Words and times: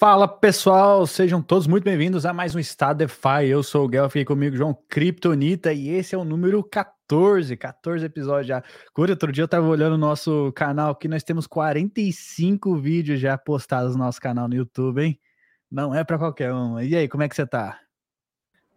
Fala 0.00 0.26
pessoal, 0.26 1.06
sejam 1.06 1.42
todos 1.42 1.66
muito 1.66 1.84
bem-vindos 1.84 2.24
a 2.24 2.32
mais 2.32 2.54
um 2.54 2.58
Stadefy. 2.58 3.48
Eu 3.50 3.62
sou 3.62 3.84
o 3.84 3.88
Guel, 3.88 4.08
fiquei 4.08 4.24
comigo 4.24 4.56
João 4.56 4.74
Kryptonita 4.88 5.74
e 5.74 5.90
esse 5.90 6.14
é 6.14 6.18
o 6.18 6.24
número 6.24 6.64
14, 6.64 7.54
14 7.54 8.06
episódios 8.06 8.46
já. 8.46 8.64
Cura, 8.94 9.12
outro 9.12 9.30
dia 9.30 9.44
eu 9.44 9.48
tava 9.48 9.66
olhando 9.66 9.96
o 9.96 9.98
nosso 9.98 10.50
canal 10.56 10.92
aqui, 10.92 11.06
nós 11.06 11.22
temos 11.22 11.46
45 11.46 12.76
vídeos 12.76 13.20
já 13.20 13.36
postados 13.36 13.94
no 13.94 14.02
nosso 14.02 14.18
canal 14.18 14.48
no 14.48 14.54
YouTube, 14.54 15.02
hein? 15.02 15.20
Não 15.70 15.94
é 15.94 16.02
para 16.02 16.16
qualquer 16.16 16.50
um. 16.50 16.80
E 16.80 16.96
aí, 16.96 17.06
como 17.06 17.22
é 17.22 17.28
que 17.28 17.36
você 17.36 17.46
tá? 17.46 17.78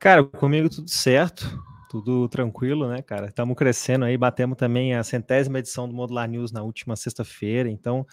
Cara, 0.03 0.21
comigo 0.21 0.67
tudo 0.67 0.89
certo, 0.89 1.45
tudo 1.89 2.27
tranquilo, 2.27 2.89
né, 2.89 3.01
cara? 3.01 3.27
Estamos 3.27 3.55
crescendo 3.55 4.03
aí, 4.03 4.17
batemos 4.17 4.57
também 4.57 4.93
a 4.93 5.01
centésima 5.01 5.59
edição 5.59 5.87
do 5.87 5.95
Modular 5.95 6.27
News 6.27 6.51
na 6.51 6.61
última 6.61 6.97
sexta-feira, 6.97 7.69
então 7.69 8.05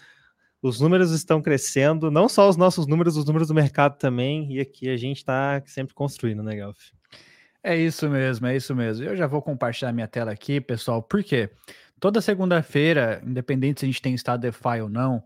os 0.61 0.79
números 0.79 1.11
estão 1.11 1.41
crescendo, 1.41 2.09
não 2.09 2.29
só 2.29 2.47
os 2.47 2.55
nossos 2.55 2.87
números, 2.87 3.17
os 3.17 3.25
números 3.25 3.49
do 3.49 3.53
mercado 3.53 3.97
também, 3.97 4.53
e 4.53 4.61
aqui 4.61 4.87
a 4.87 4.95
gente 4.95 5.17
está 5.17 5.61
sempre 5.65 5.93
construindo, 5.93 6.41
né, 6.41 6.55
Galf? 6.55 6.79
É 7.61 7.75
isso 7.75 8.09
mesmo, 8.09 8.47
é 8.47 8.55
isso 8.55 8.73
mesmo. 8.73 9.03
Eu 9.03 9.17
já 9.17 9.27
vou 9.27 9.41
compartilhar 9.41 9.91
minha 9.91 10.07
tela 10.07 10.31
aqui, 10.31 10.61
pessoal, 10.61 11.03
porque 11.03 11.49
toda 11.99 12.21
segunda-feira, 12.21 13.21
independente 13.27 13.81
se 13.81 13.85
a 13.85 13.89
gente 13.89 14.01
tem 14.01 14.13
estado 14.13 14.39
DeFi 14.39 14.79
ou 14.81 14.87
não, 14.87 15.21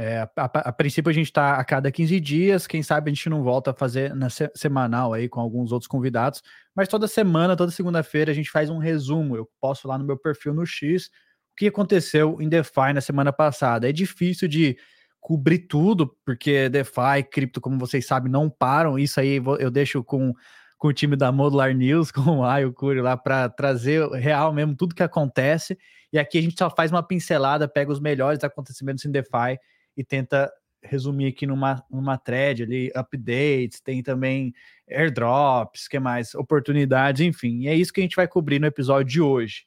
é, 0.00 0.18
a, 0.18 0.30
a, 0.36 0.44
a, 0.44 0.72
princípio 0.72 1.10
a 1.10 1.12
gente 1.12 1.26
está 1.26 1.56
a 1.56 1.64
cada 1.64 1.90
15 1.90 2.20
dias, 2.20 2.68
quem 2.68 2.84
sabe 2.84 3.10
a 3.10 3.12
gente 3.12 3.28
não 3.28 3.42
volta 3.42 3.72
a 3.72 3.74
fazer 3.74 4.14
na 4.14 4.30
se, 4.30 4.48
semanal 4.54 5.12
aí 5.12 5.28
com 5.28 5.40
alguns 5.40 5.72
outros 5.72 5.88
convidados, 5.88 6.40
mas 6.72 6.86
toda 6.86 7.08
semana, 7.08 7.56
toda 7.56 7.72
segunda-feira 7.72 8.30
a 8.30 8.34
gente 8.34 8.48
faz 8.48 8.70
um 8.70 8.78
resumo. 8.78 9.36
Eu 9.36 9.50
posto 9.60 9.88
lá 9.88 9.98
no 9.98 10.04
meu 10.04 10.16
perfil 10.16 10.54
no 10.54 10.64
X 10.64 11.10
que 11.56 11.66
aconteceu 11.66 12.40
em 12.40 12.48
DeFi 12.48 12.92
na 12.94 13.00
semana 13.00 13.32
passada. 13.32 13.88
É 13.88 13.92
difícil 13.92 14.46
de 14.46 14.78
cobrir 15.20 15.66
tudo, 15.66 16.16
porque 16.24 16.68
DeFi, 16.68 17.24
cripto, 17.28 17.60
como 17.60 17.76
vocês 17.76 18.06
sabem, 18.06 18.30
não 18.30 18.48
param. 18.48 18.96
Isso 18.96 19.18
aí 19.18 19.42
eu 19.58 19.68
deixo 19.68 20.04
com, 20.04 20.32
com 20.78 20.86
o 20.86 20.92
time 20.92 21.16
da 21.16 21.32
Modular 21.32 21.74
News, 21.74 22.12
com 22.14 22.38
o 22.38 22.44
Ayo 22.44 22.72
Cury 22.72 23.00
lá, 23.00 23.16
para 23.16 23.48
trazer 23.48 24.08
real 24.10 24.52
mesmo 24.52 24.76
tudo 24.76 24.94
que 24.94 25.02
acontece. 25.02 25.76
E 26.12 26.20
aqui 26.20 26.38
a 26.38 26.42
gente 26.42 26.56
só 26.56 26.70
faz 26.70 26.92
uma 26.92 27.02
pincelada, 27.02 27.66
pega 27.66 27.90
os 27.90 27.98
melhores 27.98 28.44
acontecimentos 28.44 29.04
em 29.04 29.10
DeFi 29.10 29.58
e 29.98 30.04
tenta 30.04 30.48
resumir 30.80 31.26
aqui 31.26 31.44
numa, 31.44 31.84
numa 31.90 32.16
thread 32.16 32.62
ali, 32.62 32.92
updates, 32.94 33.80
tem 33.80 34.00
também 34.00 34.54
airdrops, 34.88 35.88
que 35.88 35.98
mais? 35.98 36.36
Oportunidades, 36.36 37.20
enfim. 37.20 37.62
E 37.62 37.68
é 37.68 37.74
isso 37.74 37.92
que 37.92 38.00
a 38.00 38.04
gente 38.04 38.14
vai 38.14 38.28
cobrir 38.28 38.60
no 38.60 38.66
episódio 38.68 39.12
de 39.12 39.20
hoje. 39.20 39.64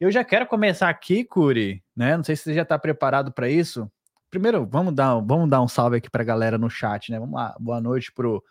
Eu 0.00 0.10
já 0.10 0.24
quero 0.24 0.46
começar 0.46 0.88
aqui, 0.88 1.24
Curi, 1.24 1.82
né? 1.96 2.16
Não 2.16 2.24
sei 2.24 2.34
se 2.34 2.42
você 2.42 2.54
já 2.54 2.62
está 2.62 2.76
preparado 2.76 3.32
para 3.32 3.48
isso. 3.48 3.88
Primeiro, 4.28 4.66
vamos 4.66 4.92
dar, 4.94 5.14
vamos 5.20 5.48
dar 5.48 5.62
um 5.62 5.68
salve 5.68 5.96
aqui 5.96 6.10
para 6.10 6.22
a 6.22 6.26
galera 6.26 6.58
no 6.58 6.68
chat, 6.68 7.10
né? 7.10 7.20
Vamos 7.20 7.36
lá, 7.36 7.56
boa 7.58 7.80
noite 7.80 8.12
pro 8.12 8.42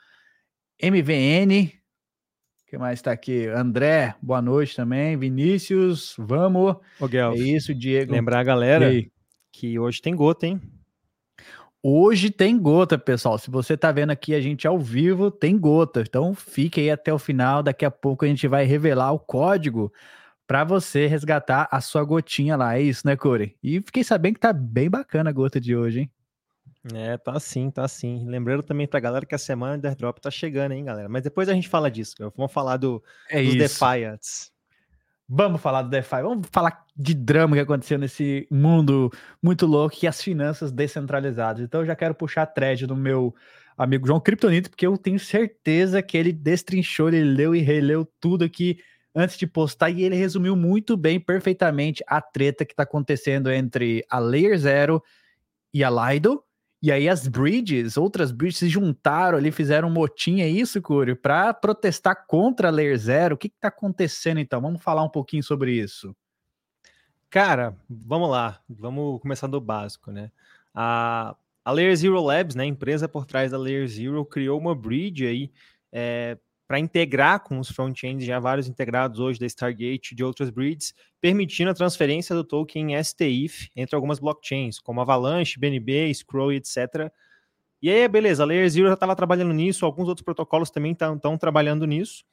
MVN. 0.81 1.72
que 2.66 2.78
mais 2.78 3.00
está 3.00 3.11
aqui? 3.11 3.48
André, 3.48 4.16
boa 4.22 4.42
noite 4.42 4.78
também. 4.78 5.17
Vinícius, 5.17 6.16
vamos. 6.17 6.78
Ô, 7.00 7.05
é 7.05 7.38
isso, 7.38 7.75
Diego. 7.75 8.14
Lembrar 8.14 8.39
a 8.39 8.44
galera 8.44 8.89
que 9.52 9.78
hoje 9.78 10.02
tem 10.02 10.16
gota, 10.16 10.48
hein? 10.48 10.61
Hoje 11.81 12.30
tem 12.30 12.58
gota, 12.59 12.97
pessoal. 12.97 13.38
Se 13.38 13.50
você 13.50 13.75
está 13.75 13.92
vendo 13.92 14.09
aqui 14.09 14.33
a 14.33 14.42
gente 14.42 14.67
ao 14.67 14.80
vivo, 14.80 15.30
tem 15.31 15.58
gota. 15.58 16.02
Então 16.02 16.33
fique 16.33 16.81
aí 16.81 16.92
até 16.92 17.14
o 17.14 17.20
final. 17.20 17.61
Daqui 17.64 17.86
a 17.86 17.92
pouco 17.92 18.25
a 18.25 18.28
gente 18.28 18.47
vai 18.47 18.66
revelar 18.66 19.11
o 19.11 19.20
código 19.20 19.92
para 20.48 20.64
você 20.64 21.08
resgatar 21.08 21.67
a 21.72 21.80
sua 21.81 22.03
gotinha 22.03 22.55
lá. 22.55 22.78
É 22.78 22.81
isso, 22.81 23.05
né, 23.05 23.16
Corey? 23.16 23.55
E 23.61 23.81
fiquei 23.81 24.03
sabendo 24.03 24.36
que 24.36 24.39
tá 24.39 24.53
bem 24.53 24.89
bacana 24.89 25.30
a 25.30 25.33
gota 25.33 25.60
de 25.61 25.76
hoje, 25.76 26.02
hein? 26.02 26.11
É, 26.93 27.17
tá 27.17 27.39
sim, 27.39 27.70
tá 27.70 27.88
sim. 27.88 28.26
Lembrando 28.27 28.64
também 28.64 28.88
pra 28.88 28.99
galera 28.99 29.26
que 29.26 29.36
a 29.36 29.39
semana 29.39 29.77
de 29.77 29.88
airdrop 29.88 30.20
tá 30.20 30.32
chegando, 30.32 30.71
hein, 30.71 30.86
galera? 30.86 31.09
Mas 31.09 31.23
depois 31.23 31.49
a 31.49 31.54
gente 31.54 31.67
fala 31.67 31.92
disso. 31.92 32.15
Vamos 32.36 32.52
falar 32.52 32.77
do, 32.77 33.04
é 33.30 33.42
dos 33.42 33.55
isso. 33.55 33.58
Defiants. 33.58 34.52
Vamos 35.30 35.60
falar 35.60 35.82
do 35.82 35.89
DeFi, 35.89 36.21
vamos 36.21 36.48
falar 36.49 36.86
de 36.95 37.14
drama 37.14 37.58
que 37.58 37.61
aconteceu 37.61 37.98
nesse 37.98 38.48
mundo 38.49 39.11
muito 39.43 39.65
louco 39.65 39.93
e 40.02 40.08
as 40.08 40.21
finanças 40.21 40.71
descentralizadas. 40.71 41.61
Então 41.61 41.82
eu 41.82 41.86
já 41.86 41.98
quero 41.98 42.15
puxar 42.15 42.43
a 42.43 42.45
thread 42.48 42.88
do 42.88 42.95
meu 42.95 43.36
amigo 43.77 44.08
João 44.08 44.21
Kryptonito, 44.21 44.70
porque 44.70 44.88
eu 44.88 44.98
tenho 44.98 45.20
certeza 45.20 46.02
que 46.02 46.17
ele 46.17 46.32
destrinchou, 46.32 47.10
ele 47.10 47.23
leu 47.23 47.54
e 47.54 47.60
releu 47.60 48.08
tudo 48.21 48.45
aqui 48.45 48.80
antes 49.14 49.38
de 49.38 49.45
postar 49.45 49.89
e 49.89 50.04
ele 50.04 50.15
resumiu 50.15 50.55
muito 50.55 50.95
bem, 50.95 51.20
perfeitamente, 51.20 52.02
a 52.08 52.21
treta 52.21 52.64
que 52.64 52.71
está 52.71 52.83
acontecendo 52.83 53.52
entre 53.52 54.05
a 54.09 54.20
Layer 54.20 54.58
Zero 54.58 55.04
e 55.73 55.83
a 55.83 55.89
Lido. 55.89 56.42
E 56.82 56.92
aí 56.92 57.10
as 57.10 57.27
bridges, 57.27 57.98
outras 57.98 58.32
bridges 58.32 58.60
se 58.60 58.70
juntaram 58.70 59.38
ali, 59.38 59.52
fizeram 59.52 59.88
um 59.88 59.92
motim, 59.92 60.42
é 60.42 60.48
isso, 60.48 60.82
Curio, 60.82 61.15
para 61.15 61.54
protestar 61.54 62.26
contra 62.27 62.67
a 62.67 62.71
Layer 62.71 62.98
Zero. 62.98 63.36
O 63.36 63.38
que 63.38 63.48
está 63.48 63.70
acontecendo 63.70 64.39
então? 64.39 64.61
Vamos 64.61 64.83
falar 64.83 65.04
um 65.04 65.10
pouquinho 65.10 65.43
sobre 65.43 65.71
isso. 65.73 66.15
Cara, 67.30 67.76
vamos 67.89 68.30
lá, 68.30 68.61
vamos 68.70 69.20
começar 69.21 69.48
do 69.48 69.60
básico, 69.60 70.11
né? 70.11 70.32
A, 70.73 71.36
a 71.65 71.71
Layer 71.71 71.95
Zero 71.95 72.21
Labs, 72.21 72.55
né, 72.55 72.64
a 72.64 72.67
empresa 72.67 73.09
por 73.09 73.26
trás 73.26 73.52
da 73.52 73.58
Layer 73.58 73.88
Zero, 73.88 74.23
criou 74.23 74.59
uma 74.59 74.76
bridge 74.76 75.26
aí 75.26 75.52
é, 75.92 76.38
para 76.67 76.80
integrar 76.80 77.39
com 77.39 77.60
os 77.60 77.70
front-ends, 77.70 78.26
já 78.26 78.39
vários 78.39 78.67
integrados 78.67 79.20
hoje 79.20 79.39
da 79.39 79.45
Stargate 79.45 80.14
de 80.14 80.23
outras 80.23 80.50
breeds, 80.50 80.94
permitindo 81.22 81.72
a 81.72 81.73
transferência 81.73 82.36
do 82.36 82.44
token 82.44 83.02
STIF 83.02 83.70
entre 83.76 83.95
algumas 83.95 84.20
blockchains, 84.20 84.77
como 84.77 85.00
Avalanche, 85.00 85.58
BNB, 85.58 86.14
Scroll, 86.14 86.52
etc. 86.54 87.10
E 87.82 87.89
aí, 87.89 88.06
beleza, 88.08 88.44
a 88.44 88.45
Layer 88.45 88.70
Zero 88.70 88.88
já 88.88 88.95
estava 88.95 89.16
trabalhando 89.16 89.54
nisso, 89.54 89.86
alguns 89.86 90.10
outros 90.10 90.26
protocolos 90.26 90.70
também 90.70 90.92
estão 90.92 91.38
trabalhando 91.38 91.86
nisso, 91.88 92.26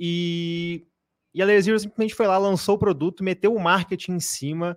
e, 0.00 0.86
e 1.34 1.42
a 1.42 1.44
Layer 1.44 1.62
Zero 1.62 1.78
simplesmente 1.78 2.14
foi 2.14 2.26
lá, 2.26 2.38
lançou 2.38 2.76
o 2.76 2.78
produto, 2.78 3.22
meteu 3.22 3.54
o 3.54 3.60
marketing 3.60 4.12
em 4.12 4.20
cima, 4.20 4.76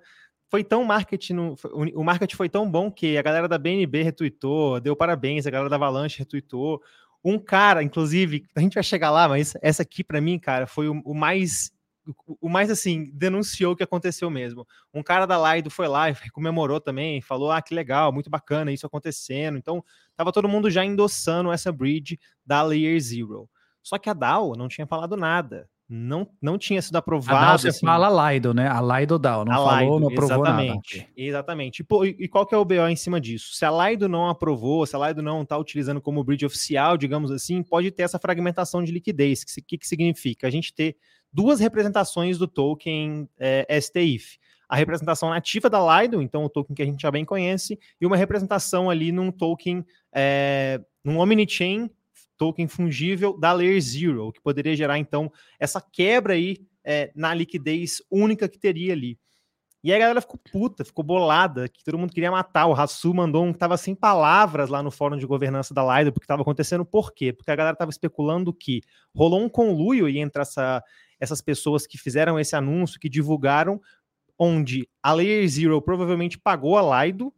foi 0.49 0.63
tão 0.63 0.83
marketing, 0.83 1.33
no, 1.33 1.55
o 1.93 2.03
marketing 2.03 2.35
foi 2.35 2.49
tão 2.49 2.69
bom 2.69 2.91
que 2.91 3.17
a 3.17 3.21
galera 3.21 3.47
da 3.47 3.57
BNB 3.57 4.03
retweetou, 4.03 4.79
deu 4.79 4.95
parabéns, 4.95 5.47
a 5.47 5.49
galera 5.49 5.69
da 5.69 5.75
Avalanche 5.75 6.19
retweetou, 6.19 6.81
um 7.25 7.39
cara, 7.39 7.81
inclusive, 7.81 8.45
a 8.55 8.59
gente 8.59 8.75
vai 8.75 8.83
chegar 8.83 9.09
lá, 9.09 9.27
mas 9.27 9.55
essa 9.61 9.81
aqui 9.81 10.03
para 10.03 10.21
mim, 10.21 10.37
cara, 10.37 10.67
foi 10.67 10.87
o, 10.87 11.01
o 11.03 11.15
mais 11.15 11.73
o 12.39 12.47
mais 12.47 12.69
assim, 12.69 13.09
denunciou 13.13 13.73
o 13.73 13.75
que 13.75 13.81
aconteceu 13.81 14.29
mesmo. 14.29 14.67
Um 14.93 15.01
cara 15.01 15.25
da 15.25 15.39
Laido 15.39 15.71
foi 15.71 15.87
lá 15.87 16.07
e 16.07 16.15
comemorou 16.29 16.79
também, 16.79 17.19
falou: 17.19 17.51
ah, 17.51 17.59
que 17.61 17.73
legal, 17.73 18.11
muito 18.11 18.29
bacana 18.29 18.71
isso 18.71 18.85
acontecendo. 18.85 19.57
Então, 19.57 19.83
tava 20.15 20.31
todo 20.31 20.47
mundo 20.47 20.69
já 20.69 20.85
endossando 20.85 21.51
essa 21.51 21.71
bridge 21.71 22.19
da 22.45 22.61
Layer 22.61 22.99
Zero. 22.99 23.49
Só 23.81 23.97
que 23.97 24.07
a 24.07 24.13
DAO 24.13 24.55
não 24.55 24.67
tinha 24.67 24.85
falado 24.85 25.17
nada 25.17 25.67
não, 25.87 26.27
não 26.41 26.57
tinha 26.57 26.81
sido 26.81 26.95
aprovado. 26.95 27.37
A 27.37 27.45
DAO 27.49 27.59
você 27.59 27.67
assim, 27.67 27.85
fala 27.85 28.33
Lido, 28.33 28.53
né? 28.53 28.67
A 28.67 28.81
Lido 28.81 29.19
DAO, 29.19 29.45
não 29.45 29.53
a 29.53 29.55
falou, 29.55 29.79
Lido, 29.79 29.99
não 29.99 30.07
aprovou 30.07 30.43
exatamente, 30.43 30.97
nada. 30.97 31.11
Exatamente. 31.15 31.79
E, 31.79 31.83
pô, 31.83 32.05
e, 32.05 32.27
qual 32.27 32.45
que 32.45 32.55
é 32.55 32.57
o 32.57 32.65
BO 32.65 32.87
em 32.87 32.95
cima 32.95 33.21
disso? 33.21 33.53
Se 33.53 33.63
a 33.63 33.71
Lido 33.71 34.09
não 34.09 34.27
aprovou, 34.27 34.85
se 34.85 34.95
a 34.95 35.07
Lido 35.07 35.21
não 35.21 35.43
está 35.43 35.57
utilizando 35.57 36.01
como 36.01 36.23
bridge 36.23 36.45
oficial, 36.45 36.97
digamos 36.97 37.29
assim, 37.29 37.61
pode 37.61 37.91
ter 37.91 38.03
essa 38.03 38.17
fragmentação 38.17 38.83
de 38.83 38.91
liquidez. 38.91 39.43
O 39.43 39.45
que, 39.45 39.61
que, 39.61 39.77
que 39.77 39.87
significa? 39.87 40.47
A 40.47 40.49
gente 40.49 40.73
ter 40.73 40.97
duas 41.31 41.59
representações 41.59 42.37
do 42.37 42.47
token 42.47 43.29
é, 43.37 43.79
STIF. 43.79 44.37
A 44.67 44.75
representação 44.75 45.29
nativa 45.29 45.69
da 45.69 46.01
Lido, 46.01 46.19
então 46.19 46.43
o 46.43 46.49
token 46.49 46.75
que 46.75 46.81
a 46.81 46.85
gente 46.85 46.99
já 46.99 47.11
bem 47.11 47.23
conhece, 47.23 47.77
e 48.01 48.05
uma 48.07 48.17
representação 48.17 48.89
ali 48.89 49.11
num 49.11 49.31
token, 49.31 49.85
é, 50.11 50.81
num 51.03 51.19
Omnichain 51.19 51.91
token 52.37 52.67
fungível 52.67 53.37
da 53.37 53.51
Layer 53.53 53.79
Zero, 53.81 54.31
que 54.31 54.41
poderia 54.41 54.75
gerar, 54.75 54.97
então, 54.99 55.31
essa 55.59 55.81
quebra 55.81 56.33
aí 56.33 56.57
é, 56.83 57.11
na 57.15 57.33
liquidez 57.33 58.01
única 58.09 58.47
que 58.47 58.59
teria 58.59 58.93
ali. 58.93 59.17
E 59.85 59.91
aí 59.91 59.97
a 59.97 59.99
galera 59.99 60.19
ficou 60.19 60.39
puta, 60.51 60.83
ficou 60.83 61.05
bolada, 61.05 61.69
que 61.69 61.83
todo 61.83 61.95
mundo 61.95 62.11
queria 62.11 62.31
matar. 62.31 62.65
O 62.65 62.73
Rassu 62.73 63.13
mandou 63.13 63.45
um 63.45 63.53
que 63.53 63.59
tava 63.59 63.77
sem 63.77 63.93
palavras 63.93 64.67
lá 64.67 64.81
no 64.81 64.89
fórum 64.89 65.15
de 65.15 65.27
governança 65.27 65.75
da 65.75 65.99
Lido, 65.99 66.11
porque 66.11 66.23
estava 66.23 66.41
acontecendo 66.41 66.83
por 66.83 67.13
quê? 67.13 67.31
Porque 67.31 67.51
a 67.51 67.55
galera 67.55 67.75
tava 67.75 67.91
especulando 67.91 68.51
que 68.51 68.81
rolou 69.15 69.43
um 69.43 69.47
conluio 69.47 70.09
entre 70.09 70.41
essa, 70.41 70.83
essas 71.19 71.39
pessoas 71.39 71.85
que 71.85 71.99
fizeram 71.99 72.39
esse 72.39 72.55
anúncio, 72.55 72.99
que 72.99 73.07
divulgaram, 73.07 73.79
onde 74.39 74.89
a 75.03 75.13
Layer 75.13 75.47
Zero 75.47 75.79
provavelmente 75.79 76.39
pagou 76.39 76.79
a 76.79 77.05
Lido, 77.05 77.31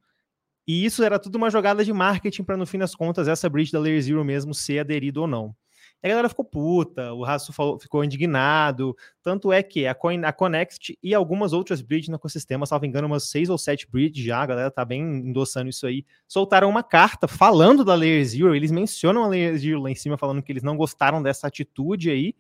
e 0.68 0.84
isso 0.84 1.04
era 1.04 1.18
tudo 1.18 1.38
uma 1.38 1.50
jogada 1.50 1.86
de 1.86 1.94
marketing 1.94 2.44
para, 2.44 2.58
no 2.58 2.68
fim 2.68 2.78
das 2.78 2.94
contas, 2.94 3.28
essa 3.28 3.50
bridge 3.50 3.72
da 3.72 3.80
Layer 3.80 4.02
Zero 4.02 4.26
mesmo 4.26 4.54
ser 4.54 4.80
aderido 4.80 5.22
ou 5.22 5.28
não. 5.28 5.56
E 6.04 6.08
a 6.08 6.10
galera 6.10 6.30
ficou 6.30 6.46
puta, 6.46 7.12
o 7.14 7.24
Raço 7.24 7.52
ficou 7.80 8.04
indignado. 8.04 8.96
Tanto 9.24 9.52
é 9.52 9.64
que 9.64 9.88
a, 9.88 9.96
Coin, 9.96 10.24
a 10.26 10.32
Connect 10.32 10.98
e 11.02 11.14
algumas 11.16 11.54
outras 11.54 11.82
bridges 11.82 12.10
no 12.10 12.16
ecossistema, 12.18 12.68
salvo 12.68 12.86
engano, 12.86 13.08
umas 13.08 13.30
seis 13.30 13.50
ou 13.50 13.58
sete 13.58 13.90
bridges 13.90 14.24
já, 14.24 14.40
a 14.42 14.46
galera 14.46 14.70
tá 14.70 14.86
bem 14.86 15.02
endossando 15.02 15.70
isso 15.70 15.88
aí, 15.88 16.06
soltaram 16.28 16.70
uma 16.70 16.84
carta 16.84 17.28
falando 17.28 17.84
da 17.84 17.96
Layer 17.96 18.24
Zero. 18.26 18.54
Eles 18.56 18.70
mencionam 18.70 19.24
a 19.24 19.28
Layer 19.28 19.58
Zero 19.58 19.82
lá 19.82 19.90
em 19.90 19.96
cima, 19.96 20.18
falando 20.18 20.44
que 20.44 20.52
eles 20.52 20.64
não 20.64 20.78
gostaram 20.78 21.24
dessa 21.24 21.48
atitude 21.48 22.12
aí. 22.12 22.36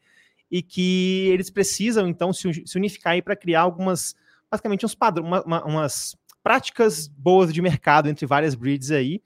e 0.51 0.62
que 0.62 1.27
eles 1.30 1.50
precisam, 1.50 2.07
então, 2.07 2.31
se, 2.31 2.63
unificar 2.75 3.21
para 3.21 3.35
criar 3.35 3.62
algumas, 3.62 4.15
basicamente, 4.50 4.85
uns 4.85 4.95
padrões, 4.95 5.27
uma, 5.27 5.44
uma, 5.44 5.65
umas 5.65 6.15
práticas 6.47 7.09
boas 7.09 7.53
de 7.53 7.61
mercado 7.61 8.07
entre 8.07 8.25
várias 8.25 8.55
breeds 8.55 8.89
aí. 8.89 9.21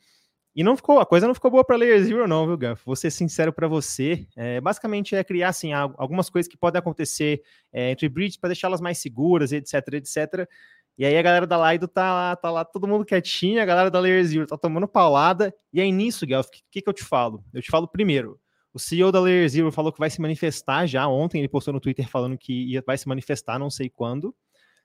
E 0.56 0.64
não 0.64 0.76
ficou, 0.76 1.00
a 1.00 1.06
coisa 1.06 1.28
não 1.28 1.36
ficou 1.36 1.52
boa 1.52 1.64
para 1.64 1.78
Layer 1.78 2.04
Zero, 2.04 2.28
não, 2.28 2.48
viu, 2.48 2.58
Gaf? 2.58 2.82
Vou 2.84 2.96
ser 2.96 3.12
sincero 3.12 3.54
para 3.54 3.68
você. 3.68 4.28
É, 4.36 4.60
basicamente 4.60 5.16
é 5.16 5.24
criar 5.24 5.50
assim, 5.50 5.72
algumas 5.72 6.32
coisas 6.32 6.52
que 6.52 6.58
podem 6.58 6.80
acontecer 6.80 7.44
é, 7.72 7.92
entre 7.92 8.10
breeds 8.10 8.38
para 8.38 8.48
deixá-las 8.50 8.82
mais 8.82 8.98
seguras, 8.98 9.52
etc, 9.52 9.76
etc. 9.94 10.50
E 10.98 11.06
aí 11.06 11.16
a 11.16 11.22
galera 11.22 11.46
da 11.46 11.58
Laido 11.58 11.88
tá 11.88 12.12
lá, 12.12 12.36
tá 12.36 12.50
lá 12.50 12.66
todo 12.66 12.88
mundo 12.88 13.06
quietinho, 13.06 13.62
a 13.62 13.66
galera 13.66 13.92
da 13.92 14.00
Layer 14.00 14.26
Zero 14.26 14.48
tá 14.48 14.58
tomando 14.58 14.88
paulada. 14.88 15.54
E 15.72 15.80
aí 15.80 15.92
nisso, 15.92 16.26
Gaf, 16.26 16.50
o 16.50 16.52
que, 16.72 16.82
que, 16.82 16.90
eu 16.90 16.94
te 16.94 17.04
falo? 17.04 17.46
Eu 17.54 17.62
te 17.62 17.70
falo 17.70 17.88
primeiro. 17.88 18.40
O 18.74 18.80
CEO 18.80 19.12
da 19.12 19.20
Layer 19.20 19.48
Zero 19.48 19.72
falou 19.72 19.94
que 19.94 20.00
vai 20.00 20.10
se 20.10 20.20
manifestar 20.20 20.88
já 20.88 21.08
ontem, 21.08 21.38
ele 21.38 21.50
postou 21.50 21.72
no 21.72 21.80
Twitter 21.80 22.10
falando 22.10 22.36
que 22.36 22.72
ia, 22.72 22.84
vai 22.84 22.98
se 22.98 23.08
manifestar, 23.08 23.60
não 23.60 23.70
sei 23.70 23.92
quando. 23.92 24.36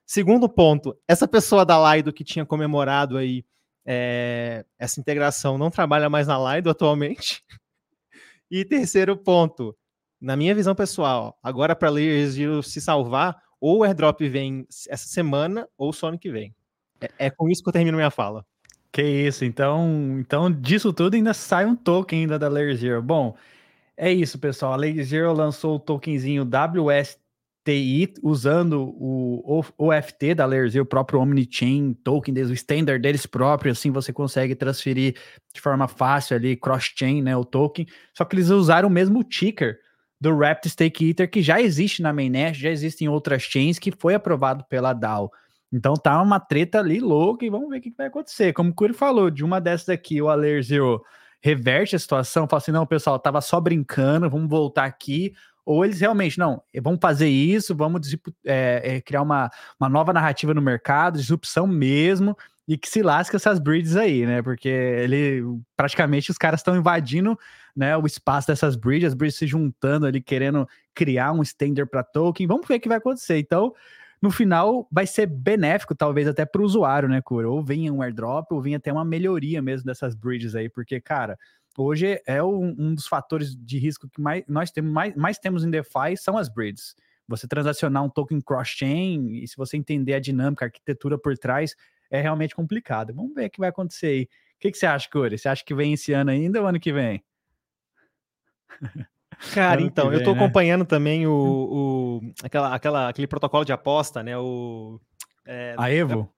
Segundo 0.09 0.47
ponto, 0.47 0.97
essa 1.05 1.27
pessoa 1.27 1.65
da 1.65 1.77
Laido 1.77 2.13
que 2.13 2.23
tinha 2.23 2.45
comemorado 2.45 3.17
aí 3.17 3.43
é, 3.85 4.65
essa 4.79 5.01
integração 5.01 5.57
não 5.57 5.69
trabalha 5.69 6.09
mais 6.09 6.27
na 6.27 6.55
Lido 6.55 6.69
atualmente. 6.69 7.43
E 8.49 8.63
terceiro 8.63 9.17
ponto, 9.17 9.75
na 10.21 10.37
minha 10.37 10.55
visão 10.55 10.73
pessoal, 10.73 11.37
agora 11.43 11.75
para 11.75 11.89
Layers 11.89 12.35
Zero 12.35 12.63
se 12.63 12.79
salvar, 12.79 13.43
ou 13.59 13.79
o 13.79 13.83
airdrop 13.83 14.21
vem 14.21 14.65
essa 14.87 15.05
semana 15.05 15.67
ou 15.77 15.91
só 15.91 16.07
ano 16.07 16.17
que 16.17 16.31
vem. 16.31 16.55
É, 17.01 17.25
é, 17.25 17.29
com 17.29 17.49
isso 17.49 17.61
que 17.61 17.67
eu 17.67 17.73
termino 17.73 17.97
minha 17.97 18.09
fala. 18.09 18.45
Que 18.89 19.01
isso, 19.01 19.43
então, 19.43 20.17
então 20.17 20.49
disso 20.49 20.93
tudo 20.93 21.15
ainda 21.15 21.33
sai 21.33 21.65
um 21.65 21.75
token 21.75 22.21
ainda 22.21 22.39
da 22.39 22.47
Layer 22.47 22.73
Zero. 22.77 23.03
Bom, 23.03 23.35
é 23.97 24.13
isso, 24.13 24.39
pessoal. 24.39 24.71
A 24.71 24.77
Layer 24.77 25.03
Zero 25.03 25.33
lançou 25.33 25.75
o 25.75 25.79
tokenzinho 25.79 26.45
WS 26.45 27.19
TI 27.67 28.13
usando 28.23 28.95
o 28.97 29.61
OFT 29.77 30.33
da 30.33 30.45
Layer 30.45 30.81
o 30.81 30.85
próprio 30.85 31.19
Omnichain 31.19 31.93
token, 32.01 32.33
o 32.33 32.53
standard 32.53 33.01
deles 33.01 33.25
próprio, 33.25 33.73
assim 33.73 33.91
você 33.91 34.13
consegue 34.13 34.55
transferir 34.55 35.15
de 35.53 35.59
forma 35.59 35.87
fácil 35.87 36.37
ali 36.37 36.55
cross-chain, 36.55 37.21
né, 37.21 37.35
o 37.35 37.43
token. 37.43 37.85
Só 38.13 38.23
que 38.23 38.35
eles 38.35 38.49
usaram 38.49 38.87
o 38.87 38.91
mesmo 38.91 39.21
ticker 39.21 39.77
do 40.19 40.33
Wrapped 40.33 40.69
Stake 40.69 41.09
Ether 41.09 41.29
que 41.29 41.41
já 41.41 41.61
existe 41.61 42.01
na 42.01 42.13
mainnet, 42.13 42.57
já 42.57 42.69
existem 42.69 43.09
outras 43.09 43.41
chains 43.41 43.77
que 43.77 43.91
foi 43.91 44.15
aprovado 44.15 44.63
pela 44.69 44.93
DAO. 44.93 45.29
Então 45.71 45.95
tá 45.95 46.21
uma 46.21 46.39
treta 46.39 46.79
ali 46.79 47.01
louca 47.01 47.45
e 47.45 47.49
vamos 47.49 47.69
ver 47.69 47.79
o 47.79 47.81
que 47.81 47.93
vai 47.97 48.07
acontecer. 48.07 48.53
Como 48.53 48.69
o 48.69 48.73
Curi 48.73 48.93
falou, 48.93 49.29
de 49.29 49.43
uma 49.43 49.59
dessas 49.59 49.89
aqui, 49.89 50.21
o 50.21 50.33
Layer 50.33 50.63
reverte 51.41 51.97
a 51.97 51.99
situação, 51.99 52.47
fala 52.47 52.61
assim: 52.61 52.71
não, 52.71 52.85
pessoal, 52.85 53.19
tava 53.19 53.41
só 53.41 53.59
brincando, 53.59 54.29
vamos 54.29 54.49
voltar 54.49 54.85
aqui 54.85 55.33
ou 55.67 55.83
eles 55.83 55.99
realmente, 55.99 56.39
não, 56.39 56.63
vamos 56.81 56.99
fazer 57.01 57.27
isso, 57.27 57.75
vamos 57.75 58.15
é, 58.45 59.01
criar 59.01 59.21
uma, 59.21 59.51
uma 59.77 59.89
nova 59.89 60.13
narrativa 60.13 60.53
no 60.53 60.61
mercado, 60.61 61.19
disrupção 61.19 61.67
mesmo, 61.67 62.37
e 62.65 62.77
que 62.77 62.87
se 62.87 63.01
lasca 63.03 63.35
essas 63.35 63.59
breeds 63.59 63.97
aí, 63.97 64.25
né? 64.25 64.41
Porque 64.41 64.69
ele 64.69 65.43
praticamente 65.75 66.31
os 66.31 66.37
caras 66.37 66.61
estão 66.61 66.77
invadindo 66.77 67.37
né, 67.75 67.97
o 67.97 68.05
espaço 68.05 68.47
dessas 68.47 68.77
breeds, 68.77 69.09
as 69.09 69.13
breeds 69.13 69.37
se 69.37 69.45
juntando 69.45 70.05
ali, 70.05 70.21
querendo 70.21 70.65
criar 70.95 71.33
um 71.33 71.41
standard 71.41 71.89
para 71.89 72.01
token. 72.01 72.47
Vamos 72.47 72.65
ver 72.65 72.75
o 72.75 72.79
que 72.79 72.87
vai 72.87 72.97
acontecer. 72.97 73.37
Então, 73.37 73.73
no 74.21 74.31
final, 74.31 74.87
vai 74.89 75.05
ser 75.05 75.25
benéfico, 75.25 75.93
talvez 75.93 76.29
até 76.29 76.45
para 76.45 76.61
o 76.61 76.65
usuário, 76.65 77.09
né, 77.09 77.21
Cura? 77.21 77.49
Ou 77.49 77.61
venha 77.61 77.91
um 77.93 78.01
airdrop, 78.01 78.53
ou 78.53 78.61
venha 78.61 78.77
até 78.77 78.91
uma 78.91 79.03
melhoria 79.03 79.61
mesmo 79.61 79.85
dessas 79.85 80.15
bridges 80.15 80.55
aí, 80.55 80.69
porque, 80.69 81.01
cara, 81.01 81.37
hoje 81.77 82.21
é 82.25 82.43
um, 82.43 82.75
um 82.77 82.95
dos 82.95 83.07
fatores 83.07 83.55
de 83.55 83.77
risco 83.77 84.09
que 84.09 84.19
mais, 84.19 84.43
nós 84.47 84.71
temos, 84.71 84.91
mais, 84.91 85.15
mais 85.15 85.37
temos 85.37 85.63
em 85.63 85.69
DeFi 85.69 86.17
são 86.17 86.37
as 86.37 86.49
bridges. 86.49 86.95
Você 87.27 87.47
transacionar 87.47 88.03
um 88.03 88.09
token 88.09 88.41
cross-chain, 88.41 89.43
e 89.43 89.47
se 89.47 89.55
você 89.55 89.77
entender 89.77 90.13
a 90.13 90.19
dinâmica, 90.19 90.65
a 90.65 90.67
arquitetura 90.67 91.17
por 91.17 91.37
trás, 91.37 91.75
é 92.09 92.21
realmente 92.21 92.55
complicado. 92.55 93.13
Vamos 93.13 93.33
ver 93.35 93.47
o 93.47 93.49
que 93.49 93.59
vai 93.59 93.69
acontecer 93.69 94.07
aí. 94.07 94.23
O 94.23 94.59
que, 94.59 94.71
que 94.71 94.77
você 94.77 94.85
acha, 94.85 95.09
Corey? 95.09 95.37
Você 95.37 95.47
acha 95.47 95.63
que 95.63 95.75
vem 95.75 95.93
esse 95.93 96.13
ano 96.13 96.31
ainda 96.31 96.59
ou 96.61 96.67
ano 96.67 96.79
que 96.79 96.91
vem? 96.91 97.23
Cara, 99.53 99.81
então, 99.81 100.09
vem, 100.09 100.19
eu 100.19 100.23
tô 100.23 100.33
né? 100.33 100.39
acompanhando 100.39 100.83
também 100.83 101.27
o, 101.27 101.31
o, 101.31 102.33
aquela, 102.43 102.73
aquela, 102.73 103.09
aquele 103.09 103.27
protocolo 103.27 103.63
de 103.63 103.71
aposta, 103.71 104.23
né? 104.23 104.37
O. 104.37 104.99
É, 105.45 105.75
a 105.77 105.91
Evo? 105.91 106.33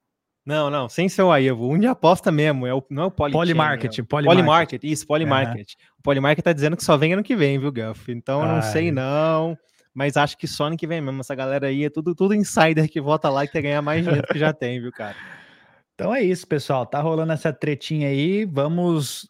Não, 0.45 0.69
não, 0.69 0.89
sem 0.89 1.07
ser 1.07 1.21
o 1.21 1.31
Aevo. 1.31 1.69
Um 1.69 1.77
de 1.77 1.85
aposta 1.85 2.31
mesmo, 2.31 2.65
é 2.65 2.73
o, 2.73 2.83
não 2.89 3.03
é 3.03 3.05
o 3.05 3.11
Polychain. 3.11 3.39
Polymarket, 3.39 3.99
é 3.99 4.03
Polymarket. 4.03 4.35
Polymarket, 4.35 4.83
isso, 4.83 5.05
Polymarket. 5.05 5.73
Uhum. 5.73 5.95
O 5.99 6.01
Polymarket 6.01 6.43
tá 6.43 6.53
dizendo 6.53 6.75
que 6.75 6.83
só 6.83 6.97
vem 6.97 7.13
ano 7.13 7.23
que 7.23 7.35
vem, 7.35 7.59
viu, 7.59 7.71
Guff? 7.71 8.11
Então, 8.11 8.41
eu 8.41 8.47
não 8.47 8.61
sei 8.61 8.91
não, 8.91 9.57
mas 9.93 10.17
acho 10.17 10.37
que 10.37 10.47
só 10.47 10.65
ano 10.65 10.77
que 10.77 10.87
vem 10.87 11.01
mesmo. 11.01 11.19
Essa 11.19 11.35
galera 11.35 11.67
aí 11.67 11.83
é 11.85 11.89
tudo, 11.89 12.15
tudo 12.15 12.33
insider 12.33 12.89
que 12.89 13.01
vota 13.01 13.29
lá 13.29 13.43
e 13.43 13.47
quer 13.47 13.61
ganhar 13.61 13.81
mais 13.81 14.03
dinheiro 14.03 14.27
que 14.27 14.39
já 14.39 14.53
tem, 14.53 14.79
viu, 14.81 14.91
cara? 14.91 15.15
Então 15.99 16.15
é 16.15 16.23
isso, 16.23 16.47
pessoal. 16.47 16.85
Tá 16.85 17.01
rolando 17.01 17.33
essa 17.33 17.51
tretinha 17.51 18.07
aí. 18.07 18.45
Vamos 18.45 19.29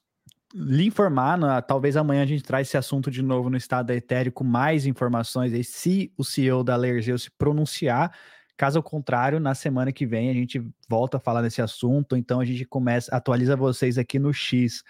lhe 0.54 0.86
informar. 0.86 1.36
Na, 1.36 1.64
talvez 1.64 1.98
amanhã 1.98 2.22
a 2.22 2.28
gente 2.28 2.44
traz 2.44 2.68
esse 2.68 2.78
assunto 2.78 3.10
de 3.10 3.24
novo 3.24 3.50
no 3.50 3.58
estado 3.58 3.88
da 3.88 3.96
Ethereum 3.96 4.32
com 4.32 4.44
mais 4.44 4.86
informações 4.86 5.52
aí, 5.52 5.64
se 5.64 6.14
o 6.16 6.24
CEO 6.24 6.64
da 6.64 6.76
Layers 6.76 7.24
se 7.24 7.32
pronunciar. 7.32 8.16
Caso 8.60 8.84
contrário, 8.84 9.40
na 9.40 9.56
semana 9.56 9.90
que 9.90 10.06
vem 10.06 10.30
a 10.30 10.34
gente 10.34 10.62
volta 10.90 11.16
a 11.16 11.20
falar 11.20 11.42
desse 11.42 11.62
assunto, 11.62 12.18
então 12.18 12.42
a 12.42 12.46
gente 12.46 12.66
começa, 12.66 13.16
atualiza 13.16 13.56
vocês 13.56 13.98
aqui 13.98 14.20
no 14.20 14.34
X 14.34 14.84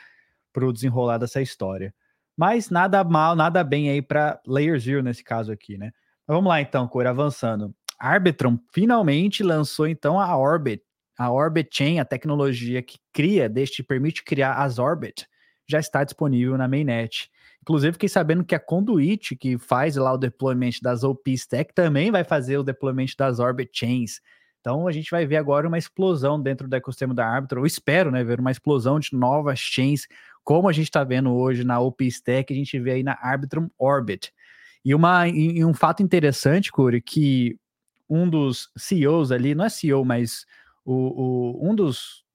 para 0.51 0.65
o 0.65 0.73
desenrolar 0.73 1.19
dessa 1.19 1.39
história. 1.39 1.93
Mas 2.35 2.71
nada 2.71 3.03
mal, 3.03 3.35
nada 3.35 3.63
bem 3.63 3.91
aí 3.91 4.01
para 4.01 4.41
Layer 4.47 4.79
Zero 4.79 5.03
nesse 5.03 5.23
caso 5.23 5.51
aqui, 5.51 5.77
né? 5.77 5.91
Mas 6.27 6.35
vamos 6.35 6.49
lá 6.49 6.59
então, 6.59 6.87
Cor, 6.87 7.05
avançando. 7.05 7.71
Arbitrum 7.99 8.57
finalmente 8.73 9.43
lançou 9.43 9.87
então 9.87 10.19
a 10.19 10.35
Orbit, 10.35 10.83
a 11.15 11.31
Orbit 11.31 11.69
Chain, 11.71 11.99
a 11.99 12.05
tecnologia 12.05 12.81
que 12.81 12.97
cria, 13.13 13.47
deixa, 13.47 13.83
permite 13.83 14.23
criar 14.23 14.55
as 14.55 14.79
Orbit, 14.79 15.27
já 15.67 15.79
está 15.79 16.03
disponível 16.03 16.57
na 16.57 16.67
mainnet. 16.67 17.29
Inclusive, 17.69 17.93
fiquei 17.93 18.09
sabendo 18.09 18.43
que 18.43 18.55
a 18.55 18.59
Conduit, 18.59 19.35
que 19.35 19.55
faz 19.59 19.95
lá 19.95 20.11
o 20.11 20.17
deployment 20.17 20.79
das 20.81 21.03
OP 21.03 21.31
Stack, 21.33 21.71
também 21.71 22.09
vai 22.09 22.23
fazer 22.23 22.57
o 22.57 22.63
deployment 22.63 23.09
das 23.15 23.37
Orbit 23.37 23.69
Chains. 23.71 24.19
Então, 24.59 24.87
a 24.87 24.91
gente 24.91 25.11
vai 25.11 25.23
ver 25.27 25.37
agora 25.37 25.67
uma 25.67 25.77
explosão 25.77 26.41
dentro 26.41 26.67
do 26.67 26.75
ecossistema 26.75 27.13
da 27.13 27.27
Arbitrum. 27.27 27.59
Eu 27.59 27.67
espero, 27.67 28.09
né, 28.09 28.23
ver 28.23 28.39
uma 28.39 28.49
explosão 28.49 28.99
de 28.99 29.09
novas 29.13 29.59
chains, 29.59 30.07
como 30.43 30.67
a 30.67 30.71
gente 30.73 30.85
está 30.85 31.03
vendo 31.03 31.31
hoje 31.31 31.63
na 31.63 31.79
OP 31.79 32.07
Stack, 32.07 32.51
a 32.51 32.55
gente 32.55 32.79
vê 32.79 32.93
aí 32.93 33.03
na 33.03 33.15
Arbitrum 33.21 33.69
Orbit. 33.77 34.33
E, 34.83 34.95
uma, 34.95 35.27
e 35.27 35.63
um 35.63 35.73
fato 35.73 36.01
interessante, 36.01 36.71
Curi, 36.71 36.99
que 36.99 37.55
um 38.09 38.27
dos 38.27 38.71
CEOs 38.75 39.31
ali, 39.31 39.53
não 39.53 39.65
é 39.65 39.69
CEO, 39.69 40.03
mas 40.03 40.43
o, 40.83 40.95
o, 41.61 41.69
um 41.69 41.75
dos 41.75 42.25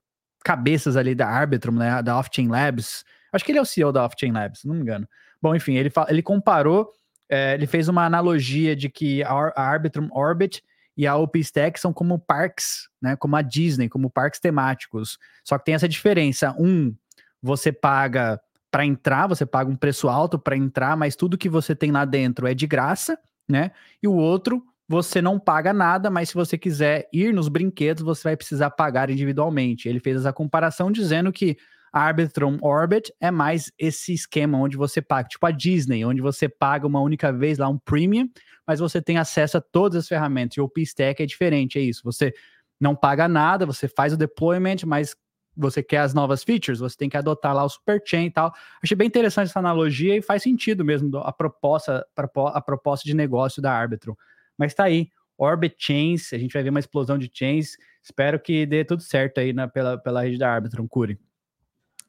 cabeças 0.45 0.97
ali 0.97 1.13
da 1.13 1.29
Arbitrum, 1.29 1.75
né, 1.75 2.01
da 2.05 2.17
Off-Chain 2.21 2.47
Labs, 2.47 3.05
Acho 3.35 3.45
que 3.45 3.51
ele 3.51 3.59
é 3.59 3.63
o 3.63 3.67
CEO 3.67 3.91
da 3.91 4.05
Off-Chain 4.05 4.31
Labs, 4.31 4.65
não 4.65 4.77
me 4.77 4.83
engano. 4.83 5.09
Bom, 5.45 5.55
enfim, 5.55 5.75
ele, 5.75 5.93
ele 6.09 6.23
comparou, 6.23 6.91
é, 7.29 7.53
ele 7.53 7.67
fez 7.67 7.87
uma 7.87 8.07
analogia 8.07 8.75
de 8.75 8.89
que 8.89 9.23
a, 9.23 9.53
Arbitrum 9.55 10.09
Orbit 10.11 10.65
e 10.97 11.07
a 11.07 11.15
OpenStack 11.17 11.79
são 11.79 11.93
como 11.93 12.19
parques, 12.19 12.89
né? 13.03 13.15
Como 13.15 13.37
a 13.37 13.43
Disney, 13.43 13.91
como 13.91 14.09
parques 14.09 14.41
temáticos. 14.41 15.19
Só 15.45 15.59
que 15.59 15.67
tem 15.67 15.75
essa 15.75 15.87
diferença. 15.87 16.57
Um, 16.59 16.97
você 17.43 17.71
paga 17.71 18.41
para 18.71 18.87
entrar, 18.87 19.27
você 19.27 19.45
paga 19.45 19.71
um 19.71 19.77
preço 19.77 20.09
alto 20.09 20.39
para 20.39 20.57
entrar, 20.57 20.97
mas 20.97 21.15
tudo 21.15 21.37
que 21.37 21.51
você 21.51 21.77
tem 21.77 21.93
lá 21.93 22.07
dentro 22.07 22.47
é 22.47 22.55
de 22.55 22.67
graça, 22.67 23.19
né? 23.47 23.71
E 24.03 24.09
o 24.09 24.15
outro, 24.15 24.65
você 24.89 25.21
não 25.21 25.39
paga 25.39 25.75
nada, 25.75 26.09
mas 26.09 26.31
se 26.31 26.35
você 26.35 26.57
quiser 26.57 27.07
ir 27.13 27.35
nos 27.35 27.49
brinquedos, 27.49 28.03
você 28.03 28.23
vai 28.29 28.37
precisar 28.39 28.71
pagar 28.71 29.11
individualmente. 29.11 29.91
Ele 29.91 30.01
fez 30.01 30.17
essa 30.17 30.33
comparação 30.33 30.91
dizendo 30.91 31.31
que 31.31 31.59
a 31.95 32.01
Arbitrum 32.01 32.59
Orbit 32.61 33.15
é 33.21 33.31
mais 33.31 33.71
esse 33.79 34.13
esquema 34.13 34.59
onde 34.59 34.77
você 34.77 35.01
paga, 35.01 35.29
tipo 35.29 35.47
a 35.47 35.53
Disney, 35.53 36.05
onde 36.05 36.21
você 36.21 36.49
paga 36.49 36.89
uma 36.89 37.01
única 37.01 37.33
vez 37.33 37.57
lá 37.57 37.69
um 37.69 37.79
premium, 37.79 38.29
mas 38.67 38.81
você 38.81 39.01
tem 39.01 39.17
acesso 39.17 39.59
a 39.59 39.61
todas 39.61 40.01
as 40.01 40.09
ferramentas. 40.09 40.57
E 40.57 40.61
o 40.61 40.65
OpenStack 40.65 41.23
é 41.23 41.27
diferente, 41.27 41.79
é 41.79 41.83
isso. 41.83 42.03
Você 42.03 42.35
não 42.81 42.97
paga 42.97 43.29
nada, 43.29 43.65
você 43.65 43.87
faz 43.87 44.13
o 44.13 44.17
deployment, 44.17 44.79
mas 44.85 45.15
você 45.57 45.85
quer 45.85 45.99
as 45.99 46.13
novas 46.13 46.43
features, 46.43 46.81
você 46.81 46.97
tem 46.97 47.09
que 47.09 47.17
adotar 47.17 47.55
lá 47.55 47.63
o 47.63 47.69
Superchain 47.69 48.27
e 48.27 48.31
tal. 48.33 48.53
Achei 48.83 48.97
bem 48.97 49.07
interessante 49.07 49.51
essa 49.51 49.61
analogia 49.61 50.17
e 50.17 50.21
faz 50.21 50.43
sentido 50.43 50.85
mesmo 50.85 51.17
a 51.19 51.33
proposta, 51.33 52.05
a 52.17 52.61
proposta 52.61 53.07
de 53.07 53.15
negócio 53.15 53.63
da 53.63 53.73
Arbitrum. 53.73 54.17
Mas 54.59 54.75
tá 54.75 54.83
aí, 54.83 55.11
Orbit 55.39 55.77
Chains, 55.79 56.33
a 56.33 56.39
gente 56.39 56.55
vai 56.55 56.65
ver 56.65 56.71
uma 56.71 56.81
explosão 56.81 57.17
de 57.17 57.31
chains. 57.33 57.77
Espero 58.03 58.41
que 58.41 58.67
dê 58.67 58.85
tudo 58.85 59.01
certo 59.01 59.39
aí 59.39 59.53
na, 59.53 59.69
pela, 59.69 59.97
pela 59.97 60.23
rede 60.23 60.39
da 60.39 60.53
Arbitrum, 60.53 60.89
Curi. 60.89 61.17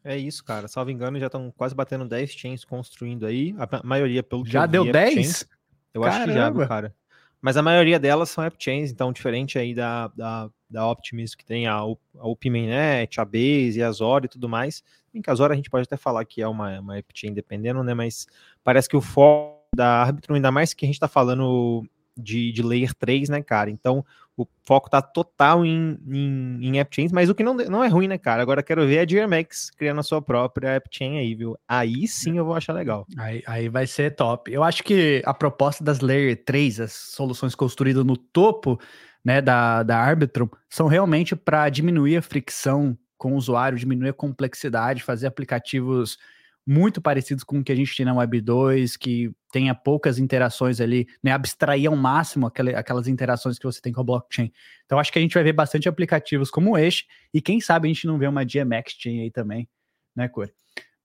É 0.05 0.15
isso, 0.15 0.43
cara. 0.43 0.67
Salvo 0.67 0.91
engano, 0.91 1.19
já 1.19 1.25
estão 1.25 1.51
quase 1.57 1.73
batendo 1.73 2.05
10 2.05 2.29
chains 2.29 2.63
construindo 2.63 3.25
aí. 3.25 3.55
A 3.57 3.83
maioria, 3.83 4.21
pelo 4.21 4.43
que 4.43 4.51
Já 4.51 4.67
deu 4.67 4.89
10? 4.91 5.13
Chains. 5.13 5.45
Eu 5.91 6.01
Caramba. 6.01 6.21
acho 6.21 6.27
que 6.27 6.33
já, 6.59 6.67
cara. 6.67 6.95
Mas 7.41 7.57
a 7.57 7.61
maioria 7.63 7.99
delas 7.99 8.29
são 8.29 8.43
app 8.43 8.55
chains, 8.59 8.91
então 8.91 9.11
diferente 9.11 9.57
aí 9.57 9.73
da, 9.73 10.07
da, 10.09 10.49
da 10.69 10.87
Optimism, 10.87 11.37
que 11.37 11.45
tem 11.45 11.67
a, 11.67 11.77
a 11.77 11.85
a 13.17 13.25
Base, 13.25 13.83
a 13.83 13.91
Zora 13.91 14.25
e 14.25 14.29
tudo 14.29 14.47
mais. 14.47 14.83
Em 15.13 15.21
que 15.21 15.29
a 15.29 15.35
Zora 15.35 15.53
a 15.53 15.55
gente 15.55 15.69
pode 15.69 15.83
até 15.83 15.97
falar 15.97 16.23
que 16.25 16.41
é 16.41 16.47
uma, 16.47 16.79
uma 16.79 16.97
app 16.97 17.11
chain 17.13 17.33
dependendo, 17.33 17.83
né? 17.83 17.95
Mas 17.95 18.27
parece 18.63 18.87
que 18.87 18.95
o 18.95 19.01
foco 19.01 19.55
da 19.75 20.03
Arbitrum, 20.03 20.35
ainda 20.35 20.51
mais 20.51 20.73
que 20.73 20.85
a 20.85 20.87
gente 20.87 20.95
está 20.95 21.07
falando 21.07 21.83
de, 22.17 22.51
de 22.51 22.63
Layer 22.63 22.93
3, 22.93 23.29
né, 23.29 23.41
cara? 23.41 23.69
Então, 23.69 24.05
o 24.37 24.45
foco 24.65 24.89
tá 24.89 25.01
total 25.01 25.65
em, 25.65 25.97
em, 26.07 26.59
em 26.61 26.79
AppChains, 26.79 27.11
mas 27.11 27.29
o 27.29 27.35
que 27.35 27.43
não, 27.43 27.53
não 27.53 27.83
é 27.83 27.87
ruim, 27.87 28.07
né, 28.07 28.17
cara? 28.17 28.41
Agora 28.41 28.61
quero 28.61 28.85
ver 28.85 28.99
a 28.99 29.05
DMX 29.05 29.71
criando 29.71 29.99
a 29.99 30.03
sua 30.03 30.21
própria 30.21 30.75
AppChain 30.75 31.19
aí, 31.19 31.33
viu? 31.33 31.57
Aí 31.67 32.07
sim 32.07 32.37
eu 32.37 32.45
vou 32.45 32.55
achar 32.55 32.73
legal. 32.73 33.07
Aí, 33.17 33.41
aí 33.45 33.69
vai 33.69 33.87
ser 33.87 34.15
top. 34.15 34.51
Eu 34.51 34.63
acho 34.63 34.83
que 34.83 35.21
a 35.25 35.33
proposta 35.33 35.83
das 35.83 36.01
Layer 36.01 36.43
3, 36.43 36.81
as 36.81 36.91
soluções 36.91 37.55
construídas 37.55 38.03
no 38.03 38.17
topo 38.17 38.79
né, 39.23 39.41
da, 39.41 39.83
da 39.83 39.97
Arbitrum, 39.97 40.49
são 40.69 40.87
realmente 40.87 41.35
para 41.35 41.69
diminuir 41.69 42.17
a 42.17 42.21
fricção 42.21 42.97
com 43.17 43.33
o 43.33 43.37
usuário, 43.37 43.77
diminuir 43.77 44.09
a 44.09 44.13
complexidade, 44.13 45.01
fazer 45.01 45.27
aplicativos 45.27 46.17
muito 46.65 46.99
parecidos 46.99 47.43
com 47.43 47.59
o 47.59 47.63
que 47.63 47.71
a 47.71 47.75
gente 47.75 47.95
tem 47.95 48.05
na 48.05 48.13
Web 48.13 48.41
2, 48.41 48.97
que 48.97 49.31
tenha 49.51 49.75
poucas 49.75 50.17
interações 50.17 50.81
ali, 50.81 51.07
né, 51.23 51.31
abstrair 51.31 51.87
ao 51.87 51.95
máximo 51.95 52.47
aquelas 52.47 53.07
interações 53.07 53.59
que 53.59 53.65
você 53.65 53.79
tem 53.79 53.93
com 53.93 54.01
a 54.01 54.03
blockchain. 54.03 54.51
Então 54.85 54.97
acho 54.97 55.11
que 55.11 55.19
a 55.19 55.21
gente 55.21 55.33
vai 55.33 55.43
ver 55.43 55.53
bastante 55.53 55.87
aplicativos 55.87 56.49
como 56.49 56.77
este, 56.77 57.05
e 57.33 57.41
quem 57.41 57.61
sabe 57.61 57.87
a 57.87 57.93
gente 57.93 58.07
não 58.07 58.17
vê 58.17 58.27
uma 58.27 58.43
GMX 58.43 58.95
Chain 58.97 59.21
aí 59.21 59.31
também, 59.31 59.67
né, 60.15 60.27
Corey? 60.27 60.51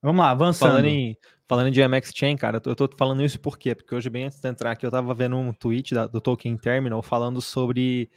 Vamos 0.02 0.20
lá, 0.20 0.30
avançando. 0.30 0.70
Falando 0.70 0.86
em, 0.86 1.16
falando 1.46 1.68
em 1.68 2.02
Chain, 2.14 2.36
cara, 2.36 2.56
eu 2.56 2.60
tô, 2.60 2.70
eu 2.70 2.74
tô, 2.74 2.88
falando 2.96 3.22
isso 3.22 3.38
por 3.38 3.58
quê? 3.58 3.74
Porque 3.74 3.94
hoje, 3.94 4.08
bem 4.08 4.24
antes 4.24 4.40
de 4.40 4.48
entrar 4.48 4.70
aqui, 4.70 4.86
eu 4.86 4.90
tava 4.90 5.12
vendo 5.12 5.36
um 5.36 5.52
tweet 5.52 5.94
da, 5.94 6.06
do 6.06 6.20
Token 6.20 6.56
Terminal 6.56 7.02
falando 7.02 7.42
sobre 7.42 8.10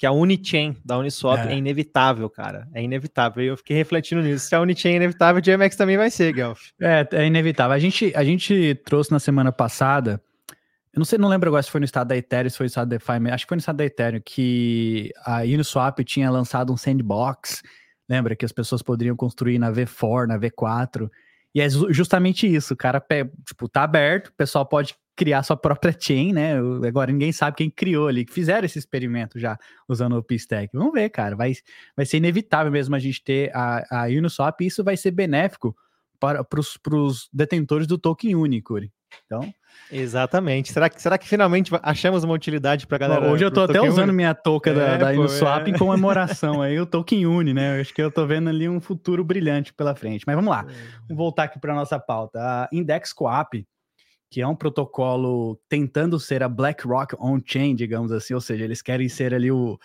que 0.00 0.06
a 0.06 0.12
Unichain 0.12 0.74
da 0.82 0.96
Uniswap 0.96 1.46
é. 1.46 1.52
é. 1.52 1.56
inevitável, 1.58 2.30
cara. 2.30 2.66
É 2.72 2.82
inevitável. 2.82 3.44
E 3.44 3.48
eu 3.48 3.56
fiquei 3.58 3.76
refletindo 3.76 4.22
nisso. 4.22 4.48
Se 4.48 4.54
a 4.54 4.60
Unichain 4.62 4.92
é 4.92 4.96
inevitável, 4.96 5.42
o 5.42 5.44
GMX 5.44 5.76
também 5.76 5.98
vai 5.98 6.10
ser, 6.10 6.32
Guelph. 6.32 6.70
É, 6.80 7.06
é 7.12 7.26
inevitável. 7.26 7.74
A 7.74 7.78
gente, 7.78 8.10
a 8.16 8.24
gente 8.24 8.80
trouxe 8.86 9.12
na 9.12 9.18
semana 9.18 9.52
passada, 9.52 10.18
eu 10.90 11.00
não 11.00 11.04
sei, 11.04 11.18
não 11.18 11.28
lembro 11.28 11.50
agora 11.50 11.62
se 11.62 11.70
foi 11.70 11.80
no 11.80 11.84
estado 11.84 12.08
da 12.08 12.16
Ethereum, 12.16 12.48
se 12.48 12.56
foi 12.56 12.64
no 12.64 12.68
estado 12.68 12.88
da 12.88 12.96
DeFi, 12.96 13.30
acho 13.30 13.44
que 13.44 13.48
foi 13.50 13.56
no 13.56 13.60
estado 13.60 13.76
da 13.76 13.84
Ethereum, 13.84 14.22
que 14.24 15.12
a 15.22 15.42
Uniswap 15.42 15.98
tinha 16.02 16.30
lançado 16.30 16.72
um 16.72 16.78
sandbox, 16.78 17.60
lembra, 18.08 18.34
que 18.34 18.46
as 18.46 18.52
pessoas 18.52 18.80
poderiam 18.80 19.14
construir 19.14 19.58
na 19.58 19.70
V4, 19.70 20.26
na 20.26 20.38
V4, 20.38 21.10
e 21.54 21.60
é 21.60 21.68
justamente 21.68 22.46
isso, 22.46 22.72
o 22.72 22.76
cara, 22.76 23.04
tipo, 23.46 23.68
tá 23.68 23.82
aberto, 23.82 24.28
o 24.28 24.32
pessoal 24.32 24.64
pode 24.64 24.94
criar 25.20 25.42
sua 25.42 25.54
própria 25.54 25.94
chain, 25.98 26.32
né? 26.32 26.54
Agora 26.88 27.12
ninguém 27.12 27.30
sabe 27.30 27.58
quem 27.58 27.68
criou 27.68 28.08
ali, 28.08 28.24
que 28.24 28.32
fizeram 28.32 28.64
esse 28.64 28.78
experimento 28.78 29.38
já 29.38 29.58
usando 29.86 30.16
o 30.16 30.22
P-Stack. 30.22 30.70
Vamos 30.72 30.94
ver, 30.94 31.10
cara. 31.10 31.36
Vai, 31.36 31.52
vai 31.94 32.06
ser 32.06 32.16
inevitável 32.16 32.72
mesmo 32.72 32.96
a 32.96 32.98
gente 32.98 33.22
ter 33.22 33.54
a, 33.54 34.04
a 34.04 34.04
Uniswap 34.06 34.58
e 34.62 34.66
isso 34.66 34.82
vai 34.82 34.96
ser 34.96 35.10
benéfico 35.10 35.76
para 36.18 36.96
os 36.96 37.28
detentores 37.30 37.86
do 37.86 37.98
token 37.98 38.34
único. 38.34 38.78
Então. 39.26 39.42
Exatamente. 39.92 40.72
Será 40.72 40.88
que, 40.88 41.02
será 41.02 41.18
que 41.18 41.28
finalmente 41.28 41.70
achamos 41.82 42.24
uma 42.24 42.32
utilidade 42.32 42.86
para 42.86 42.96
galera? 42.96 43.30
Hoje 43.30 43.44
eu 43.44 43.50
tô 43.50 43.60
até 43.60 43.78
usando 43.78 44.14
minha 44.14 44.34
touca 44.34 44.70
é, 44.70 44.74
da, 44.74 44.96
da 44.96 45.10
Uniswap 45.10 45.66
é. 45.66 45.70
em 45.70 45.76
comemoração 45.76 46.62
aí, 46.64 46.80
o 46.80 46.86
token 46.86 47.26
Uni, 47.26 47.52
né? 47.52 47.76
Eu 47.76 47.82
acho 47.82 47.92
que 47.92 48.00
eu 48.00 48.10
tô 48.10 48.26
vendo 48.26 48.48
ali 48.48 48.66
um 48.66 48.80
futuro 48.80 49.22
brilhante 49.22 49.74
pela 49.74 49.94
frente. 49.94 50.24
Mas 50.26 50.34
vamos 50.34 50.50
lá. 50.50 50.60
É. 50.66 50.72
Vamos 51.08 51.16
voltar 51.16 51.42
aqui 51.42 51.60
para 51.60 51.74
nossa 51.74 51.98
pauta. 51.98 52.38
A 52.40 52.68
Index 52.72 53.12
Coap 53.12 53.66
que 54.30 54.40
é 54.40 54.46
um 54.46 54.54
protocolo 54.54 55.60
tentando 55.68 56.18
ser 56.20 56.42
a 56.42 56.48
BlackRock 56.48 57.16
on-chain, 57.18 57.74
digamos 57.74 58.12
assim, 58.12 58.32
ou 58.32 58.40
seja, 58.40 58.64
eles 58.64 58.80
querem 58.80 59.08
ser 59.08 59.34
ali 59.34 59.50
o, 59.50 59.76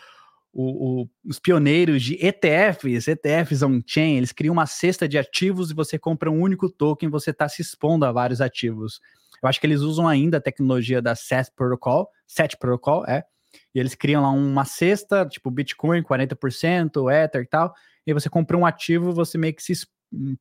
o, 0.54 1.02
o, 1.02 1.10
os 1.26 1.40
pioneiros 1.40 2.04
de 2.04 2.14
ETFs, 2.24 3.08
ETFs 3.08 3.64
on-chain, 3.64 4.18
eles 4.18 4.32
criam 4.32 4.54
uma 4.54 4.68
cesta 4.68 5.08
de 5.08 5.18
ativos 5.18 5.72
e 5.72 5.74
você 5.74 5.98
compra 5.98 6.30
um 6.30 6.40
único 6.40 6.70
token, 6.70 7.10
você 7.10 7.32
está 7.32 7.50
se 7.50 7.64
expondo 7.64 8.06
a 8.06 8.12
vários 8.12 8.40
ativos. 8.40 9.02
Eu 9.42 9.50
acho 9.50 9.60
que 9.60 9.66
eles 9.66 9.82
usam 9.82 10.08
ainda 10.08 10.38
a 10.38 10.42
tecnologia 10.42 11.02
da 11.02 11.16
SET 11.16 11.52
Protocol, 11.56 12.08
SET 12.28 12.56
Protocol, 12.58 13.04
é, 13.08 13.26
e 13.74 13.80
eles 13.80 13.96
criam 13.96 14.22
lá 14.22 14.30
uma 14.30 14.64
cesta, 14.64 15.26
tipo 15.26 15.50
Bitcoin, 15.50 16.04
40%, 16.04 17.12
Ether 17.12 17.42
e 17.42 17.48
tal, 17.48 17.74
e 18.06 18.14
você 18.14 18.30
compra 18.30 18.56
um 18.56 18.66
ativo, 18.66 19.12
você 19.12 19.40
meio 19.40 19.56
que 19.56 19.64
se 19.64 19.74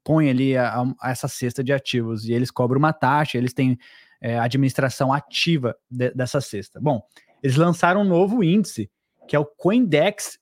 põe 0.03 0.31
ali 0.31 0.57
a, 0.57 0.83
a, 1.01 1.11
essa 1.11 1.29
cesta 1.29 1.63
de 1.63 1.73
ativos 1.73 2.25
e 2.27 2.33
eles 2.33 2.51
cobram 2.51 2.79
uma 2.79 2.93
taxa, 2.93 3.39
eles 3.39 3.53
têm 3.53 3.79
é, 4.21 4.39
administração 4.39 5.13
ativa 5.13 5.77
de, 5.91 6.11
dessa 6.11 6.41
cesta. 6.41 6.81
Bom, 6.81 7.03
eles 7.43 7.57
lançaram 7.57 8.01
um 8.01 8.05
novo 8.05 8.43
índice, 8.43 8.91
que 9.29 9.37
é 9.37 9.39
o 9.39 9.45
Coindex 9.45 10.39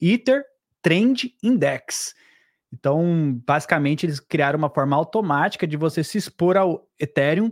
Ether 0.00 0.44
Trend 0.82 1.34
Index. 1.42 2.14
Então, 2.72 3.40
basicamente, 3.46 4.04
eles 4.04 4.20
criaram 4.20 4.58
uma 4.58 4.68
forma 4.68 4.96
automática 4.96 5.66
de 5.66 5.76
você 5.76 6.02
se 6.02 6.18
expor 6.18 6.56
ao 6.56 6.86
Ethereum 6.98 7.50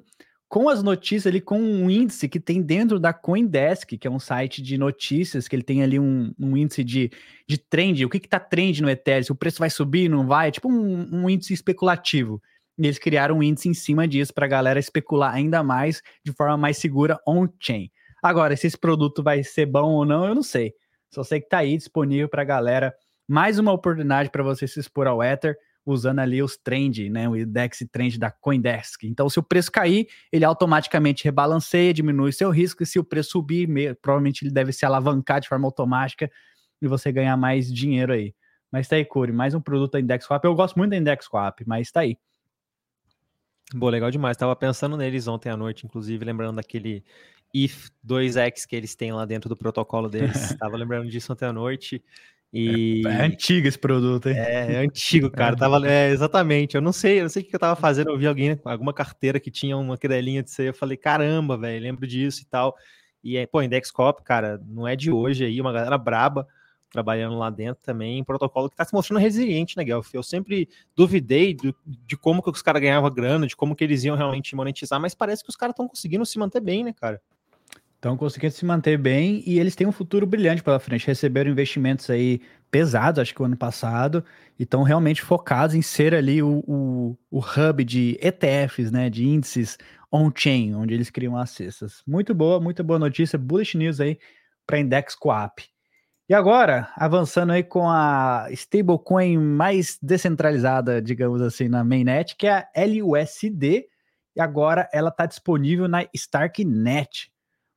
com 0.52 0.68
as 0.68 0.82
notícias 0.82 1.26
ali, 1.26 1.40
com 1.40 1.58
um 1.58 1.88
índice 1.88 2.28
que 2.28 2.38
tem 2.38 2.60
dentro 2.60 3.00
da 3.00 3.10
Coindesk, 3.10 3.96
que 3.96 4.06
é 4.06 4.10
um 4.10 4.18
site 4.18 4.60
de 4.60 4.76
notícias, 4.76 5.48
que 5.48 5.56
ele 5.56 5.62
tem 5.62 5.82
ali 5.82 5.98
um, 5.98 6.30
um 6.38 6.54
índice 6.54 6.84
de, 6.84 7.10
de 7.48 7.56
trend, 7.56 8.04
o 8.04 8.10
que 8.10 8.18
está 8.18 8.38
trend 8.38 8.82
no 8.82 8.90
Ethereum, 8.90 9.22
se 9.22 9.32
o 9.32 9.34
preço 9.34 9.60
vai 9.60 9.70
subir, 9.70 10.10
não 10.10 10.26
vai, 10.26 10.48
é 10.48 10.50
tipo 10.50 10.70
um, 10.70 11.08
um 11.10 11.30
índice 11.30 11.54
especulativo. 11.54 12.38
E 12.78 12.84
eles 12.84 12.98
criaram 12.98 13.38
um 13.38 13.42
índice 13.42 13.70
em 13.70 13.72
cima 13.72 14.06
disso 14.06 14.34
para 14.34 14.44
a 14.44 14.48
galera 14.48 14.78
especular 14.78 15.32
ainda 15.32 15.62
mais, 15.62 16.02
de 16.22 16.32
forma 16.32 16.58
mais 16.58 16.76
segura 16.76 17.18
on-chain. 17.26 17.90
Agora, 18.22 18.54
se 18.54 18.66
esse 18.66 18.76
produto 18.76 19.22
vai 19.22 19.42
ser 19.42 19.64
bom 19.64 19.92
ou 19.92 20.04
não, 20.04 20.26
eu 20.26 20.34
não 20.34 20.42
sei. 20.42 20.74
Só 21.10 21.24
sei 21.24 21.40
que 21.40 21.46
está 21.46 21.58
aí 21.60 21.78
disponível 21.78 22.28
para 22.28 22.42
a 22.42 22.44
galera. 22.44 22.94
Mais 23.26 23.58
uma 23.58 23.72
oportunidade 23.72 24.28
para 24.28 24.42
você 24.42 24.68
se 24.68 24.78
expor 24.78 25.06
ao 25.06 25.22
Ether 25.22 25.56
usando 25.84 26.20
ali 26.20 26.42
os 26.42 26.56
trend, 26.56 27.10
né, 27.10 27.28
o 27.28 27.36
index 27.36 27.84
trend 27.90 28.18
da 28.18 28.30
CoinDesk. 28.30 29.04
Então, 29.04 29.28
se 29.28 29.38
o 29.38 29.42
preço 29.42 29.70
cair, 29.70 30.06
ele 30.30 30.44
automaticamente 30.44 31.24
rebalanceia, 31.24 31.92
diminui 31.92 32.32
seu 32.32 32.50
risco, 32.50 32.82
e 32.82 32.86
se 32.86 32.98
o 32.98 33.04
preço 33.04 33.30
subir, 33.30 33.68
provavelmente 34.00 34.44
ele 34.44 34.52
deve 34.52 34.72
se 34.72 34.86
alavancar 34.86 35.40
de 35.40 35.48
forma 35.48 35.66
automática 35.66 36.30
e 36.80 36.86
você 36.86 37.10
ganhar 37.10 37.36
mais 37.36 37.72
dinheiro 37.72 38.12
aí. 38.12 38.34
Mas 38.70 38.88
tá 38.88 38.96
aí, 38.96 39.04
Curi, 39.04 39.32
mais 39.32 39.54
um 39.54 39.60
produto 39.60 39.92
da 39.92 40.00
Index 40.00 40.24
Swap. 40.24 40.42
Eu 40.44 40.54
gosto 40.54 40.76
muito 40.76 40.90
da 40.90 40.96
Index 40.96 41.26
Swap, 41.26 41.60
mas 41.66 41.90
tá 41.90 42.00
aí. 42.00 42.16
Boa, 43.74 43.90
legal 43.90 44.10
demais. 44.10 44.36
Tava 44.36 44.54
pensando 44.56 44.96
neles 44.96 45.26
ontem 45.28 45.50
à 45.50 45.56
noite, 45.56 45.84
inclusive, 45.86 46.24
lembrando 46.24 46.56
daquele 46.56 47.04
if 47.54 47.90
2x 48.06 48.66
que 48.66 48.74
eles 48.74 48.94
têm 48.94 49.12
lá 49.12 49.24
dentro 49.24 49.48
do 49.48 49.56
protocolo 49.56 50.08
deles. 50.08 50.32
Tava 50.58 50.76
lembrando 50.76 51.08
disso 51.08 51.32
ontem 51.32 51.46
à 51.46 51.52
noite. 51.52 52.02
E... 52.52 53.02
É, 53.06 53.10
é, 53.10 53.22
antigo 53.24 53.66
esse 53.66 53.78
produto, 53.78 54.28
hein? 54.28 54.36
É, 54.36 54.74
é 54.74 54.76
antigo, 54.78 55.30
cara. 55.32 55.54
É. 55.54 55.58
Tava, 55.58 55.88
é, 55.88 56.10
exatamente. 56.10 56.74
Eu 56.74 56.82
não 56.82 56.92
sei, 56.92 57.20
eu 57.20 57.22
não 57.22 57.30
sei 57.30 57.42
o 57.42 57.46
que 57.46 57.54
eu 57.54 57.60
tava 57.60 57.80
fazendo. 57.80 58.10
Eu 58.10 58.18
vi 58.18 58.26
alguém, 58.26 58.60
alguma 58.64 58.92
carteira 58.92 59.40
que 59.40 59.50
tinha 59.50 59.76
uma 59.76 59.96
querelinha 59.96 60.42
de 60.42 60.50
ser. 60.50 60.68
Eu 60.68 60.74
falei, 60.74 60.96
caramba, 60.96 61.56
velho, 61.56 61.82
lembro 61.82 62.06
disso 62.06 62.42
e 62.42 62.44
tal. 62.44 62.76
E, 63.24 63.36
é, 63.36 63.46
pô, 63.46 63.62
Indexcop, 63.62 64.22
cara, 64.22 64.60
não 64.66 64.86
é 64.86 64.94
de 64.94 65.10
hoje 65.10 65.44
aí, 65.44 65.60
uma 65.60 65.72
galera 65.72 65.96
braba 65.96 66.46
trabalhando 66.90 67.38
lá 67.38 67.48
dentro 67.48 67.82
também, 67.82 68.22
protocolo 68.22 68.68
que 68.68 68.76
tá 68.76 68.84
se 68.84 68.92
mostrando 68.92 69.18
resiliente, 69.18 69.78
né, 69.78 69.84
Guelph? 69.84 70.12
Eu 70.12 70.22
sempre 70.22 70.68
duvidei 70.94 71.54
do, 71.54 71.74
de 71.86 72.18
como 72.18 72.42
que 72.42 72.50
os 72.50 72.60
caras 72.60 72.82
ganhavam 72.82 73.10
grana, 73.10 73.46
de 73.46 73.56
como 73.56 73.74
que 73.74 73.82
eles 73.82 74.04
iam 74.04 74.14
realmente 74.14 74.54
monetizar, 74.54 75.00
mas 75.00 75.14
parece 75.14 75.42
que 75.42 75.48
os 75.48 75.56
caras 75.56 75.72
estão 75.72 75.88
conseguindo 75.88 76.26
se 76.26 76.38
manter 76.38 76.60
bem, 76.60 76.84
né, 76.84 76.92
cara? 76.92 77.20
Estão 78.02 78.16
conseguindo 78.16 78.52
se 78.52 78.64
manter 78.64 78.98
bem 78.98 79.44
e 79.46 79.60
eles 79.60 79.76
têm 79.76 79.86
um 79.86 79.92
futuro 79.92 80.26
brilhante 80.26 80.60
pela 80.60 80.80
frente. 80.80 81.06
Receberam 81.06 81.52
investimentos 81.52 82.10
aí 82.10 82.40
pesados, 82.68 83.20
acho 83.20 83.32
que 83.32 83.40
o 83.40 83.44
ano 83.44 83.56
passado, 83.56 84.24
e 84.58 84.64
estão 84.64 84.82
realmente 84.82 85.22
focados 85.22 85.76
em 85.76 85.82
ser 85.82 86.12
ali 86.12 86.42
o, 86.42 86.64
o, 86.66 87.16
o 87.30 87.38
hub 87.38 87.84
de 87.84 88.18
ETFs, 88.20 88.90
né, 88.90 89.08
de 89.08 89.24
índices 89.24 89.78
on-chain, 90.10 90.74
onde 90.74 90.92
eles 90.94 91.10
criam 91.10 91.36
as 91.36 91.50
cestas. 91.50 92.02
Muito 92.04 92.34
boa, 92.34 92.58
muito 92.58 92.82
boa 92.82 92.98
notícia, 92.98 93.38
bullish 93.38 93.78
news 93.78 94.00
aí 94.00 94.18
para 94.66 94.80
Index 94.80 95.14
Coap. 95.14 95.60
E 96.28 96.34
agora, 96.34 96.90
avançando 96.96 97.52
aí 97.52 97.62
com 97.62 97.88
a 97.88 98.48
stablecoin 98.50 99.38
mais 99.38 99.96
descentralizada, 100.02 101.00
digamos 101.00 101.40
assim, 101.40 101.68
na 101.68 101.84
mainnet, 101.84 102.34
que 102.36 102.48
é 102.48 102.66
a 102.74 102.84
LUSD, 102.84 103.86
e 104.34 104.40
agora 104.40 104.88
ela 104.92 105.10
está 105.10 105.24
disponível 105.24 105.86
na 105.86 106.04
Starknet. 106.12 107.31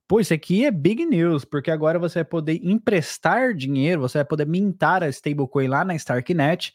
Pô, 0.07 0.19
isso 0.19 0.33
aqui 0.33 0.65
é 0.65 0.71
big 0.71 1.03
news, 1.05 1.43
porque 1.43 1.71
agora 1.71 1.97
você 1.97 2.19
vai 2.19 2.25
poder 2.25 2.59
emprestar 2.63 3.55
dinheiro, 3.55 4.01
você 4.01 4.19
vai 4.19 4.25
poder 4.25 4.45
mintar 4.45 5.03
a 5.03 5.09
stablecoin 5.09 5.67
lá 5.67 5.83
na 5.83 5.95
Starknet 5.95 6.73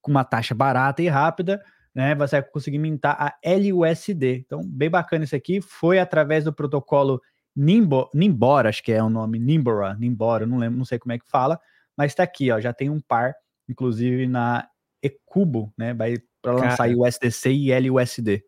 com 0.00 0.10
uma 0.10 0.24
taxa 0.24 0.54
barata 0.54 1.02
e 1.02 1.08
rápida, 1.08 1.62
né? 1.94 2.14
Você 2.14 2.40
vai 2.40 2.50
conseguir 2.50 2.78
mintar 2.78 3.16
a 3.20 3.34
LUSD. 3.44 4.44
Então, 4.46 4.62
bem 4.64 4.88
bacana 4.88 5.24
isso 5.24 5.36
aqui. 5.36 5.60
Foi 5.60 5.98
através 5.98 6.44
do 6.44 6.54
protocolo 6.54 7.20
Nimbo, 7.54 8.08
Nimbora, 8.14 8.68
acho 8.68 8.82
que 8.82 8.92
é 8.92 9.02
o 9.02 9.10
nome, 9.10 9.38
Nimbora, 9.38 9.94
Nimbora, 9.94 10.46
não 10.46 10.56
lembro, 10.56 10.78
não 10.78 10.84
sei 10.84 10.98
como 10.98 11.12
é 11.12 11.18
que 11.18 11.28
fala, 11.28 11.60
mas 11.96 12.12
está 12.12 12.22
aqui, 12.22 12.50
ó, 12.50 12.60
já 12.60 12.72
tem 12.72 12.88
um 12.88 13.00
par, 13.00 13.34
inclusive 13.68 14.26
na 14.26 14.68
Ecubo, 15.02 15.72
né? 15.76 15.92
Vai 15.92 16.16
para 16.40 16.52
lançar 16.52 16.88
o 16.88 17.02
USDC 17.02 17.52
e 17.52 17.78
LUSD. 17.78 18.42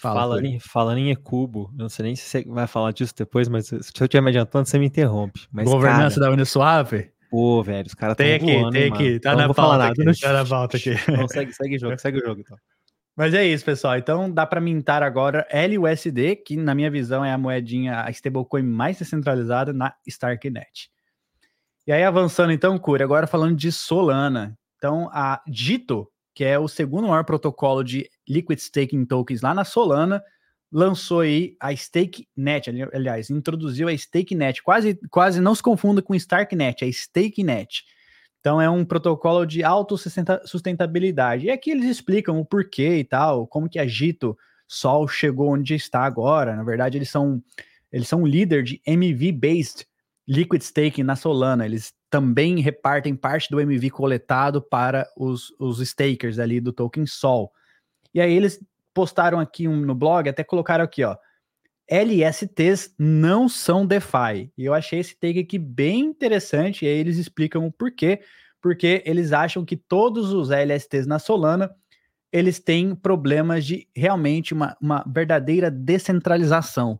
Fala, 0.00 0.20
falando, 0.20 0.44
em, 0.44 0.60
falando 0.60 0.98
em 0.98 1.10
Ecubo, 1.10 1.70
não 1.74 1.88
sei 1.88 2.04
nem 2.04 2.16
se 2.16 2.22
você 2.22 2.44
vai 2.44 2.66
falar 2.66 2.92
disso 2.92 3.14
depois, 3.16 3.48
mas 3.48 3.66
se 3.66 3.76
eu 3.76 3.80
estiver 3.80 4.20
me 4.20 4.28
adiantando, 4.28 4.68
você 4.68 4.78
me 4.78 4.86
interrompe. 4.86 5.46
Mas, 5.50 5.64
Governança 5.68 6.20
cara, 6.20 6.26
da 6.26 6.32
Uniswap? 6.34 6.92
Pô, 7.30 7.62
velho, 7.62 7.86
os 7.86 7.94
caras 7.94 8.16
estão 8.18 8.46
voando, 8.46 8.72
Tem 8.72 8.88
aqui, 8.88 8.98
tem 8.98 9.08
aqui, 9.08 9.20
tá 9.20 9.34
na 9.34 9.52
pauta 9.52 9.86
aqui, 9.86 10.20
tá 10.20 10.32
na 10.32 10.44
pauta 10.44 10.76
aqui. 10.76 10.90
Então 11.08 11.28
segue, 11.28 11.52
segue 11.52 11.76
o 11.76 11.80
jogo, 11.80 11.98
segue 11.98 12.18
o 12.18 12.24
jogo 12.24 12.40
então. 12.40 12.58
Mas 13.16 13.32
é 13.32 13.46
isso, 13.46 13.64
pessoal. 13.64 13.96
Então 13.96 14.30
dá 14.30 14.44
para 14.44 14.60
mintar 14.60 15.02
agora 15.02 15.46
LUSD, 15.50 16.36
que 16.36 16.56
na 16.56 16.74
minha 16.74 16.90
visão 16.90 17.24
é 17.24 17.32
a 17.32 17.38
moedinha, 17.38 18.02
a 18.02 18.10
stablecoin 18.10 18.62
mais 18.62 18.98
descentralizada 18.98 19.72
na 19.72 19.94
Starknet. 20.06 20.90
E 21.86 21.92
aí 21.92 22.04
avançando 22.04 22.52
então, 22.52 22.78
Curi, 22.78 23.02
agora 23.02 23.26
falando 23.26 23.56
de 23.56 23.72
Solana. 23.72 24.56
Então 24.76 25.08
a 25.12 25.40
Dito, 25.46 26.06
que 26.34 26.44
é 26.44 26.58
o 26.58 26.68
segundo 26.68 27.08
maior 27.08 27.24
protocolo 27.24 27.82
de 27.82 28.08
liquid 28.28 28.58
staking 28.58 29.04
tokens 29.04 29.42
lá 29.42 29.54
na 29.54 29.64
Solana, 29.64 30.22
lançou 30.70 31.20
aí 31.20 31.56
a 31.60 31.72
StakeNet, 31.72 32.70
aliás, 32.92 33.30
introduziu 33.30 33.88
a 33.88 33.92
StakeNet. 33.92 34.62
Quase, 34.62 34.98
quase 35.10 35.40
não 35.40 35.54
se 35.54 35.62
confunda 35.62 36.02
com 36.02 36.14
StarkNet, 36.14 36.84
é 36.84 36.88
StakeNet. 36.88 37.84
Então 38.40 38.60
é 38.60 38.70
um 38.70 38.84
protocolo 38.84 39.44
de 39.44 39.64
autossustentabilidade. 39.64 41.46
E 41.46 41.50
aqui 41.50 41.70
eles 41.70 41.86
explicam 41.86 42.38
o 42.38 42.44
porquê 42.44 42.98
e 42.98 43.04
tal, 43.04 43.46
como 43.46 43.68
que 43.68 43.78
a 43.78 43.86
Gito 43.86 44.36
Sol 44.68 45.08
chegou 45.08 45.52
onde 45.52 45.74
está 45.74 46.02
agora. 46.02 46.54
Na 46.54 46.62
verdade, 46.62 46.98
eles 46.98 47.10
são 47.10 47.42
eles 47.90 48.08
são 48.08 48.22
um 48.22 48.26
líder 48.26 48.62
de 48.62 48.80
MV-based 48.86 49.86
liquid 50.28 50.60
staking 50.60 51.02
na 51.02 51.16
Solana. 51.16 51.64
Eles 51.64 51.94
também 52.10 52.60
repartem 52.60 53.14
parte 53.14 53.48
do 53.50 53.60
MV 53.60 53.90
coletado 53.90 54.60
para 54.60 55.08
os, 55.16 55.52
os 55.58 55.80
stakers 55.80 56.38
ali 56.38 56.60
do 56.60 56.72
token 56.72 57.06
Sol. 57.06 57.52
E 58.16 58.20
aí 58.20 58.32
eles 58.32 58.58
postaram 58.94 59.38
aqui 59.38 59.68
um, 59.68 59.76
no 59.76 59.94
blog, 59.94 60.26
até 60.26 60.42
colocaram 60.42 60.82
aqui, 60.82 61.04
ó. 61.04 61.14
LSTs 61.86 62.94
não 62.98 63.46
são 63.46 63.86
DeFi. 63.86 64.50
E 64.56 64.64
eu 64.64 64.72
achei 64.72 65.00
esse 65.00 65.14
take 65.14 65.38
aqui 65.38 65.58
bem 65.58 66.00
interessante, 66.00 66.86
e 66.86 66.88
aí 66.88 66.96
eles 66.96 67.18
explicam 67.18 67.66
o 67.66 67.70
porquê. 67.70 68.22
Porque 68.58 69.02
eles 69.04 69.32
acham 69.32 69.66
que 69.66 69.76
todos 69.76 70.32
os 70.32 70.50
LSTs 70.50 71.06
na 71.06 71.18
Solana 71.18 71.70
eles 72.32 72.58
têm 72.58 72.94
problemas 72.94 73.66
de 73.66 73.86
realmente 73.94 74.54
uma, 74.54 74.74
uma 74.80 75.04
verdadeira 75.06 75.70
descentralização. 75.70 76.98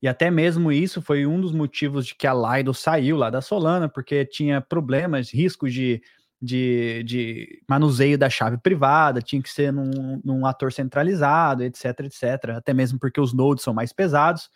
E 0.00 0.08
até 0.08 0.30
mesmo 0.30 0.72
isso 0.72 1.02
foi 1.02 1.26
um 1.26 1.38
dos 1.38 1.52
motivos 1.52 2.06
de 2.06 2.14
que 2.14 2.26
a 2.26 2.32
Lido 2.32 2.72
saiu 2.72 3.18
lá 3.18 3.28
da 3.28 3.42
Solana, 3.42 3.86
porque 3.86 4.24
tinha 4.24 4.62
problemas, 4.62 5.30
riscos 5.30 5.74
de 5.74 6.02
de, 6.40 7.02
de 7.04 7.62
manuseio 7.68 8.16
da 8.16 8.30
chave 8.30 8.58
privada, 8.58 9.20
tinha 9.20 9.42
que 9.42 9.50
ser 9.50 9.72
num, 9.72 10.20
num 10.24 10.46
ator 10.46 10.72
centralizado, 10.72 11.64
etc, 11.64 12.00
etc. 12.00 12.50
Até 12.56 12.72
mesmo 12.72 12.98
porque 12.98 13.20
os 13.20 13.32
nodes 13.32 13.64
são 13.64 13.74
mais 13.74 13.92
pesados. 13.92 14.48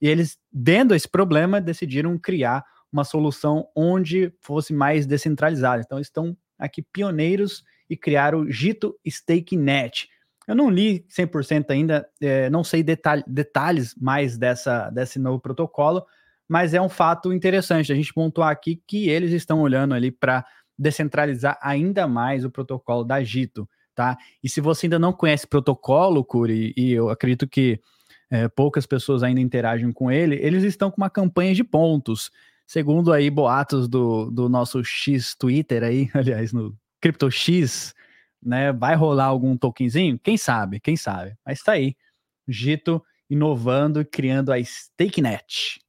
E 0.00 0.08
eles, 0.08 0.38
vendo 0.52 0.94
esse 0.94 1.08
problema, 1.08 1.60
decidiram 1.60 2.16
criar 2.18 2.64
uma 2.92 3.04
solução 3.04 3.66
onde 3.74 4.32
fosse 4.40 4.72
mais 4.72 5.06
descentralizado. 5.06 5.82
Então, 5.84 5.98
estão 5.98 6.36
aqui 6.58 6.82
pioneiros 6.82 7.64
e 7.90 7.96
criaram 7.96 8.40
o 8.40 8.50
Gito 8.50 8.94
StakeNet. 9.04 10.08
Eu 10.46 10.54
não 10.54 10.70
li 10.70 11.04
100% 11.08 11.70
ainda, 11.70 12.06
é, 12.20 12.48
não 12.50 12.62
sei 12.62 12.82
detalhe, 12.82 13.24
detalhes 13.26 13.94
mais 13.96 14.36
dessa, 14.36 14.90
desse 14.90 15.18
novo 15.18 15.40
protocolo, 15.40 16.04
mas 16.46 16.74
é 16.74 16.80
um 16.80 16.88
fato 16.88 17.32
interessante 17.32 17.90
a 17.90 17.96
gente 17.96 18.12
pontuar 18.12 18.50
aqui 18.50 18.82
que 18.86 19.08
eles 19.08 19.32
estão 19.32 19.60
olhando 19.60 19.94
ali 19.94 20.10
para 20.10 20.44
descentralizar 20.78 21.58
ainda 21.62 22.06
mais 22.06 22.44
o 22.44 22.50
protocolo 22.50 23.04
da 23.04 23.22
Gito, 23.22 23.68
tá? 23.94 24.16
E 24.42 24.48
se 24.48 24.60
você 24.60 24.86
ainda 24.86 24.98
não 24.98 25.12
conhece 25.12 25.46
protocolo, 25.46 26.24
Curi, 26.24 26.72
e 26.76 26.92
eu 26.92 27.08
acredito 27.10 27.48
que 27.48 27.80
é, 28.30 28.48
poucas 28.48 28.86
pessoas 28.86 29.22
ainda 29.22 29.40
interagem 29.40 29.92
com 29.92 30.10
ele, 30.10 30.36
eles 30.36 30.64
estão 30.64 30.90
com 30.90 30.96
uma 30.96 31.10
campanha 31.10 31.54
de 31.54 31.62
pontos. 31.62 32.30
Segundo 32.66 33.12
aí 33.12 33.30
boatos 33.30 33.86
do, 33.88 34.30
do 34.30 34.48
nosso 34.48 34.82
X 34.82 35.34
Twitter 35.34 35.84
aí, 35.84 36.10
aliás, 36.14 36.52
no 36.52 36.76
CryptoX, 37.00 37.94
né? 38.42 38.72
Vai 38.72 38.94
rolar 38.94 39.26
algum 39.26 39.56
tokenzinho? 39.56 40.18
Quem 40.18 40.36
sabe, 40.36 40.80
quem 40.80 40.96
sabe. 40.96 41.36
Mas 41.44 41.62
tá 41.62 41.72
aí. 41.72 41.94
Gito 42.48 43.02
inovando 43.28 44.00
e 44.00 44.04
criando 44.04 44.52
a 44.52 44.58
StakeNet. 44.58 45.80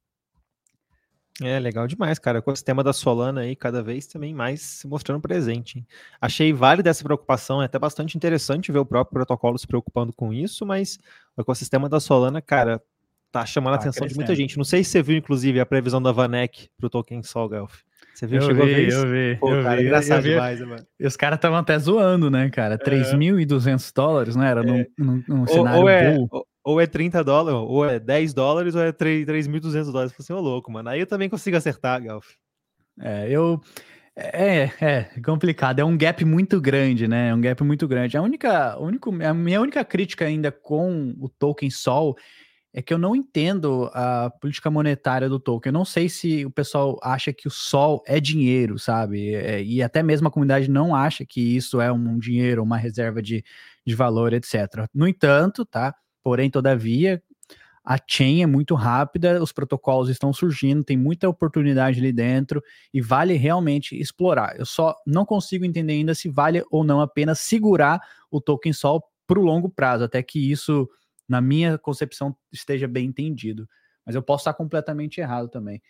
É 1.42 1.58
legal 1.58 1.86
demais, 1.86 2.18
cara. 2.18 2.38
O 2.38 2.40
ecossistema 2.40 2.82
da 2.82 2.92
Solana 2.92 3.42
aí 3.42 3.54
cada 3.54 3.82
vez 3.82 4.06
também 4.06 4.32
mais 4.34 4.62
se 4.62 4.86
mostrando 4.86 5.20
presente. 5.20 5.86
Achei 6.20 6.52
válida 6.52 6.88
essa 6.88 7.04
preocupação, 7.04 7.60
é 7.60 7.66
até 7.66 7.78
bastante 7.78 8.16
interessante 8.16 8.72
ver 8.72 8.78
o 8.78 8.86
próprio 8.86 9.12
protocolo 9.12 9.58
se 9.58 9.66
preocupando 9.66 10.12
com 10.14 10.32
isso, 10.32 10.64
mas 10.64 10.98
o 11.36 11.42
ecossistema 11.42 11.88
da 11.90 12.00
Solana, 12.00 12.40
cara, 12.40 12.82
tá 13.30 13.44
chamando 13.44 13.72
tá 13.72 13.78
a 13.78 13.80
atenção 13.82 14.00
crescendo. 14.00 14.08
de 14.08 14.16
muita 14.16 14.34
gente. 14.34 14.56
Não 14.56 14.64
sei 14.64 14.82
se 14.82 14.90
você 14.90 15.02
viu, 15.02 15.18
inclusive, 15.18 15.60
a 15.60 15.66
previsão 15.66 16.00
da 16.00 16.10
Vanek 16.10 16.70
pro 16.78 16.88
token 16.88 17.22
Sol, 17.22 17.50
Gelf. 17.50 17.82
Você 18.14 18.26
viu? 18.26 18.40
Eu 18.40 18.46
chegou 18.46 18.64
vi, 18.64 18.72
a 18.72 18.76
ver 18.76 18.88
isso? 18.88 18.96
Eu 18.96 19.10
vi, 19.10 19.36
Pô, 19.38 19.54
eu 19.54 19.62
cara, 19.62 19.76
vi. 19.76 19.82
Engraçado 19.82 20.18
eu 20.18 20.22
vi. 20.22 20.30
demais, 20.30 20.60
mano. 20.60 20.86
E 20.98 21.06
os 21.06 21.16
caras 21.16 21.36
estavam 21.36 21.58
até 21.58 21.78
zoando, 21.78 22.30
né, 22.30 22.48
cara? 22.48 22.78
3.200 22.78 23.90
é. 23.90 23.92
dólares, 23.94 24.36
não 24.36 24.42
era? 24.42 24.62
É. 24.62 24.64
Num, 24.64 24.86
num, 24.98 25.24
num 25.28 25.46
cenário 25.46 25.80
ou, 25.80 25.82
ou 25.82 25.88
é, 25.90 26.14
bull 26.14 26.46
ou 26.66 26.80
é 26.80 26.86
30 26.86 27.22
dólares, 27.22 27.60
ou 27.60 27.84
é 27.88 28.00
10 28.00 28.34
dólares, 28.34 28.74
ou 28.74 28.82
é 28.82 28.92
3.200 28.92 29.92
dólares. 29.92 30.12
Você 30.18 30.32
é 30.32 30.34
louco, 30.34 30.72
mano. 30.72 30.88
Aí 30.88 30.98
eu 30.98 31.06
também 31.06 31.28
consigo 31.28 31.56
acertar, 31.56 32.02
Galf. 32.02 32.26
É, 33.00 33.30
eu. 33.30 33.60
É, 34.16 34.70
é 34.80 35.20
complicado. 35.24 35.78
É 35.78 35.84
um 35.84 35.96
gap 35.96 36.24
muito 36.24 36.60
grande, 36.60 37.06
né? 37.06 37.28
É 37.28 37.34
um 37.34 37.40
gap 37.40 37.62
muito 37.62 37.86
grande. 37.86 38.16
A 38.16 38.22
única, 38.22 38.76
único, 38.80 39.14
a 39.22 39.32
minha 39.32 39.60
única 39.60 39.84
crítica 39.84 40.24
ainda 40.24 40.50
com 40.50 41.14
o 41.20 41.28
token 41.28 41.70
Sol 41.70 42.16
é 42.74 42.82
que 42.82 42.92
eu 42.92 42.98
não 42.98 43.14
entendo 43.14 43.88
a 43.94 44.28
política 44.40 44.68
monetária 44.68 45.28
do 45.28 45.38
token. 45.38 45.70
Eu 45.70 45.74
não 45.74 45.84
sei 45.84 46.08
se 46.08 46.44
o 46.44 46.50
pessoal 46.50 46.98
acha 47.00 47.32
que 47.32 47.46
o 47.46 47.50
Sol 47.50 48.02
é 48.08 48.18
dinheiro, 48.18 48.76
sabe? 48.76 49.34
É, 49.34 49.62
e 49.62 49.80
até 49.84 50.02
mesmo 50.02 50.26
a 50.26 50.32
comunidade 50.32 50.68
não 50.68 50.96
acha 50.96 51.24
que 51.24 51.40
isso 51.40 51.80
é 51.80 51.92
um 51.92 52.18
dinheiro, 52.18 52.60
uma 52.60 52.76
reserva 52.76 53.22
de, 53.22 53.44
de 53.86 53.94
valor, 53.94 54.32
etc. 54.32 54.88
No 54.92 55.06
entanto, 55.06 55.64
tá? 55.64 55.94
Porém, 56.26 56.50
todavia, 56.50 57.22
a 57.84 57.96
chain 58.04 58.42
é 58.42 58.46
muito 58.46 58.74
rápida, 58.74 59.40
os 59.40 59.52
protocolos 59.52 60.08
estão 60.08 60.32
surgindo, 60.32 60.82
tem 60.82 60.96
muita 60.96 61.28
oportunidade 61.28 62.00
ali 62.00 62.12
dentro 62.12 62.60
e 62.92 63.00
vale 63.00 63.34
realmente 63.34 63.96
explorar. 63.96 64.58
Eu 64.58 64.66
só 64.66 64.96
não 65.06 65.24
consigo 65.24 65.64
entender 65.64 65.92
ainda 65.92 66.16
se 66.16 66.28
vale 66.28 66.64
ou 66.68 66.82
não 66.82 67.00
apenas 67.00 67.38
segurar 67.38 68.00
o 68.28 68.40
token 68.40 68.72
Sol 68.72 69.04
para 69.24 69.38
o 69.38 69.44
longo 69.44 69.68
prazo, 69.68 70.02
até 70.02 70.20
que 70.20 70.50
isso, 70.50 70.90
na 71.28 71.40
minha 71.40 71.78
concepção, 71.78 72.36
esteja 72.52 72.88
bem 72.88 73.06
entendido. 73.06 73.68
Mas 74.04 74.16
eu 74.16 74.22
posso 74.22 74.40
estar 74.40 74.54
completamente 74.54 75.20
errado 75.20 75.48
também. 75.48 75.80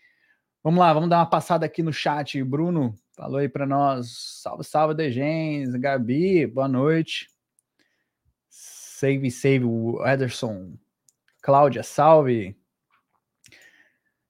Vamos 0.62 0.81
lá, 0.81 0.92
vamos 0.92 1.09
dar 1.09 1.16
uma 1.16 1.31
passada 1.31 1.64
aqui 1.64 1.83
no 1.83 1.94
chat. 1.94 2.44
Bruno 2.44 2.94
falou 3.16 3.38
aí 3.38 3.49
para 3.49 3.66
nós. 3.66 4.42
Salve, 4.42 4.64
salve, 4.64 4.94
Degens. 4.94 5.70
Gabi, 5.77 6.46
boa 6.46 6.68
noite. 6.68 7.27
Save, 8.98 9.30
save 9.30 9.62
o 9.62 10.02
Ederson. 10.06 10.72
Cláudia, 11.42 11.82
salve. 11.82 12.56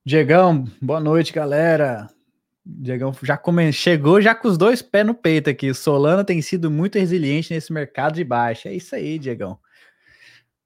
Diegão, 0.05 0.64
boa 0.83 0.98
noite, 0.98 1.33
galera. 1.33 2.09
Diegão 2.64 3.12
já 3.22 3.37
come... 3.37 3.72
chegou 3.72 4.20
já 4.20 4.35
com 4.35 4.48
os 4.48 4.59
dois 4.59 4.83
pés 4.83 5.07
no 5.07 5.14
peito 5.14 5.48
aqui. 5.48 5.72
Solana 5.72 6.24
tem 6.24 6.42
sido 6.42 6.68
muito 6.68 6.98
resiliente 6.98 7.55
nesse 7.55 7.72
mercado 7.72 8.16
de 8.16 8.24
baixa. 8.24 8.68
É 8.68 8.74
isso 8.74 8.96
aí, 8.96 9.20
Diegão. 9.20 9.57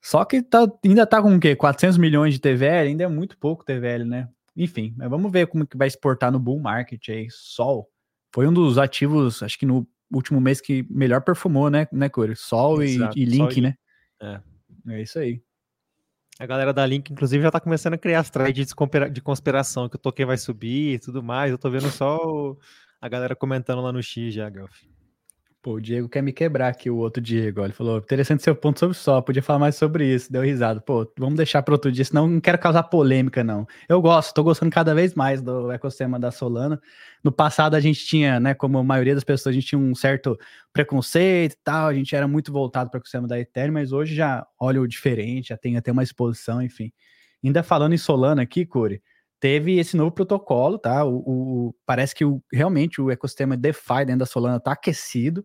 Só 0.01 0.25
que 0.25 0.41
tá, 0.41 0.67
ainda 0.83 1.05
tá 1.05 1.21
com 1.21 1.37
o 1.37 1.39
quê? 1.39 1.55
400 1.55 1.99
milhões 1.99 2.33
de 2.33 2.41
TVL? 2.41 2.89
Ainda 2.89 3.05
é 3.05 3.09
muito 3.09 3.37
pouco 3.37 3.67
TVL, 3.67 4.05
né? 4.07 4.31
Enfim, 4.57 4.95
mas 4.97 5.11
vamos 5.11 5.31
ver 5.31 5.47
como 5.47 5.67
que 5.67 5.77
vai 5.77 5.89
exportar 5.89 6.33
no 6.33 6.41
bull 6.41 6.59
market 6.59 7.07
aí. 7.11 7.27
Sol 7.29 7.87
foi 8.35 8.49
um 8.49 8.53
dos 8.53 8.79
ativos, 8.79 9.43
acho 9.43 9.59
que 9.59 9.67
no 9.67 9.87
último 10.11 10.41
mês 10.41 10.59
que 10.59 10.87
melhor 10.89 11.21
performou, 11.21 11.69
né, 11.69 11.87
né 11.93 12.09
Corey? 12.09 12.35
Sol 12.35 12.83
e, 12.83 12.97
e, 13.15 13.27
Link, 13.27 13.53
Sol 13.53 13.63
né? 13.63 13.75
É. 14.21 14.41
É 14.89 15.03
isso 15.03 15.19
aí. 15.19 15.43
A 16.39 16.47
galera 16.47 16.73
da 16.73 16.87
Link, 16.87 17.13
inclusive, 17.13 17.43
já 17.43 17.51
tá 17.51 17.61
começando 17.61 17.95
a 17.95 17.99
criar 17.99 18.21
as 18.21 18.31
threads 18.31 18.75
de 19.13 19.21
conspiração, 19.21 19.89
que 19.89 19.97
o 19.97 19.99
token 19.99 20.25
vai 20.25 20.39
subir 20.39 20.95
e 20.95 20.99
tudo 20.99 21.23
mais. 21.23 21.51
Eu 21.51 21.59
tô 21.59 21.71
vendo 21.71 21.91
só 21.91 22.17
o... 22.17 22.59
a 23.01 23.09
galera 23.09 23.37
comentando 23.37 23.83
lá 23.83 23.93
no 23.93 24.03
X 24.03 24.33
já, 24.33 24.51
Gelf. 24.51 24.73
Pô, 25.63 25.75
o 25.75 25.81
Diego 25.81 26.09
quer 26.09 26.23
me 26.23 26.33
quebrar 26.33 26.69
aqui, 26.69 26.89
o 26.89 26.97
outro 26.97 27.23
Diego. 27.23 27.63
Ele 27.63 27.73
falou: 27.75 27.99
interessante 27.99 28.43
seu 28.43 28.57
ponto 28.57 28.79
sobre 28.81 28.97
só, 28.97 29.21
podia 29.21 29.43
falar 29.43 29.59
mais 29.59 29.75
sobre 29.77 30.07
isso. 30.07 30.33
Deu 30.33 30.41
risada. 30.43 30.81
Pô, 30.81 31.07
vamos 31.19 31.35
deixar 31.37 31.63
para 31.63 31.75
outro 31.75 31.93
dia, 31.93 32.03
senão 32.03 32.27
não 32.27 32.41
quero 32.41 32.59
causar 32.59 32.85
polêmica, 32.85 33.45
não. 33.45 33.67
Eu 33.87 34.01
gosto, 34.01 34.33
tô 34.33 34.43
gostando 34.43 34.73
cada 34.73 34.95
vez 34.95 35.15
mais 35.15 35.43
do 35.43 35.71
ecossistema 35.71 36.19
da 36.19 36.31
Solana. 36.31 36.81
No 37.23 37.31
passado 37.31 37.75
a 37.75 37.81
gente 37.81 38.07
tinha, 38.07 38.41
né, 38.41 38.55
como 38.55 38.79
a 38.79 38.83
maioria 38.83 39.15
das 39.15 39.23
pessoas, 39.25 39.53
a 39.53 39.55
gente 39.55 39.67
tinha 39.67 39.79
um 39.79 39.95
certo 39.95 40.39
preconceito 40.73 41.53
e 41.53 41.59
tal, 41.63 41.89
a 41.89 41.95
gente 41.95 42.17
era 42.17 42.27
muito 42.27 42.51
voltado 42.51 42.89
para 42.91 42.97
o 42.97 43.01
ecossistema 43.01 43.29
da 43.29 43.39
Ethereum, 43.39 43.75
mas 43.75 43.93
hoje 43.93 44.15
já 44.15 44.47
olho 44.59 44.87
diferente, 44.89 45.51
já 45.51 45.59
tem 45.59 45.77
até 45.77 45.93
uma 45.93 46.03
exposição, 46.03 46.63
enfim. 46.63 46.91
Ainda 47.45 47.63
falando 47.63 47.93
em 47.95 47.99
Solana 47.99 48.41
aqui, 48.43 48.65
Corey, 48.65 49.01
teve 49.41 49.79
esse 49.79 49.97
novo 49.97 50.13
protocolo, 50.13 50.79
tá? 50.79 51.05
O, 51.05 51.17
o 51.69 51.75
parece 51.87 52.15
que 52.15 52.25
o, 52.25 52.43
realmente 52.53 53.01
o 53.01 53.11
ecossistema 53.11 53.57
DeFi 53.57 54.05
dentro 54.07 54.19
da 54.19 54.27
Solana 54.27 54.59
está 54.59 54.73
aquecido. 54.73 55.45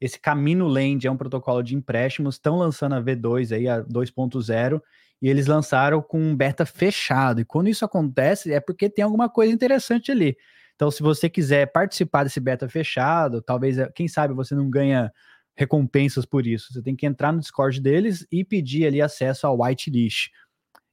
Esse 0.00 0.18
Camino 0.18 0.66
Land 0.66 1.06
é 1.06 1.10
um 1.10 1.16
protocolo 1.16 1.62
de 1.62 1.74
empréstimos, 1.74 2.36
estão 2.36 2.56
lançando 2.56 2.94
a 2.94 3.02
V2 3.02 3.54
aí, 3.54 3.68
a 3.68 3.82
2.0, 3.82 4.80
e 5.22 5.28
eles 5.28 5.46
lançaram 5.46 6.02
com 6.02 6.20
um 6.20 6.36
beta 6.36 6.66
fechado. 6.66 7.40
E 7.40 7.44
quando 7.44 7.68
isso 7.68 7.84
acontece, 7.84 8.52
é 8.52 8.60
porque 8.60 8.90
tem 8.90 9.04
alguma 9.04 9.28
coisa 9.28 9.52
interessante 9.52 10.10
ali. 10.10 10.36
Então, 10.74 10.90
se 10.90 11.02
você 11.02 11.30
quiser 11.30 11.72
participar 11.72 12.24
desse 12.24 12.38
beta 12.38 12.68
fechado, 12.68 13.40
talvez, 13.40 13.76
quem 13.94 14.06
sabe, 14.08 14.34
você 14.34 14.54
não 14.54 14.68
ganha 14.68 15.10
recompensas 15.56 16.26
por 16.26 16.46
isso. 16.46 16.72
Você 16.72 16.82
tem 16.82 16.94
que 16.94 17.06
entrar 17.06 17.32
no 17.32 17.40
Discord 17.40 17.80
deles 17.80 18.26
e 18.30 18.44
pedir 18.44 18.86
ali 18.86 19.00
acesso 19.00 19.46
ao 19.46 19.58
whitelist. 19.58 20.28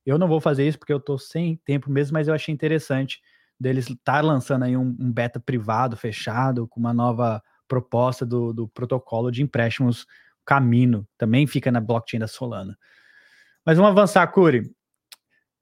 Eu 0.06 0.18
não 0.18 0.28
vou 0.28 0.42
fazer 0.42 0.68
isso 0.68 0.78
porque 0.78 0.94
eu 0.94 1.00
tô 1.00 1.18
sem 1.18 1.56
tempo 1.66 1.90
mesmo, 1.90 2.14
mas 2.14 2.28
eu 2.28 2.34
achei 2.34 2.54
interessante 2.54 3.22
deles 3.60 3.90
estar 3.90 4.14
tá 4.14 4.22
lançando 4.22 4.64
aí 4.64 4.76
um, 4.76 4.96
um, 5.00 5.12
beta 5.12 5.40
privado, 5.40 5.96
fechado, 5.96 6.68
com 6.68 6.80
uma 6.80 6.94
nova 6.94 7.42
proposta 7.68 8.26
do, 8.26 8.52
do 8.52 8.68
protocolo 8.68 9.32
de 9.32 9.42
empréstimos 9.42 10.06
Camino. 10.46 11.08
Também 11.18 11.48
fica 11.48 11.72
na 11.72 11.80
blockchain 11.80 12.20
da 12.20 12.28
Solana. 12.28 12.78
Mas 13.66 13.78
vamos 13.78 13.92
avançar, 13.92 14.28
Curi. 14.28 14.70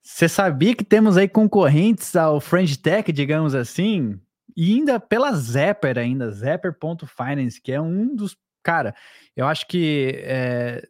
Você 0.01 0.27
sabia 0.27 0.75
que 0.75 0.83
temos 0.83 1.15
aí 1.15 1.29
concorrentes 1.29 2.15
ao 2.15 2.41
Fringe 2.41 2.77
Tech, 2.77 3.11
digamos 3.11 3.53
assim, 3.53 4.19
e 4.57 4.73
ainda 4.73 4.99
pela 4.99 5.31
Zapper 5.33 5.97
ainda, 5.99 6.31
Zapper.finance, 6.31 7.61
que 7.61 7.71
é 7.71 7.79
um 7.79 8.15
dos, 8.15 8.35
cara, 8.63 8.95
eu 9.35 9.45
acho 9.45 9.67
que 9.67 10.15
é, 10.23 10.87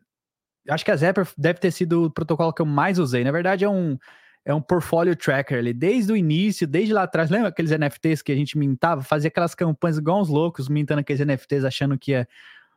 acho 0.69 0.85
que 0.85 0.91
a 0.91 0.95
Zapper 0.95 1.27
deve 1.37 1.59
ter 1.59 1.71
sido 1.71 2.05
o 2.05 2.11
protocolo 2.11 2.53
que 2.53 2.61
eu 2.61 2.65
mais 2.65 2.99
usei. 2.99 3.23
Na 3.23 3.31
verdade, 3.31 3.65
é 3.65 3.69
um 3.69 3.97
é 4.43 4.53
um 4.53 4.61
portfólio 4.61 5.15
tracker 5.15 5.59
ali, 5.59 5.71
desde 5.71 6.11
o 6.11 6.17
início, 6.17 6.65
desde 6.67 6.93
lá 6.93 7.03
atrás. 7.03 7.29
Lembra 7.29 7.49
aqueles 7.49 7.71
NFTs 7.71 8.23
que 8.23 8.31
a 8.31 8.35
gente 8.35 8.57
mintava? 8.57 9.03
Fazia 9.03 9.27
aquelas 9.27 9.53
campanhas 9.53 9.99
igual 9.99 10.19
uns 10.19 10.29
loucos, 10.29 10.67
mintando 10.67 11.01
aqueles 11.01 11.23
NFTs, 11.23 11.63
achando 11.63 11.97
que 11.97 12.11
ia 12.11 12.27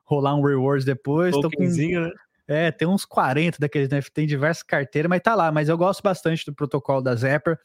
rolar 0.04 0.34
um 0.34 0.42
rewards 0.42 0.84
depois. 0.84 1.34
Tô 1.34 1.50
com, 1.50 1.64
né? 1.64 2.10
É, 2.46 2.70
tem 2.70 2.86
uns 2.86 3.06
40 3.06 3.58
daqueles 3.58 3.88
NFTs 3.88 4.24
em 4.24 4.26
diversas 4.26 4.62
carteiras, 4.62 5.08
mas 5.08 5.22
tá 5.22 5.34
lá. 5.34 5.50
Mas 5.50 5.70
eu 5.70 5.78
gosto 5.78 6.02
bastante 6.02 6.44
do 6.44 6.54
protocolo 6.54 7.00
da 7.00 7.14
Zapper. 7.14 7.58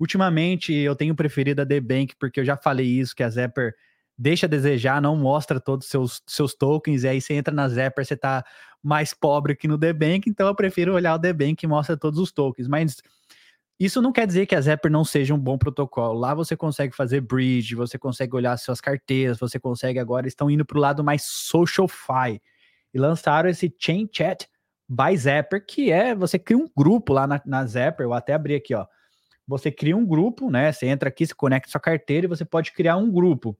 Ultimamente, 0.00 0.72
eu 0.72 0.96
tenho 0.96 1.14
preferido 1.14 1.60
a 1.60 1.66
The 1.66 1.80
Bank, 1.80 2.14
porque 2.18 2.40
eu 2.40 2.44
já 2.44 2.56
falei 2.56 2.86
isso, 2.86 3.14
que 3.14 3.22
a 3.22 3.28
Zapper 3.28 3.74
deixa 4.16 4.46
a 4.46 4.48
desejar, 4.48 5.00
não 5.00 5.16
mostra 5.16 5.60
todos 5.60 5.86
os 5.86 5.90
seus, 5.90 6.22
seus 6.26 6.54
tokens, 6.54 7.04
e 7.04 7.08
aí 7.08 7.20
você 7.20 7.34
entra 7.34 7.54
na 7.54 7.68
Zapper, 7.68 8.04
você 8.04 8.16
tá 8.16 8.44
mais 8.82 9.14
pobre 9.14 9.56
que 9.56 9.68
no 9.68 9.78
The 9.78 9.92
Bank, 9.92 10.28
então 10.28 10.46
eu 10.48 10.54
prefiro 10.54 10.94
olhar 10.94 11.14
o 11.14 11.18
The 11.18 11.32
Bank 11.32 11.56
que 11.56 11.66
mostra 11.66 11.96
todos 11.96 12.18
os 12.18 12.32
tokens. 12.32 12.68
Mas 12.68 12.96
isso 13.78 14.00
não 14.02 14.12
quer 14.12 14.26
dizer 14.26 14.46
que 14.46 14.54
a 14.54 14.60
Zapper 14.60 14.90
não 14.90 15.04
seja 15.04 15.34
um 15.34 15.38
bom 15.38 15.58
protocolo. 15.58 16.18
Lá 16.18 16.34
você 16.34 16.56
consegue 16.56 16.94
fazer 16.94 17.20
bridge, 17.20 17.74
você 17.74 17.98
consegue 17.98 18.34
olhar 18.36 18.56
suas 18.56 18.80
carteiras, 18.80 19.38
você 19.38 19.58
consegue 19.58 19.98
agora, 19.98 20.28
estão 20.28 20.50
indo 20.50 20.64
para 20.64 20.78
o 20.78 20.80
lado 20.80 21.02
mais 21.02 21.22
socialfy. 21.24 22.40
E 22.94 22.98
lançaram 22.98 23.48
esse 23.48 23.74
Chain 23.78 24.08
Chat 24.12 24.48
by 24.88 25.16
Zapper, 25.16 25.64
que 25.66 25.90
é, 25.90 26.14
você 26.14 26.38
cria 26.38 26.58
um 26.58 26.68
grupo 26.76 27.12
lá 27.12 27.26
na, 27.26 27.42
na 27.46 27.66
Zapper, 27.66 28.06
eu 28.06 28.12
até 28.12 28.34
abri 28.34 28.54
aqui, 28.54 28.74
ó. 28.74 28.86
Você 29.46 29.72
cria 29.72 29.96
um 29.96 30.06
grupo, 30.06 30.50
né? 30.50 30.70
Você 30.70 30.86
entra 30.86 31.08
aqui, 31.08 31.26
se 31.26 31.34
conecta 31.34 31.70
sua 31.70 31.80
carteira 31.80 32.26
e 32.26 32.28
você 32.28 32.44
pode 32.44 32.72
criar 32.72 32.96
um 32.96 33.10
grupo. 33.10 33.58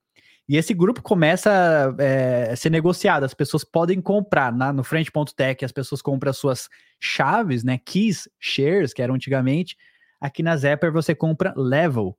E 0.49 0.57
esse 0.57 0.75
grupo 0.75 1.03
começa 1.03 1.95
é, 1.99 2.51
a 2.53 2.57
ser 2.57 2.71
negociado. 2.71 3.25
As 3.25 3.35
pessoas 3.35 3.65
podem 3.65 4.01
comprar 4.01 4.53
na, 4.53 4.73
no 4.73 4.83
Frente.tech, 4.83 5.65
as 5.65 5.73
pessoas 5.73 6.03
compram 6.03 6.31
as 6.31 6.37
suas 6.37 6.69
chaves, 7.01 7.63
né? 7.63 7.79
Keys, 7.79 8.29
shares, 8.39 8.93
que 8.93 9.03
eram 9.03 9.15
antigamente. 9.15 9.77
Aqui 10.21 10.43
na 10.43 10.57
Zapper 10.57 10.93
você 10.93 11.15
compra 11.15 11.55
level, 11.57 12.17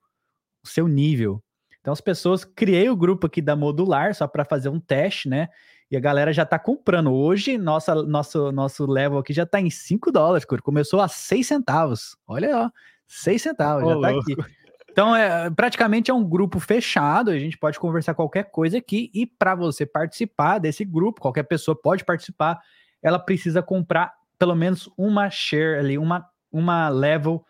o 0.64 0.68
seu 0.68 0.88
nível. 0.88 1.44
Então 1.82 1.92
as 1.92 2.02
pessoas 2.02 2.46
criei 2.46 2.90
o 2.90 2.96
grupo 2.96 3.28
aqui 3.28 3.42
da 3.42 3.56
Modular 3.56 4.16
só 4.16 4.26
para 4.26 4.46
fazer 4.46 4.70
um 4.70 4.80
teste, 4.80 5.28
né? 5.28 5.50
E 5.92 5.98
a 5.98 6.00
galera 6.00 6.32
já 6.32 6.46
tá 6.46 6.58
comprando. 6.58 7.14
Hoje, 7.14 7.58
nossa, 7.58 7.94
nosso, 7.94 8.52
nosso 8.52 8.86
level 8.86 9.20
aqui 9.20 9.34
já 9.34 9.46
tá 9.46 9.60
em 9.60 9.70
5 9.70 10.12
dólares, 10.12 10.46
começou 10.64 11.02
a 11.02 11.08
6 11.08 11.46
centavos. 11.46 12.18
Olha, 12.26 12.58
ó, 12.58 12.70
6 13.08 13.42
centavos, 13.42 13.88
já 13.88 14.00
tá 14.00 14.10
aqui. 14.10 14.62
Então, 14.93 15.15
é, 15.15 15.49
praticamente 15.49 16.12
é 16.12 16.13
um 16.13 16.23
grupo 16.23 16.60
fechado, 16.60 17.32
a 17.32 17.39
gente 17.39 17.58
pode 17.58 17.79
conversar 17.79 18.13
qualquer 18.13 18.51
coisa 18.51 18.77
aqui, 18.77 19.10
e 19.12 19.25
para 19.25 19.56
você 19.56 19.88
participar 19.88 20.60
desse 20.60 20.86
grupo, 20.86 21.19
qualquer 21.19 21.41
pessoa 21.43 21.75
pode 21.75 22.06
participar, 22.06 22.60
ela 23.01 23.17
precisa 23.17 23.63
comprar 23.63 24.13
pelo 24.38 24.53
menos 24.53 24.88
uma 24.95 25.32
share 25.32 25.79
ali, 25.79 25.97
uma, 25.97 26.23
uma 26.51 26.89
level 26.89 27.43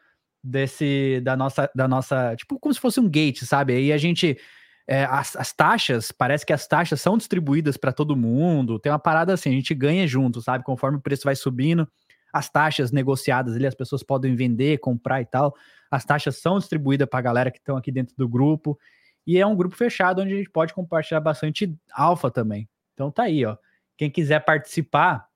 desse 0.43 1.21
da 1.23 1.37
nossa 1.37 1.71
da 1.73 1.87
nossa 1.87 2.35
tipo 2.35 2.59
como 2.59 2.73
se 2.73 2.79
fosse 2.79 2.99
um 2.99 3.09
gate 3.09 3.43
sabe? 3.43 3.73
Aí 3.73 3.93
a 3.93 3.97
gente 3.97 4.37
é, 4.85 5.05
as, 5.05 5.37
as, 5.37 5.53
taxas 5.53 6.11
parece 6.11 6.45
que 6.45 6.51
as 6.51 6.67
taxas 6.67 6.99
são 6.99 7.17
distribuídas 7.17 7.77
para 7.77 7.93
todo 7.93 8.15
mundo 8.15 8.77
tem 8.77 8.91
uma 8.91 8.99
parada 8.99 9.33
assim 9.33 9.49
a 9.49 9.53
gente 9.53 9.73
ganha 9.73 10.05
junto 10.05 10.41
sabe? 10.41 10.65
Conforme 10.65 10.97
o 10.97 11.01
preço 11.01 11.23
vai 11.23 11.35
subindo 11.35 11.87
as 12.33 12.49
taxas 12.49 12.91
negociadas 12.91 13.55
ali 13.55 13.65
as 13.65 13.75
pessoas 13.75 14.03
podem 14.03 14.35
vender 14.35 14.79
comprar 14.79 15.21
e 15.21 15.25
tal 15.25 15.55
as 15.93 16.05
taxas 16.05 16.37
são 16.37 16.59
distribuídas 16.59 17.07
para 17.07 17.19
a 17.19 17.23
galera 17.23 17.51
que 17.51 17.57
estão 17.57 17.77
aqui 17.77 17.91
dentro 17.91 18.15
do 18.17 18.27
grupo 18.27 18.77
e 19.25 19.37
é 19.37 19.45
um 19.45 19.55
grupo 19.55 19.75
fechado 19.75 20.21
onde 20.21 20.33
a 20.33 20.37
gente 20.37 20.49
pode 20.49 20.73
compartilhar 20.73 21.19
bastante 21.19 21.73
alfa 21.93 22.29
também 22.31 22.69
então 22.93 23.11
tá 23.11 23.23
aí 23.23 23.45
ó 23.45 23.57
quem 23.97 24.09
quiser 24.09 24.39
participar 24.43 25.27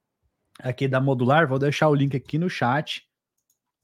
aqui 0.60 0.88
da 0.88 1.00
modular 1.00 1.48
vou 1.48 1.60
deixar 1.60 1.90
o 1.90 1.96
link 1.96 2.16
aqui 2.16 2.38
no 2.38 2.50
chat 2.50 3.08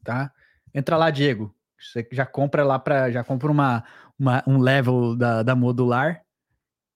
tá 0.03 0.31
Entra 0.73 0.97
lá, 0.97 1.11
Diego. 1.11 1.55
Você 1.79 2.07
já 2.11 2.25
compra 2.25 2.63
lá 2.63 2.79
para 2.79 3.11
já 3.11 3.23
compra 3.23 3.51
uma, 3.51 3.83
uma, 4.17 4.43
um 4.47 4.57
level 4.57 5.15
da, 5.15 5.43
da 5.43 5.55
modular. 5.55 6.23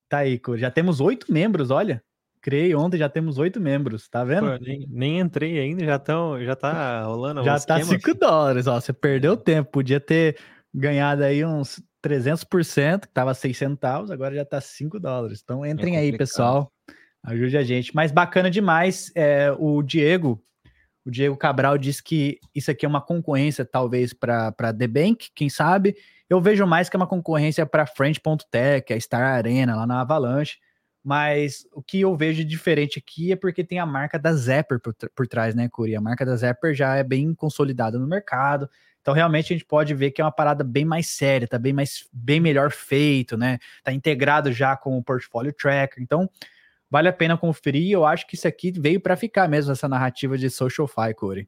Tá 0.09 0.19
aí, 0.19 0.41
já 0.55 0.71
temos 0.71 0.99
oito 0.99 1.31
membros, 1.31 1.69
olha. 1.69 2.03
Criei 2.47 2.73
ontem, 2.73 2.97
já 2.97 3.09
temos 3.09 3.37
oito 3.37 3.59
membros, 3.59 4.07
tá 4.07 4.23
vendo? 4.23 4.49
Pô, 4.51 4.57
nem, 4.63 4.87
nem, 4.89 5.19
entrei 5.19 5.59
ainda, 5.59 5.83
já, 5.83 5.99
tão, 5.99 6.41
já 6.41 6.55
tá 6.55 7.03
rolando. 7.03 7.43
Já 7.43 7.59
tá 7.59 7.83
5 7.83 8.13
dólares, 8.13 8.67
ó. 8.67 8.79
Você 8.79 8.93
perdeu 8.93 9.35
tempo, 9.35 9.69
podia 9.69 9.99
ter 9.99 10.37
ganhado 10.73 11.25
aí 11.25 11.43
uns 11.43 11.83
300%, 12.01 13.01
que 13.01 13.09
tava 13.09 13.33
6 13.33 13.57
centavos, 13.57 14.11
agora 14.11 14.33
já 14.33 14.45
tá 14.45 14.61
5 14.61 14.97
dólares. 14.97 15.41
Então 15.43 15.65
entrem 15.65 15.97
é 15.97 15.99
aí, 15.99 16.17
pessoal. 16.17 16.71
Ajude 17.21 17.57
a 17.57 17.63
gente. 17.63 17.93
Mas 17.93 18.13
bacana 18.13 18.49
demais. 18.49 19.11
É, 19.13 19.53
o 19.59 19.83
Diego, 19.83 20.41
o 21.05 21.11
Diego 21.11 21.35
Cabral 21.35 21.77
disse 21.77 22.01
que 22.01 22.39
isso 22.55 22.71
aqui 22.71 22.85
é 22.85 22.87
uma 22.87 23.01
concorrência, 23.01 23.65
talvez, 23.65 24.13
para 24.13 24.53
The 24.73 24.87
Bank, 24.87 25.31
quem 25.35 25.49
sabe. 25.49 25.97
Eu 26.29 26.39
vejo 26.39 26.65
mais 26.65 26.87
que 26.87 26.95
é 26.95 26.99
uma 26.99 27.07
concorrência 27.07 27.65
para 27.65 27.85
Friend.tech, 27.85 28.93
a 28.93 28.97
Star 29.01 29.35
Arena, 29.35 29.75
lá 29.75 29.85
na 29.85 29.99
Avalanche. 29.99 30.55
Mas 31.07 31.65
o 31.71 31.81
que 31.81 32.01
eu 32.01 32.13
vejo 32.17 32.43
diferente 32.43 32.99
aqui 32.99 33.31
é 33.31 33.35
porque 33.37 33.63
tem 33.63 33.79
a 33.79 33.85
marca 33.85 34.19
da 34.19 34.33
Zapper 34.33 34.77
por, 34.77 34.93
por 35.15 35.25
trás, 35.25 35.55
né, 35.55 35.69
Curi? 35.69 35.95
A 35.95 36.01
marca 36.01 36.25
da 36.25 36.35
Zapper 36.35 36.73
já 36.73 36.97
é 36.97 37.03
bem 37.03 37.33
consolidada 37.33 37.97
no 37.97 38.05
mercado. 38.05 38.69
Então, 38.99 39.13
realmente, 39.13 39.53
a 39.53 39.55
gente 39.55 39.65
pode 39.65 39.93
ver 39.93 40.11
que 40.11 40.19
é 40.19 40.25
uma 40.25 40.33
parada 40.33 40.65
bem 40.65 40.83
mais 40.83 41.07
séria, 41.07 41.47
tá 41.47 41.57
bem, 41.57 41.71
mais, 41.71 42.05
bem 42.11 42.41
melhor 42.41 42.71
feito, 42.71 43.37
né? 43.37 43.57
Tá 43.85 43.93
integrado 43.93 44.51
já 44.51 44.75
com 44.75 44.97
o 44.97 45.01
portfólio 45.01 45.53
tracker. 45.53 46.03
Então, 46.03 46.29
vale 46.91 47.07
a 47.07 47.13
pena 47.13 47.37
conferir. 47.37 47.89
Eu 47.89 48.05
acho 48.05 48.27
que 48.27 48.35
isso 48.35 48.45
aqui 48.45 48.73
veio 48.77 48.99
para 48.99 49.15
ficar 49.15 49.47
mesmo, 49.47 49.71
essa 49.71 49.87
narrativa 49.87 50.37
de 50.37 50.49
Social 50.49 50.89
Fi, 50.89 51.13
Corey. 51.15 51.47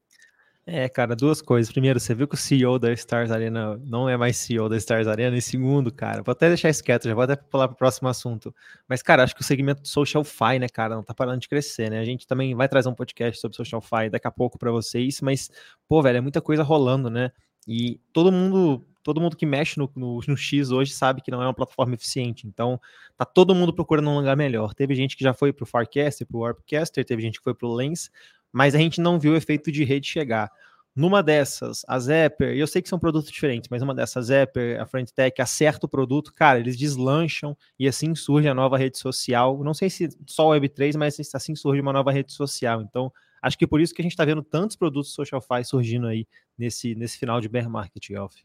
É, 0.72 0.88
cara, 0.88 1.16
duas 1.16 1.42
coisas. 1.42 1.72
Primeiro, 1.72 2.00
você 2.00 2.14
viu 2.14 2.28
que 2.28 2.36
o 2.36 2.38
CEO 2.38 2.78
da 2.78 2.94
Stars 2.94 3.32
Arena 3.32 3.76
não 3.84 4.08
é 4.08 4.16
mais 4.16 4.38
CEO 4.38 4.70
da 4.70 4.78
Stars 4.78 5.08
Arena. 5.08 5.36
E 5.36 5.42
segundo, 5.42 5.92
cara, 5.92 6.22
vou 6.22 6.32
até 6.32 6.48
deixar 6.48 6.70
isso 6.70 6.84
quieto, 6.84 7.06
já 7.08 7.16
vou 7.16 7.24
até 7.24 7.36
pular 7.36 7.68
para 7.68 7.74
o 7.74 7.78
próximo 7.78 8.08
assunto. 8.08 8.54
Mas, 8.88 9.02
cara, 9.02 9.24
acho 9.24 9.34
que 9.34 9.42
o 9.42 9.44
segmento 9.44 9.88
Social 9.88 10.24
Fi, 10.24 10.60
né, 10.60 10.70
cara, 10.70 10.96
não 10.96 11.04
tá 11.04 11.12
parando 11.12 11.40
de 11.40 11.50
crescer, 11.50 11.90
né? 11.90 12.00
A 12.00 12.06
gente 12.06 12.28
também 12.28 12.54
vai 12.54 12.70
trazer 12.70 12.88
um 12.88 12.94
podcast 12.94 13.42
sobre 13.42 13.58
Social 13.58 13.82
Fi 13.82 14.12
daqui 14.12 14.28
a 14.28 14.32
pouco 14.32 14.60
para 14.60 14.70
vocês, 14.70 15.22
mas, 15.22 15.50
pô, 15.88 16.04
velho, 16.04 16.20
é 16.20 16.22
muita 16.22 16.40
coisa 16.40 16.62
rolando, 16.62 17.10
né? 17.10 17.32
E 17.68 18.00
todo 18.14 18.32
mundo 18.32 18.86
todo 19.02 19.22
mundo 19.22 19.36
que 19.36 19.46
mexe 19.46 19.80
no, 19.80 19.90
no, 19.96 20.20
no, 20.28 20.38
X 20.38 20.70
hoje 20.70 20.92
sabe 20.92 21.22
que 21.22 21.32
não 21.32 21.42
é 21.42 21.48
uma 21.48 21.54
plataforma 21.54 21.96
eficiente. 21.96 22.46
Então, 22.46 22.80
tá 23.18 23.26
todo 23.26 23.56
mundo 23.56 23.74
procurando 23.74 24.08
um 24.10 24.18
lugar 24.18 24.38
melhor. 24.38 24.76
Teve 24.76 24.94
gente 24.94 25.18
que 25.18 25.24
já 25.24 25.34
foi 25.34 25.52
para 25.52 25.64
o 25.64 25.66
Farcaster, 25.66 26.28
para 26.28 26.38
o 26.38 26.42
Warpcaster, 26.42 27.04
teve 27.04 27.22
gente 27.22 27.40
que 27.40 27.44
foi 27.44 27.56
para 27.56 27.68
o 27.68 27.74
Lens, 27.74 28.12
mas 28.52 28.76
a 28.76 28.78
gente 28.78 29.00
não 29.02 29.20
viu 29.20 29.34
o 29.34 29.36
efeito 29.36 29.72
de 29.72 29.84
rede 29.84 30.08
chegar. 30.08 30.52
Numa 30.96 31.24
dessas, 31.24 31.86
a 31.88 31.98
Zapper, 32.00 32.56
e 32.56 32.60
eu 32.60 32.68
sei 32.68 32.82
que 32.82 32.90
são 32.90 33.00
produtos 33.00 33.32
diferentes, 33.32 33.70
mas 33.70 33.82
uma 33.82 33.96
dessas, 33.96 34.18
a 34.18 34.22
Zapper, 34.22 34.82
a 34.82 34.86
FriendTech, 34.86 35.42
acerta 35.42 35.86
o 35.86 35.90
produto, 35.90 36.34
cara, 36.34 36.60
eles 36.60 36.76
deslancham 36.76 37.56
e 37.78 37.88
assim 37.88 38.14
surge 38.16 38.50
a 38.50 38.54
nova 38.54 38.78
rede 38.78 38.98
social. 38.98 39.64
Não 39.64 39.74
sei 39.74 39.90
se 39.90 40.10
só 40.26 40.50
Web3, 40.50 40.98
mas 40.98 41.18
assim 41.34 41.56
surge 41.56 41.80
uma 41.80 41.94
nova 41.94 42.12
rede 42.12 42.34
social. 42.34 42.82
Então, 42.82 43.14
acho 43.42 43.58
que 43.58 43.68
por 43.68 43.80
isso 43.80 43.94
que 43.94 44.02
a 44.02 44.04
gente 44.04 44.12
está 44.12 44.26
vendo 44.26 44.44
tantos 44.44 44.76
produtos 44.76 45.14
SocialFi 45.14 45.64
surgindo 45.64 46.08
aí 46.08 46.28
nesse, 46.58 46.96
nesse 46.96 47.18
final 47.18 47.40
de 47.40 47.48
bear 47.48 47.70
market, 47.70 48.10
Elf. 48.10 48.36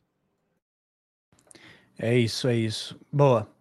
É 1.99 2.17
isso, 2.17 2.47
é 2.47 2.57
isso. 2.57 2.99
Boa. 3.13 3.54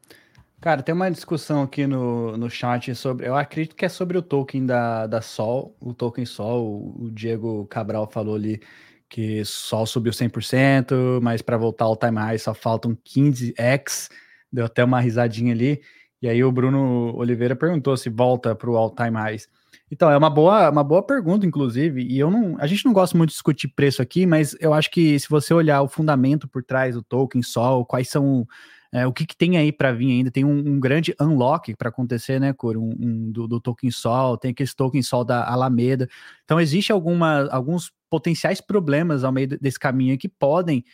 Cara, 0.63 0.82
tem 0.82 0.95
uma 0.95 1.12
discussão 1.12 1.62
aqui 1.62 1.86
no, 1.86 2.38
no 2.38 2.49
chat 2.49 2.95
sobre. 2.95 3.28
Eu 3.28 3.36
acredito 3.36 3.76
que 3.76 3.84
é 3.84 3.89
sobre 3.89 4.17
o 4.17 4.21
token 4.21 4.65
da, 4.65 5.06
da 5.08 5.19
Sol, 5.19 5.76
o 5.78 5.93
token 5.93 6.26
Sol. 6.26 6.95
O, 6.97 7.12
Diego 7.12 7.67
Cabral 7.67 8.10
falou 8.10 8.36
ali 8.36 8.62
que 9.10 9.43
Sol 9.43 9.86
subiu 9.86 10.13
100%, 10.13 11.19
mas 11.21 11.41
para 11.41 11.58
voltar 11.58 11.84
ao 11.84 11.97
time 11.97 12.17
high 12.17 12.39
só 12.39 12.54
faltam 12.54 12.95
15x. 12.95 14.10
Deu 14.49 14.63
até 14.63 14.86
uma 14.86 15.02
risadinha 15.02 15.52
ali. 15.54 15.82
E 16.21 16.30
aí 16.30 16.41
o 16.41 16.49
Bruno 16.49 17.13
Oliveira 17.17 17.58
perguntou 17.58 17.97
se 17.97 18.10
volta 18.10 18.56
para 18.56 18.69
o 18.69 18.78
all 18.78 18.95
time 18.95 19.17
highs. 19.17 19.49
Então, 19.91 20.10
é 20.10 20.17
uma 20.17 20.30
boa, 20.30 20.69
uma 20.69 20.84
boa 20.84 21.06
pergunta, 21.06 21.45
inclusive, 21.45 22.02
e 22.02 22.17
eu 22.17 22.32
não. 22.32 22.56
A 22.58 22.67
gente 22.67 22.86
não 22.86 22.93
gosta 22.93 23.17
muito 23.17 23.32
de 23.32 23.36
discutir 23.36 23.67
preço 23.67 24.02
aqui, 24.02 24.26
mas 24.26 24.56
eu 24.62 24.73
acho 24.73 24.89
que 24.89 25.19
se 25.19 25.28
você 25.30 25.54
olhar 25.54 25.82
o 25.82 25.89
fundamento 25.89 26.47
por 26.47 26.63
trás 26.63 26.95
do 26.95 27.04
token 27.04 27.41
Sol, 27.41 27.86
quais 27.86 28.08
são 28.08 28.47
É, 28.93 29.08
o 29.08 29.12
que, 29.12 29.25
que, 29.25 29.36
tem 29.36 29.58
aí 29.58 29.71
para 29.71 29.91
vir 29.91 30.12
ainda? 30.12 30.29
Tem 30.29 30.45
um, 30.45 30.56
um 30.56 30.79
grande 30.79 31.15
unlock 31.19 31.75
para 31.75 31.89
acontecer, 31.89 32.39
né, 32.39 32.53
Cor? 32.53 32.77
Um, 32.77 32.93
um, 32.99 33.32
do, 33.32 33.47
do 33.47 33.60
token 33.60 33.89
Sol, 33.89 34.38
tem 34.38 34.51
aquele 34.51 34.69
token 34.69 35.01
Sol 35.01 35.25
da 35.25 35.43
Alameda. 35.49 36.08
Então, 36.45 36.62
existe 36.62 36.91
alguma, 36.91 37.49
alguns 37.49 37.91
potenciais 38.08 38.62
problemas 38.62 39.23
ao 39.23 39.32
meio 39.32 39.47
desse 39.60 39.79
caminho 39.79 40.15
que 40.15 40.29
podem 40.29 40.86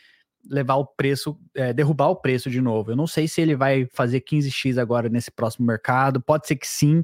levar 0.50 0.76
o 0.76 0.86
preço, 0.86 1.38
é, 1.54 1.74
derrubar 1.74 2.08
o 2.08 2.16
preço 2.16 2.50
de 2.50 2.62
novo. 2.62 2.92
Eu 2.92 2.96
não 2.96 3.06
sei 3.06 3.28
se 3.28 3.42
ele 3.42 3.54
vai 3.54 3.86
fazer 3.92 4.22
15x 4.22 4.78
agora 4.78 5.10
nesse 5.10 5.30
próximo 5.30 5.68
mercado, 5.68 6.22
pode 6.22 6.48
ser 6.48 6.56
que 6.56 6.68
sim, 6.68 7.04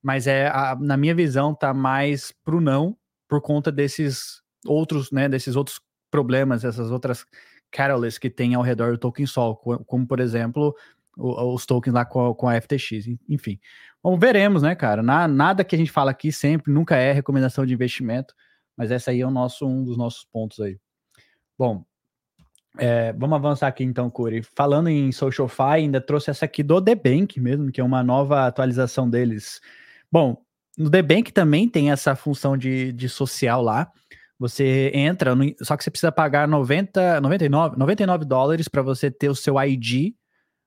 mas 0.00 0.28
é 0.28 0.46
a, 0.46 0.76
na 0.80 0.96
minha 0.96 1.16
visão 1.16 1.52
tá 1.52 1.74
mais 1.74 2.32
pro 2.44 2.60
não 2.60 2.96
por 3.28 3.42
conta 3.42 3.72
desses 3.72 4.40
outros, 4.64 5.10
né, 5.10 5.28
desses 5.28 5.56
outros 5.56 5.80
problemas, 6.10 6.64
essas 6.64 6.92
outras 6.92 7.26
catalysts 7.70 8.18
que 8.18 8.30
tem 8.30 8.54
ao 8.54 8.62
redor 8.62 8.92
do 8.92 8.98
token 8.98 9.26
Sol, 9.26 9.56
como 9.56 10.06
por 10.06 10.20
exemplo 10.20 10.74
os 11.18 11.66
tokens 11.66 11.92
lá 11.92 12.04
com 12.04 12.48
a, 12.48 12.60
FTX, 12.60 13.08
enfim. 13.28 13.58
Bom, 14.02 14.16
veremos, 14.16 14.62
né, 14.62 14.76
cara? 14.76 15.02
Na, 15.02 15.26
nada 15.26 15.64
que 15.64 15.74
a 15.74 15.78
gente 15.78 15.90
fala 15.90 16.12
aqui 16.12 16.30
sempre 16.30 16.72
nunca 16.72 16.96
é 16.96 17.12
recomendação 17.12 17.66
de 17.66 17.74
investimento, 17.74 18.34
mas 18.76 18.92
essa 18.92 19.10
aí 19.10 19.20
é 19.20 19.26
o 19.26 19.30
nosso, 19.30 19.66
um 19.66 19.84
dos 19.84 19.96
nossos 19.96 20.24
pontos 20.24 20.60
aí. 20.60 20.78
Bom, 21.58 21.84
é, 22.78 23.12
vamos 23.14 23.36
avançar 23.36 23.66
aqui 23.66 23.82
então, 23.82 24.08
Curi. 24.08 24.42
Falando 24.54 24.88
em 24.88 25.10
SocialFi, 25.10 25.62
ainda 25.62 26.00
trouxe 26.00 26.30
essa 26.30 26.44
aqui 26.44 26.62
do 26.62 26.80
The 26.80 26.94
Bank 26.94 27.40
mesmo, 27.40 27.72
que 27.72 27.80
é 27.80 27.84
uma 27.84 28.04
nova 28.04 28.46
atualização 28.46 29.10
deles. 29.10 29.60
Bom, 30.10 30.40
no 30.76 30.88
The 30.88 31.02
Bank 31.02 31.32
também 31.32 31.68
tem 31.68 31.90
essa 31.90 32.14
função 32.14 32.56
de, 32.56 32.92
de 32.92 33.08
social 33.08 33.60
lá. 33.60 33.90
Você 34.38 34.92
entra, 34.94 35.34
no, 35.34 35.44
só 35.62 35.76
que 35.76 35.82
você 35.82 35.90
precisa 35.90 36.12
pagar 36.12 36.46
90, 36.46 37.20
99, 37.20 37.76
99 37.76 38.24
dólares 38.24 38.68
para 38.68 38.82
você 38.82 39.10
ter 39.10 39.28
o 39.28 39.34
seu 39.34 39.60
ID 39.60 40.14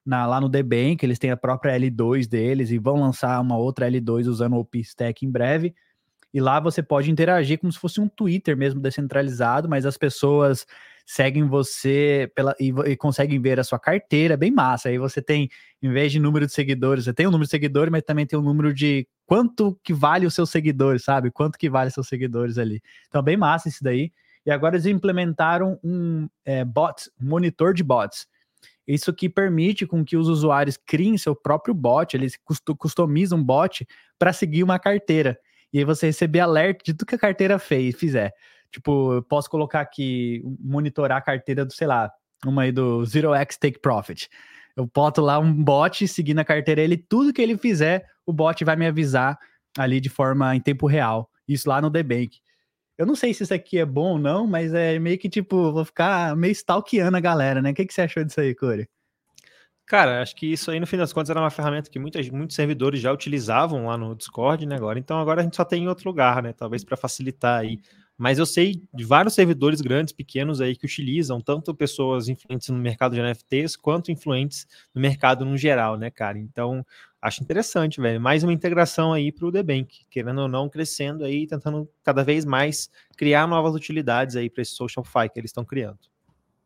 na, 0.05 0.25
lá 0.25 0.41
no 0.41 0.49
The 0.49 0.61
Bank. 0.61 1.03
Eles 1.03 1.17
têm 1.17 1.31
a 1.31 1.37
própria 1.37 1.79
L2 1.79 2.27
deles 2.27 2.69
e 2.69 2.77
vão 2.77 2.99
lançar 2.99 3.39
uma 3.39 3.57
outra 3.57 3.89
L2 3.89 4.27
usando 4.27 4.53
o 4.53 4.59
OpenStack 4.59 5.25
em 5.25 5.31
breve. 5.31 5.73
E 6.33 6.39
lá 6.39 6.59
você 6.59 6.83
pode 6.83 7.11
interagir 7.11 7.59
como 7.59 7.71
se 7.71 7.79
fosse 7.79 7.99
um 7.99 8.07
Twitter 8.07 8.55
mesmo 8.57 8.79
descentralizado, 8.79 9.69
mas 9.69 9.85
as 9.85 9.97
pessoas 9.97 10.65
seguem 11.05 11.45
você 11.45 12.31
pela, 12.35 12.55
e, 12.59 12.69
e, 12.69 12.95
conseguem 12.95 13.41
ver 13.41 13.59
a 13.59 13.63
sua 13.63 13.79
carteira, 13.79 14.37
bem 14.37 14.51
massa. 14.51 14.89
Aí 14.89 14.97
você 14.97 15.21
tem, 15.21 15.49
em 15.81 15.91
vez 15.91 16.11
de 16.11 16.19
número 16.19 16.45
de 16.45 16.53
seguidores, 16.53 17.03
você 17.05 17.13
tem 17.13 17.25
o 17.25 17.29
um 17.29 17.31
número 17.31 17.47
de 17.47 17.51
seguidores, 17.51 17.91
mas 17.91 18.03
também 18.03 18.25
tem 18.25 18.37
o 18.37 18.41
um 18.41 18.45
número 18.45 18.73
de 18.73 19.07
quanto 19.31 19.79
que 19.81 19.93
vale 19.93 20.25
os 20.25 20.33
seus 20.33 20.49
seguidores, 20.49 21.05
sabe? 21.05 21.31
Quanto 21.31 21.57
que 21.57 21.69
vale 21.69 21.87
os 21.87 21.93
seus 21.93 22.09
seguidores 22.09 22.57
ali. 22.57 22.81
Então, 23.07 23.23
bem 23.23 23.37
massa 23.37 23.69
isso 23.69 23.81
daí. 23.81 24.11
E 24.45 24.51
agora 24.51 24.75
eles 24.75 24.85
implementaram 24.85 25.79
um 25.81 26.27
é, 26.43 26.65
bot, 26.65 27.09
monitor 27.17 27.73
de 27.73 27.81
bots. 27.81 28.27
Isso 28.85 29.13
que 29.13 29.29
permite 29.29 29.87
com 29.87 30.03
que 30.03 30.17
os 30.17 30.27
usuários 30.27 30.75
criem 30.75 31.17
seu 31.17 31.33
próprio 31.33 31.73
bot, 31.73 32.13
eles 32.13 32.37
customizam 32.77 33.39
um 33.39 33.43
bot 33.43 33.87
para 34.19 34.33
seguir 34.33 34.63
uma 34.63 34.77
carteira. 34.77 35.39
E 35.71 35.79
aí 35.79 35.85
você 35.85 36.07
receber 36.07 36.41
alerta 36.41 36.83
de 36.83 36.93
tudo 36.93 37.07
que 37.07 37.15
a 37.15 37.19
carteira 37.19 37.57
fez, 37.57 37.95
fizer. 37.95 38.33
Tipo, 38.69 39.13
eu 39.13 39.23
posso 39.23 39.49
colocar 39.49 39.79
aqui, 39.79 40.43
monitorar 40.59 41.19
a 41.19 41.21
carteira 41.21 41.63
do, 41.63 41.71
sei 41.71 41.87
lá, 41.87 42.11
uma 42.45 42.63
aí 42.63 42.71
do 42.73 43.05
Zero 43.05 43.33
X 43.33 43.55
Take 43.55 43.79
Profit. 43.79 44.27
Eu 44.75 44.89
boto 44.93 45.21
lá 45.21 45.39
um 45.39 45.53
bot 45.53 46.07
seguindo 46.07 46.39
a 46.39 46.45
carteira 46.45 46.81
ele, 46.81 46.97
tudo 46.97 47.33
que 47.33 47.41
ele 47.41 47.57
fizer, 47.57 48.05
o 48.25 48.33
bot 48.33 48.63
vai 48.63 48.75
me 48.75 48.87
avisar 48.87 49.37
ali 49.77 49.99
de 49.99 50.09
forma 50.09 50.55
em 50.55 50.59
tempo 50.59 50.87
real. 50.87 51.29
Isso 51.47 51.69
lá 51.69 51.81
no 51.81 51.91
The 51.91 52.03
Bank. 52.03 52.39
Eu 52.97 53.05
não 53.05 53.15
sei 53.15 53.33
se 53.33 53.43
isso 53.43 53.53
aqui 53.53 53.79
é 53.79 53.85
bom 53.85 54.11
ou 54.11 54.19
não, 54.19 54.45
mas 54.45 54.73
é 54.73 54.99
meio 54.99 55.17
que 55.17 55.27
tipo, 55.29 55.71
vou 55.71 55.83
ficar 55.83 56.35
meio 56.35 56.51
stalkeando 56.51 57.17
a 57.17 57.19
galera, 57.19 57.61
né? 57.61 57.71
O 57.71 57.73
que, 57.73 57.85
que 57.85 57.93
você 57.93 58.03
achou 58.03 58.23
disso 58.23 58.39
aí, 58.39 58.53
Corey? 58.53 58.87
Cara, 59.91 60.21
acho 60.21 60.35
que 60.35 60.45
isso 60.45 60.71
aí, 60.71 60.79
no 60.79 60.87
fim 60.87 60.97
das 60.97 61.11
contas, 61.11 61.29
era 61.29 61.39
uma 61.39 61.49
ferramenta 61.49 61.89
que 61.89 61.99
muitas, 61.99 62.29
muitos 62.29 62.55
servidores 62.55 63.01
já 63.01 63.11
utilizavam 63.11 63.87
lá 63.87 63.97
no 63.97 64.15
Discord, 64.15 64.65
né? 64.65 64.75
Agora, 64.75 64.99
então 64.99 65.19
agora 65.19 65.41
a 65.41 65.43
gente 65.43 65.55
só 65.55 65.65
tem 65.65 65.83
em 65.83 65.87
outro 65.87 66.07
lugar, 66.07 66.41
né? 66.41 66.53
Talvez 66.53 66.83
para 66.85 66.95
facilitar 66.95 67.59
aí 67.59 67.79
mas 68.21 68.37
eu 68.37 68.45
sei 68.45 68.83
de 68.93 69.03
vários 69.03 69.33
servidores 69.33 69.81
grandes, 69.81 70.13
pequenos 70.13 70.61
aí 70.61 70.75
que 70.75 70.85
utilizam 70.85 71.41
tanto 71.41 71.73
pessoas 71.73 72.29
influentes 72.29 72.69
no 72.69 72.77
mercado 72.77 73.15
de 73.15 73.19
NFTs 73.19 73.75
quanto 73.75 74.11
influentes 74.11 74.67
no 74.93 75.01
mercado 75.01 75.43
no 75.43 75.57
geral, 75.57 75.97
né, 75.97 76.11
cara? 76.11 76.37
Então, 76.37 76.85
acho 77.19 77.41
interessante, 77.41 77.99
velho. 77.99 78.21
Mais 78.21 78.43
uma 78.43 78.53
integração 78.53 79.11
aí 79.11 79.31
para 79.31 79.47
o 79.47 79.51
The 79.51 79.63
Bank, 79.63 80.05
querendo 80.07 80.39
ou 80.39 80.47
não, 80.47 80.69
crescendo 80.69 81.23
aí, 81.25 81.47
tentando 81.47 81.89
cada 82.03 82.23
vez 82.23 82.45
mais 82.45 82.91
criar 83.17 83.47
novas 83.47 83.73
utilidades 83.73 84.35
aí 84.35 84.51
para 84.51 84.61
esse 84.61 84.75
SocialFi 84.75 85.27
que 85.33 85.39
eles 85.39 85.49
estão 85.49 85.65
criando. 85.65 85.97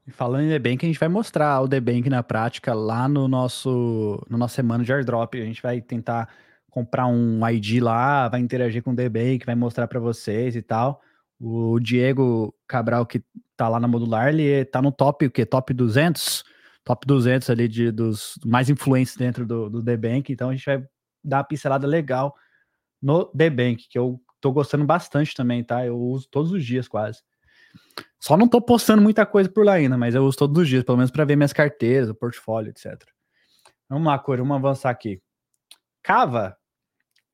Falando 0.10 0.44
em 0.44 0.50
The 0.50 0.60
Bank, 0.60 0.86
a 0.86 0.90
gente 0.90 1.00
vai 1.00 1.08
mostrar 1.08 1.62
o 1.62 1.70
The 1.70 1.80
Bank 1.80 2.10
na 2.10 2.22
prática 2.22 2.74
lá 2.74 3.08
no 3.08 3.30
nosso, 3.30 4.22
no 4.30 4.38
nosso 4.38 4.56
semana 4.56 4.84
de 4.84 4.92
airdrop. 4.92 5.36
A 5.36 5.46
gente 5.46 5.62
vai 5.62 5.80
tentar 5.80 6.28
comprar 6.70 7.08
um 7.08 7.48
ID 7.48 7.82
lá, 7.82 8.28
vai 8.28 8.42
interagir 8.42 8.84
com 8.84 8.92
o 8.92 8.96
The 8.96 9.08
Bank, 9.08 9.46
vai 9.46 9.56
mostrar 9.56 9.88
para 9.88 10.02
vocês 10.02 10.58
e 10.58 10.62
tal. 10.62 11.02
O 11.40 11.80
Diego 11.80 12.56
Cabral, 12.68 13.06
que 13.06 13.24
tá 13.56 13.68
lá 13.68 13.80
na 13.80 13.88
modular, 13.88 14.30
ele 14.30 14.66
tá 14.66 14.82
no 14.82 14.92
top, 14.92 15.26
o 15.26 15.32
quê? 15.32 15.46
Top 15.46 15.74
200? 15.74 16.44
Top 16.84 17.06
200 17.06 17.50
ali 17.50 17.68
de, 17.68 17.92
dos 17.92 18.40
mais 18.46 18.70
influentes 18.70 19.16
dentro 19.16 19.46
do, 19.46 19.70
do 19.70 19.84
The 19.84 19.98
Bank. 19.98 20.32
Então 20.32 20.50
a 20.50 20.56
gente 20.56 20.66
vai 20.66 20.84
dar 21.24 21.38
uma 21.38 21.44
pincelada 21.44 21.88
legal 21.88 22.36
no 23.02 23.26
The 23.26 23.50
Bank, 23.50 23.88
que 23.90 23.98
eu 23.98 24.22
tô 24.40 24.52
gostando 24.52 24.86
bastante 24.86 25.34
também, 25.34 25.64
tá? 25.64 25.86
Eu 25.86 25.98
uso 25.98 26.28
todos 26.30 26.52
os 26.52 26.64
dias 26.64 26.88
quase. 26.88 27.22
Só 28.20 28.38
não 28.38 28.48
tô 28.48 28.62
postando 28.62 29.02
muita 29.02 29.26
coisa 29.26 29.50
por 29.50 29.66
lá 29.66 29.74
ainda, 29.74 29.98
mas 29.98 30.16
eu 30.16 30.24
uso 30.24 30.38
todos 30.38 30.64
os 30.64 30.68
dias, 30.68 30.84
pelo 30.84 30.98
menos 30.98 31.12
para 31.12 31.26
ver 31.26 31.36
minhas 31.36 31.54
carteiras, 31.54 32.10
o 32.10 32.16
portfólio, 32.16 32.70
etc. 32.70 33.04
Vamos 33.90 34.08
lá, 34.08 34.18
Cor, 34.18 34.38
vamos 34.38 34.56
avançar 34.56 34.90
aqui. 34.90 35.22
Cava 36.02 36.58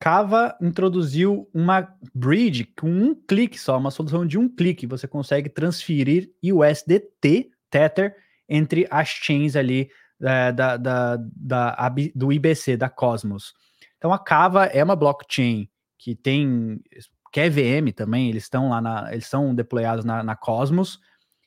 Cava 0.02 0.58
introduziu 0.60 1.48
uma 1.54 1.88
bridge 2.12 2.64
com 2.76 2.90
um 2.90 3.14
clique 3.14 3.56
só, 3.56 3.78
uma 3.78 3.92
solução 3.92 4.26
de 4.26 4.36
um 4.36 4.48
clique. 4.48 4.84
Você 4.84 5.06
consegue 5.06 5.48
transferir 5.48 6.28
USDT, 6.42 7.52
Tether, 7.70 8.16
entre 8.48 8.84
as 8.90 9.06
chains 9.06 9.54
ali 9.54 9.88
é, 10.20 10.50
da, 10.50 10.76
da, 10.76 11.16
da, 11.16 11.94
do 12.16 12.32
IBC, 12.32 12.76
da 12.76 12.88
Cosmos. 12.88 13.54
Então 13.96 14.12
a 14.12 14.18
Cava 14.18 14.64
é 14.64 14.82
uma 14.82 14.96
blockchain 14.96 15.68
que 15.96 16.16
tem, 16.16 16.80
que 17.32 17.38
é 17.38 17.48
também, 17.92 18.28
eles 18.28 18.42
estão 18.42 18.70
lá 18.70 18.80
na, 18.80 19.08
eles 19.12 19.28
são 19.28 19.54
deployados 19.54 20.04
na, 20.04 20.24
na 20.24 20.34
Cosmos, 20.34 20.98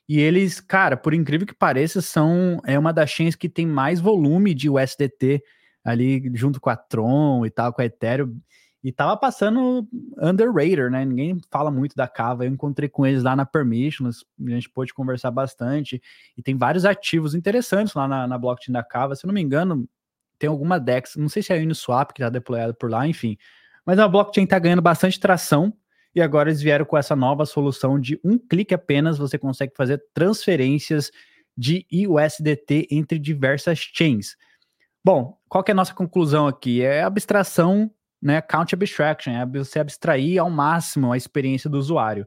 e 0.08 0.18
eles, 0.18 0.62
cara, 0.62 0.96
por 0.96 1.12
incrível 1.12 1.46
que 1.46 1.54
pareça, 1.54 2.00
são 2.00 2.58
é 2.64 2.78
uma 2.78 2.94
das 2.94 3.10
chains 3.10 3.34
que 3.34 3.50
tem 3.50 3.66
mais 3.66 4.00
volume 4.00 4.54
de 4.54 4.70
USDT 4.70 5.42
ali 5.86 6.30
junto 6.34 6.60
com 6.60 6.68
a 6.68 6.76
Tron 6.76 7.46
e 7.46 7.50
tal, 7.50 7.72
com 7.72 7.80
a 7.80 7.84
Ethereum, 7.84 8.36
e 8.82 8.92
tava 8.92 9.16
passando 9.16 9.88
underrated, 10.20 10.90
né? 10.90 11.04
Ninguém 11.04 11.40
fala 11.50 11.70
muito 11.70 11.96
da 11.96 12.06
Cava. 12.06 12.44
Eu 12.44 12.50
encontrei 12.50 12.88
com 12.88 13.06
eles 13.06 13.22
lá 13.22 13.34
na 13.34 13.46
Permissions, 13.46 14.24
a 14.44 14.50
gente 14.50 14.68
pôde 14.68 14.92
conversar 14.92 15.30
bastante, 15.30 16.02
e 16.36 16.42
tem 16.42 16.56
vários 16.56 16.84
ativos 16.84 17.34
interessantes 17.34 17.94
lá 17.94 18.06
na, 18.06 18.26
na 18.26 18.36
blockchain 18.36 18.72
da 18.72 18.82
Cava. 18.82 19.14
Se 19.14 19.26
não 19.26 19.34
me 19.34 19.40
engano, 19.40 19.88
tem 20.38 20.48
alguma 20.48 20.78
DEX, 20.78 21.16
não 21.16 21.28
sei 21.28 21.42
se 21.42 21.52
é 21.52 21.58
a 21.58 21.62
Uniswap 21.62 22.12
que 22.12 22.22
tá 22.22 22.28
deployada 22.28 22.74
por 22.74 22.90
lá, 22.90 23.06
enfim. 23.06 23.36
Mas 23.84 23.98
a 23.98 24.08
blockchain 24.08 24.46
tá 24.46 24.58
ganhando 24.58 24.82
bastante 24.82 25.18
tração, 25.18 25.72
e 26.14 26.20
agora 26.20 26.48
eles 26.48 26.62
vieram 26.62 26.84
com 26.84 26.96
essa 26.96 27.14
nova 27.14 27.44
solução 27.44 27.98
de 27.98 28.18
um 28.24 28.38
clique 28.38 28.74
apenas, 28.74 29.18
você 29.18 29.38
consegue 29.38 29.72
fazer 29.76 30.02
transferências 30.12 31.10
de 31.56 31.86
USDT 32.08 32.88
entre 32.90 33.18
diversas 33.18 33.78
chains. 33.78 34.36
Bom, 35.06 35.38
qual 35.48 35.62
é 35.68 35.70
a 35.70 35.74
nossa 35.74 35.94
conclusão 35.94 36.48
aqui? 36.48 36.82
É 36.82 37.04
abstração, 37.04 37.88
né? 38.20 38.40
Count 38.40 38.74
abstraction, 38.74 39.30
é 39.30 39.46
você 39.46 39.78
abstrair 39.78 40.40
ao 40.40 40.50
máximo 40.50 41.12
a 41.12 41.16
experiência 41.16 41.70
do 41.70 41.78
usuário. 41.78 42.26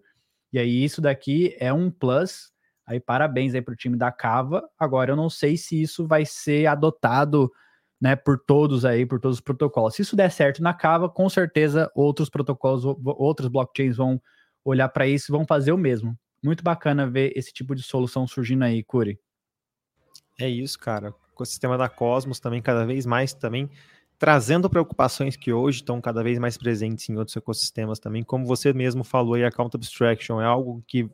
E 0.53 0.57
aí 0.57 0.85
isso 0.85 1.01
daqui 1.01 1.53
é 1.59 1.73
um 1.73 1.91
plus. 1.91 2.53
Aí 2.87 2.97
parabéns 2.97 3.53
aí 3.53 3.61
para 3.61 3.73
o 3.73 3.75
time 3.75 3.97
da 3.97 4.13
Cava. 4.13 4.63
Agora 4.79 5.11
eu 5.11 5.17
não 5.17 5.29
sei 5.29 5.57
se 5.57 5.81
isso 5.81 6.07
vai 6.07 6.23
ser 6.25 6.67
adotado, 6.67 7.51
né, 7.99 8.15
por 8.15 8.39
todos 8.39 8.85
aí, 8.85 9.05
por 9.05 9.19
todos 9.19 9.39
os 9.39 9.41
protocolos. 9.41 9.95
Se 9.95 10.01
isso 10.01 10.15
der 10.15 10.31
certo 10.31 10.63
na 10.63 10.73
Cava, 10.73 11.09
com 11.09 11.27
certeza 11.27 11.91
outros 11.93 12.29
protocolos, 12.29 12.85
outras 13.03 13.49
blockchains 13.49 13.97
vão 13.97 14.21
olhar 14.63 14.87
para 14.87 15.05
isso 15.05 15.29
e 15.29 15.35
vão 15.35 15.45
fazer 15.45 15.73
o 15.73 15.77
mesmo. 15.77 16.17
Muito 16.41 16.63
bacana 16.63 17.05
ver 17.05 17.33
esse 17.35 17.51
tipo 17.51 17.75
de 17.75 17.83
solução 17.83 18.25
surgindo 18.25 18.63
aí, 18.63 18.81
Curi. 18.85 19.19
É 20.39 20.47
isso, 20.47 20.79
cara 20.79 21.13
ecossistema 21.39 21.77
da 21.77 21.89
Cosmos 21.89 22.39
também 22.39 22.61
cada 22.61 22.85
vez 22.85 23.05
mais 23.05 23.33
também 23.33 23.69
trazendo 24.19 24.69
preocupações 24.69 25.37
que 25.37 25.53
hoje 25.53 25.79
estão 25.79 26.01
cada 26.01 26.21
vez 26.21 26.37
mais 26.37 26.57
presentes 26.57 27.07
em 27.07 27.15
outros 27.15 27.37
ecossistemas 27.37 27.99
também. 27.99 28.21
Como 28.21 28.45
você 28.45 28.73
mesmo 28.73 29.05
falou, 29.05 29.35
a 29.35 29.47
Account 29.47 29.75
Abstraction 29.77 30.41
é 30.41 30.45
algo 30.45 30.83
que 30.85 31.09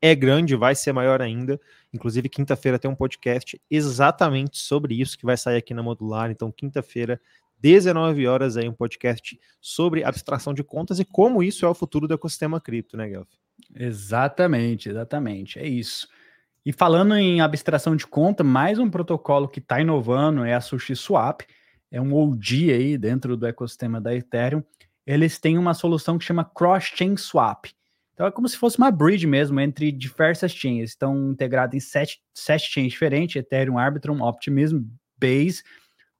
é 0.00 0.14
grande, 0.14 0.54
vai 0.54 0.74
ser 0.74 0.92
maior 0.92 1.22
ainda. 1.22 1.58
Inclusive, 1.90 2.28
quinta-feira 2.28 2.78
tem 2.78 2.90
um 2.90 2.94
podcast 2.94 3.58
exatamente 3.70 4.58
sobre 4.58 5.00
isso 5.00 5.16
que 5.16 5.24
vai 5.24 5.38
sair 5.38 5.56
aqui 5.56 5.72
na 5.72 5.82
Modular. 5.82 6.30
Então, 6.30 6.52
quinta-feira, 6.52 7.18
19 7.58 8.26
horas 8.26 8.58
aí, 8.58 8.68
um 8.68 8.74
podcast 8.74 9.40
sobre 9.58 10.04
abstração 10.04 10.52
de 10.52 10.62
contas 10.62 11.00
e 11.00 11.04
como 11.04 11.42
isso 11.42 11.64
é 11.64 11.68
o 11.68 11.74
futuro 11.74 12.06
do 12.06 12.12
ecossistema 12.12 12.60
cripto, 12.60 12.94
né, 12.94 13.08
Guelph? 13.08 13.30
Exatamente, 13.74 14.90
exatamente. 14.90 15.58
É 15.58 15.66
isso. 15.66 16.06
E 16.66 16.72
falando 16.72 17.14
em 17.14 17.42
abstração 17.42 17.94
de 17.94 18.06
conta, 18.06 18.42
mais 18.42 18.78
um 18.78 18.88
protocolo 18.88 19.46
que 19.46 19.58
está 19.58 19.82
inovando 19.82 20.44
é 20.44 20.54
a 20.54 20.62
SushiSwap, 20.62 21.42
é 21.90 22.00
um 22.00 22.14
OG 22.14 22.72
aí 22.72 22.96
dentro 22.96 23.36
do 23.36 23.46
ecossistema 23.46 24.00
da 24.00 24.14
Ethereum. 24.14 24.62
Eles 25.06 25.38
têm 25.38 25.58
uma 25.58 25.74
solução 25.74 26.16
que 26.16 26.24
chama 26.24 26.42
Cross-Chain 26.42 27.18
Swap. 27.18 27.66
Então 28.14 28.26
é 28.26 28.30
como 28.30 28.48
se 28.48 28.56
fosse 28.56 28.78
uma 28.78 28.90
bridge 28.90 29.26
mesmo 29.26 29.60
entre 29.60 29.92
diversas 29.92 30.52
chains. 30.52 30.90
Estão 30.90 31.32
integrados 31.32 31.74
em 31.74 31.80
sete, 31.80 32.22
sete 32.32 32.72
chains 32.72 32.92
diferentes: 32.92 33.36
Ethereum, 33.36 33.76
Arbitrum, 33.76 34.22
Optimism, 34.22 34.84
Base, 35.18 35.62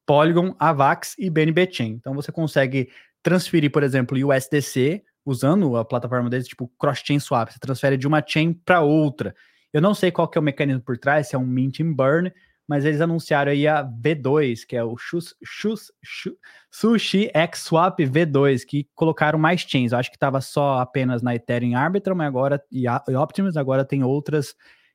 Polygon, 0.05 0.55
Avax 0.59 1.15
e 1.19 1.31
BNB 1.31 1.73
Chain. 1.73 1.93
Então 1.93 2.13
você 2.13 2.31
consegue 2.31 2.91
transferir, 3.23 3.73
por 3.73 3.83
exemplo, 3.83 4.19
USDC 4.29 5.03
usando 5.25 5.75
a 5.77 5.85
plataforma 5.87 6.29
deles, 6.29 6.47
tipo 6.47 6.71
cross-chain 6.79 7.19
swap. 7.19 7.51
Você 7.51 7.59
transfere 7.59 7.97
de 7.97 8.07
uma 8.07 8.23
chain 8.27 8.53
para 8.53 8.83
outra. 8.83 9.35
Eu 9.75 9.81
não 9.81 9.93
sei 9.93 10.13
qual 10.13 10.29
que 10.29 10.39
é 10.39 10.41
o 10.41 10.45
mecanismo 10.45 10.81
por 10.81 10.97
trás, 10.97 11.29
se 11.29 11.35
é 11.35 11.39
um 11.39 11.45
mint 11.45 11.81
and 11.81 11.93
burn, 11.93 12.33
mas 12.67 12.85
eles 12.85 13.01
anunciaram 13.01 13.51
aí 13.51 13.67
a 13.67 13.85
V2, 13.85 14.65
que 14.65 14.77
é 14.77 14.85
o 14.85 14.97
Shus, 14.97 15.35
Shus, 15.45 15.91
Shus, 16.01 16.35
Sushi 16.71 17.29
X 17.35 17.59
Swap 17.59 17.99
V2, 17.99 18.65
que 18.65 18.89
colocaram 18.95 19.37
mais 19.37 19.63
chains. 19.63 19.91
Eu 19.91 19.99
acho 19.99 20.11
que 20.11 20.17
estava 20.17 20.41
só 20.41 20.79
apenas 20.79 21.23
na 21.23 21.35
Ethereum 21.35 21.77
Arbitrum 21.77 22.23
agora, 22.23 22.63
e, 22.71 22.85
e 22.85 23.17
Optimus, 23.17 23.57
agora 23.57 23.85
tem 23.85 24.05
outras 24.05 24.55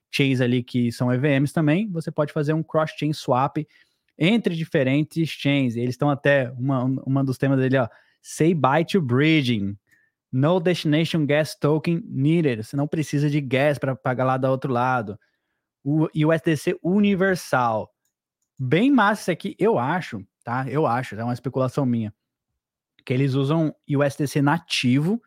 chains 0.09 0.39
ali 0.39 0.63
que 0.63 0.93
são 0.93 1.11
EVMs 1.11 1.53
também. 1.53 1.91
Você 1.91 2.09
pode 2.09 2.31
fazer 2.31 2.53
um 2.53 2.63
cross-chain 2.63 3.11
swap 3.11 3.57
entre 4.17 4.55
diferentes 4.55 5.27
chains. 5.27 5.75
Eles 5.75 5.91
estão 5.91 6.09
até, 6.09 6.51
uma, 6.51 6.85
uma 7.05 7.21
dos 7.21 7.37
temas 7.37 7.59
dele, 7.59 7.79
ó, 7.79 7.87
say 8.21 8.53
bye 8.53 8.85
to 8.85 9.01
bridging. 9.01 9.77
No 10.31 10.59
destination 10.59 11.25
gas 11.25 11.55
token 11.55 12.03
needed. 12.05 12.63
Você 12.63 12.75
não 12.75 12.87
precisa 12.87 13.29
de 13.29 13.41
gas 13.41 13.77
para 13.79 13.95
pagar 13.95 14.25
lá 14.25 14.37
do 14.37 14.47
outro 14.47 14.71
lado 14.71 15.17
o 15.83 16.07
USDC 16.13 16.77
universal. 16.83 17.91
Bem 18.57 18.91
massa 18.91 19.21
isso 19.21 19.31
aqui, 19.31 19.55
eu 19.57 19.79
acho, 19.79 20.25
tá? 20.43 20.69
Eu 20.69 20.85
acho, 20.85 21.15
é 21.15 21.23
uma 21.23 21.33
especulação 21.33 21.85
minha. 21.85 22.13
Que 23.05 23.13
eles 23.13 23.33
usam 23.33 23.73
USDC 23.89 24.41
nativo, 24.41 25.21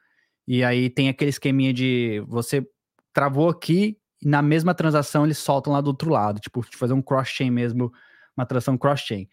e 0.46 0.62
aí 0.62 0.90
tem 0.90 1.08
aquele 1.08 1.30
esqueminha 1.30 1.72
de 1.72 2.22
você 2.28 2.66
travou 3.12 3.48
aqui, 3.48 3.98
e 4.20 4.28
na 4.28 4.42
mesma 4.42 4.74
transação 4.74 5.24
eles 5.24 5.38
soltam 5.38 5.72
lá 5.72 5.80
do 5.80 5.88
outro 5.88 6.10
lado, 6.10 6.38
tipo, 6.40 6.62
fazer 6.76 6.92
um 6.92 7.02
cross-chain 7.02 7.50
mesmo, 7.50 7.90
uma 8.36 8.46
transação 8.46 8.76
cross-chain. 8.76 9.28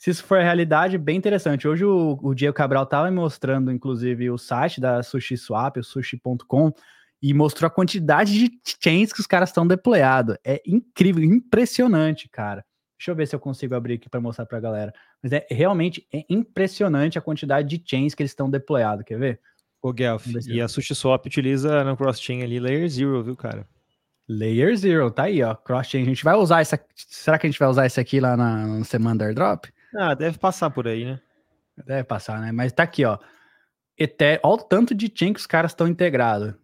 Se 0.00 0.08
isso 0.08 0.24
for 0.24 0.40
realidade, 0.40 0.96
bem 0.96 1.18
interessante. 1.18 1.68
Hoje 1.68 1.84
o, 1.84 2.18
o 2.22 2.34
Diego 2.34 2.54
Cabral 2.54 2.84
estava 2.84 3.10
me 3.10 3.16
mostrando, 3.16 3.70
inclusive, 3.70 4.30
o 4.30 4.38
site 4.38 4.80
da 4.80 5.02
SushiSwap, 5.02 5.78
o 5.78 5.84
sushi.com, 5.84 6.72
e 7.20 7.34
mostrou 7.34 7.66
a 7.66 7.70
quantidade 7.70 8.32
de 8.32 8.50
chains 8.82 9.12
que 9.12 9.20
os 9.20 9.26
caras 9.26 9.50
estão 9.50 9.66
deployados. 9.66 10.38
É 10.42 10.62
incrível, 10.66 11.22
impressionante, 11.22 12.30
cara. 12.30 12.64
Deixa 12.98 13.10
eu 13.10 13.14
ver 13.14 13.28
se 13.28 13.36
eu 13.36 13.38
consigo 13.38 13.74
abrir 13.74 13.94
aqui 13.94 14.08
para 14.08 14.22
mostrar 14.22 14.46
para 14.46 14.56
a 14.56 14.60
galera. 14.62 14.94
Mas 15.22 15.32
é 15.32 15.46
realmente 15.50 16.06
é 16.10 16.24
impressionante 16.30 17.18
a 17.18 17.22
quantidade 17.22 17.68
de 17.68 17.84
chains 17.86 18.14
que 18.14 18.22
eles 18.22 18.30
estão 18.30 18.48
deployados. 18.48 19.04
Quer 19.04 19.18
ver? 19.18 19.40
O 19.82 19.92
Guelph, 19.92 20.26
e 20.48 20.62
a 20.62 20.68
SushiSwap 20.68 21.26
utiliza 21.26 21.84
no 21.84 21.94
cross-chain 21.94 22.42
ali 22.42 22.58
Layer 22.58 22.88
Zero, 22.88 23.22
viu, 23.22 23.36
cara? 23.36 23.68
Layer 24.26 24.74
Zero, 24.78 25.10
tá 25.10 25.24
aí, 25.24 25.42
ó. 25.42 25.54
Cross-chain. 25.54 26.04
A 26.04 26.06
gente 26.06 26.24
vai 26.24 26.36
usar 26.36 26.62
essa. 26.62 26.82
Será 26.94 27.38
que 27.38 27.46
a 27.46 27.50
gente 27.50 27.58
vai 27.58 27.68
usar 27.68 27.86
isso 27.86 28.00
aqui 28.00 28.18
lá 28.18 28.34
na, 28.34 28.66
na 28.66 28.84
semana 28.84 29.18
do 29.18 29.24
airdrop? 29.24 29.66
Ah, 29.96 30.14
deve 30.14 30.38
passar 30.38 30.70
por 30.70 30.86
aí, 30.86 31.04
né? 31.04 31.20
Deve 31.86 32.04
passar, 32.04 32.40
né? 32.40 32.52
Mas 32.52 32.72
tá 32.72 32.82
aqui, 32.82 33.04
ó. 33.04 33.18
Ether... 33.98 34.40
Olha 34.42 34.60
o 34.60 34.64
tanto 34.64 34.94
de 34.94 35.12
chain 35.14 35.32
que 35.32 35.40
os 35.40 35.46
caras 35.46 35.72
estão 35.72 35.88
integrados. 35.88 36.54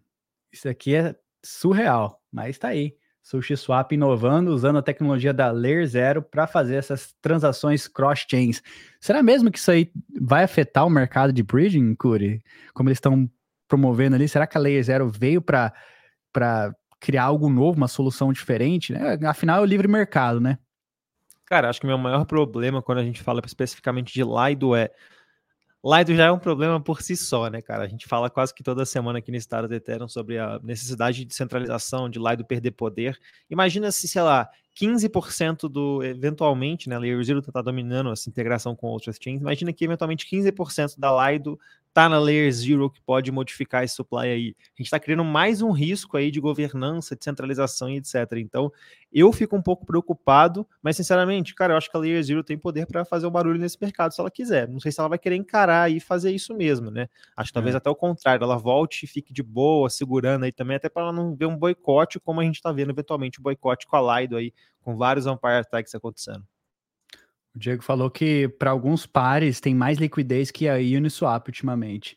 Isso 0.51 0.67
aqui 0.69 0.95
é 0.95 1.15
surreal, 1.43 2.21
mas 2.31 2.57
tá 2.57 2.69
aí. 2.69 2.95
SushiSwap 3.21 3.91
inovando, 3.91 4.53
usando 4.53 4.77
a 4.77 4.81
tecnologia 4.81 5.33
da 5.33 5.51
Layer 5.51 5.85
Zero 5.85 6.21
para 6.21 6.47
fazer 6.47 6.75
essas 6.75 7.13
transações 7.21 7.85
cross-chains. 7.85 8.63
Será 9.01 9.21
mesmo 9.21 9.51
que 9.51 9.57
isso 9.57 9.69
aí 9.69 9.91
vai 10.21 10.45
afetar 10.45 10.85
o 10.85 10.89
mercado 10.89 11.33
de 11.33 11.43
bridging, 11.43 11.93
Curi? 11.95 12.41
Como 12.73 12.87
eles 12.87 12.97
estão 12.97 13.29
promovendo 13.67 14.15
ali? 14.15 14.29
Será 14.29 14.47
que 14.47 14.57
a 14.57 14.61
Layer 14.61 14.81
Zero 14.81 15.09
veio 15.09 15.41
para 15.41 15.73
criar 17.01 17.23
algo 17.23 17.49
novo, 17.49 17.75
uma 17.77 17.89
solução 17.89 18.31
diferente? 18.31 18.93
Né? 18.93 19.19
Afinal, 19.25 19.57
é 19.59 19.61
o 19.61 19.65
livre 19.65 19.89
mercado, 19.89 20.39
né? 20.39 20.57
Cara, 21.47 21.69
acho 21.69 21.79
que 21.79 21.85
o 21.85 21.89
meu 21.89 21.97
maior 21.97 22.25
problema 22.25 22.81
quando 22.81 22.99
a 22.99 23.03
gente 23.03 23.23
fala 23.23 23.41
especificamente 23.43 24.13
de 24.13 24.21
Lido 24.21 24.75
é 24.75 24.91
Lido 25.83 26.13
já 26.13 26.25
é 26.25 26.31
um 26.31 26.39
problema 26.39 26.81
por 26.81 27.01
si 27.01 27.15
só, 27.15 27.49
né, 27.49 27.61
cara? 27.61 27.83
A 27.83 27.87
gente 27.87 28.07
fala 28.07 28.29
quase 28.29 28.53
que 28.53 28.61
toda 28.61 28.85
semana 28.85 29.19
aqui 29.19 29.31
no 29.31 29.37
Estado 29.37 29.69
do 29.69 29.73
Ethereum 29.73 30.09
sobre 30.09 30.37
a 30.37 30.59
necessidade 30.61 31.23
de 31.23 31.33
centralização, 31.33 32.09
de 32.09 32.19
Lido 32.19 32.43
perder 32.43 32.71
poder. 32.71 33.17
Imagina 33.49 33.89
se, 33.91 34.07
sei 34.07 34.21
lá, 34.21 34.49
15% 34.75 35.69
do, 35.69 36.03
eventualmente, 36.03 36.89
né, 36.89 36.97
Layer 36.97 37.23
Zero 37.23 37.39
está 37.39 37.61
dominando 37.61 38.11
essa 38.11 38.29
integração 38.29 38.75
com 38.75 38.87
outras 38.87 39.17
chains, 39.21 39.39
imagina 39.39 39.71
que 39.71 39.85
eventualmente 39.85 40.27
15% 40.29 40.99
da 40.99 41.31
Lido 41.31 41.57
está 41.97 42.07
na 42.07 42.19
Layer 42.19 42.51
Zero 42.51 42.91
que 42.91 43.01
pode 43.01 43.31
modificar 43.31 43.83
esse 43.83 43.95
supply 43.95 44.27
aí. 44.27 44.55
A 44.59 44.77
gente 44.77 44.85
está 44.85 44.99
criando 44.99 45.23
mais 45.23 45.63
um 45.63 45.71
risco 45.71 46.15
aí 46.15 46.29
de 46.29 46.39
governança, 46.39 47.15
de 47.15 47.23
centralização 47.23 47.89
e 47.89 47.97
etc. 47.97 48.33
Então, 48.33 48.71
eu 49.11 49.33
fico 49.33 49.55
um 49.55 49.61
pouco 49.63 49.83
preocupado, 49.83 50.67
mas 50.79 50.95
sinceramente, 50.95 51.55
cara, 51.55 51.73
eu 51.73 51.77
acho 51.77 51.89
que 51.89 51.97
a 51.97 51.99
Layer 51.99 52.21
Zero 52.21 52.43
tem 52.43 52.55
poder 52.55 52.85
para 52.85 53.03
fazer 53.03 53.25
um 53.25 53.31
barulho 53.31 53.59
nesse 53.59 53.79
mercado 53.81 54.13
se 54.13 54.21
ela 54.21 54.29
quiser. 54.29 54.67
Não 54.67 54.79
sei 54.79 54.91
se 54.91 54.99
ela 54.99 55.09
vai 55.09 55.17
querer 55.17 55.37
encarar 55.37 55.91
e 55.91 55.99
fazer 55.99 56.31
isso 56.31 56.53
mesmo, 56.55 56.91
né? 56.91 57.09
Acho 57.35 57.49
que 57.49 57.55
talvez 57.55 57.73
é. 57.73 57.79
até 57.79 57.89
o 57.89 57.95
contrário, 57.95 58.43
ela 58.43 58.57
volte 58.57 59.05
e 59.05 59.07
fique 59.07 59.33
de 59.33 59.41
boa, 59.41 59.89
segurando 59.89 60.45
aí 60.45 60.51
também, 60.51 60.77
até 60.77 60.89
para 60.89 61.01
ela 61.01 61.11
não 61.11 61.35
ver 61.35 61.47
um 61.47 61.57
boicote, 61.57 62.19
como 62.19 62.39
a 62.39 62.43
gente 62.43 62.57
está 62.57 62.71
vendo 62.71 62.91
eventualmente 62.91 63.39
o 63.39 63.41
um 63.41 63.43
boicote 63.43 63.87
com 63.87 63.95
a 63.95 64.19
Lido 64.19 64.37
aí, 64.37 64.53
com 64.81 64.95
vários 64.95 65.25
Empire 65.25 65.61
Attacks 65.61 65.95
acontecendo. 65.95 66.45
O 67.57 67.59
Diego 67.59 67.83
falou 67.83 68.11
que 68.11 68.47
para 68.47 68.69
alguns 68.69 69.07
pares 69.07 69.59
tem 69.59 69.73
mais 69.73 69.97
liquidez 69.97 70.51
que 70.51 70.69
a 70.69 70.75
Uniswap 70.75 71.47
ultimamente. 71.47 72.15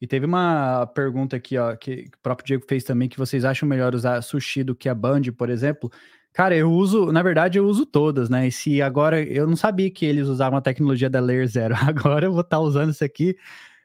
E 0.00 0.06
teve 0.06 0.24
uma 0.24 0.86
pergunta 0.86 1.34
aqui, 1.34 1.58
ó, 1.58 1.74
que 1.74 2.04
o 2.16 2.18
próprio 2.22 2.46
Diego 2.46 2.64
fez 2.68 2.84
também, 2.84 3.08
que 3.08 3.18
vocês 3.18 3.44
acham 3.44 3.68
melhor 3.68 3.96
usar 3.96 4.22
sushi 4.22 4.62
do 4.62 4.76
que 4.76 4.88
a 4.88 4.94
Band, 4.94 5.22
por 5.36 5.50
exemplo? 5.50 5.90
Cara, 6.32 6.54
eu 6.54 6.70
uso, 6.70 7.10
na 7.10 7.20
verdade, 7.20 7.58
eu 7.58 7.66
uso 7.66 7.84
todas, 7.84 8.30
né? 8.30 8.46
E 8.46 8.52
se 8.52 8.80
agora, 8.80 9.20
eu 9.20 9.44
não 9.48 9.56
sabia 9.56 9.90
que 9.90 10.06
eles 10.06 10.28
usavam 10.28 10.56
a 10.56 10.62
tecnologia 10.62 11.10
da 11.10 11.18
Layer 11.18 11.48
Zero. 11.48 11.74
Agora 11.82 12.26
eu 12.26 12.32
vou 12.32 12.42
estar 12.42 12.58
tá 12.58 12.62
usando 12.62 12.90
isso 12.90 13.02
aqui, 13.02 13.36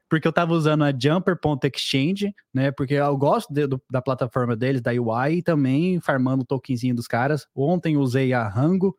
porque 0.07 0.27
eu 0.27 0.31
estava 0.31 0.53
usando 0.53 0.83
a 0.83 0.91
Jumper.exchange, 0.91 2.31
né? 2.53 2.71
Porque 2.71 2.93
eu 2.93 3.17
gosto 3.17 3.51
de, 3.51 3.65
do, 3.65 3.81
da 3.89 4.03
plataforma 4.03 4.55
deles, 4.55 4.81
da 4.81 4.91
UI, 4.91 5.37
e 5.37 5.41
também 5.41 5.99
farmando 5.99 6.43
o 6.43 6.45
tokenzinho 6.45 6.93
dos 6.93 7.07
caras. 7.07 7.47
Ontem 7.55 7.97
usei 7.97 8.33
a 8.33 8.47
Rango, 8.47 8.95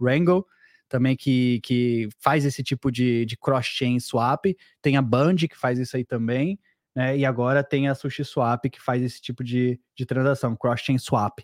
Rango, 0.00 0.44
também 0.88 1.16
que, 1.16 1.60
que 1.62 2.08
faz 2.18 2.44
esse 2.44 2.62
tipo 2.62 2.90
de, 2.90 3.24
de 3.24 3.36
cross-chain 3.36 3.98
swap. 4.00 4.46
Tem 4.80 4.96
a 4.96 5.02
Band 5.02 5.36
que 5.36 5.56
faz 5.56 5.78
isso 5.78 5.96
aí 5.96 6.04
também, 6.04 6.58
né? 6.94 7.16
E 7.16 7.24
agora 7.24 7.64
tem 7.64 7.88
a 7.88 7.94
SushiSwap 7.94 8.68
que 8.70 8.80
faz 8.80 9.02
esse 9.02 9.20
tipo 9.20 9.42
de, 9.42 9.80
de 9.96 10.06
transação, 10.06 10.56
cross-chain 10.56 10.98
swap. 10.98 11.40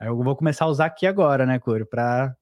Eu 0.00 0.16
vou 0.22 0.36
começar 0.36 0.64
a 0.64 0.68
usar 0.68 0.86
aqui 0.86 1.06
agora, 1.06 1.44
né, 1.44 1.58
Curo, 1.58 1.84
para 1.84 2.36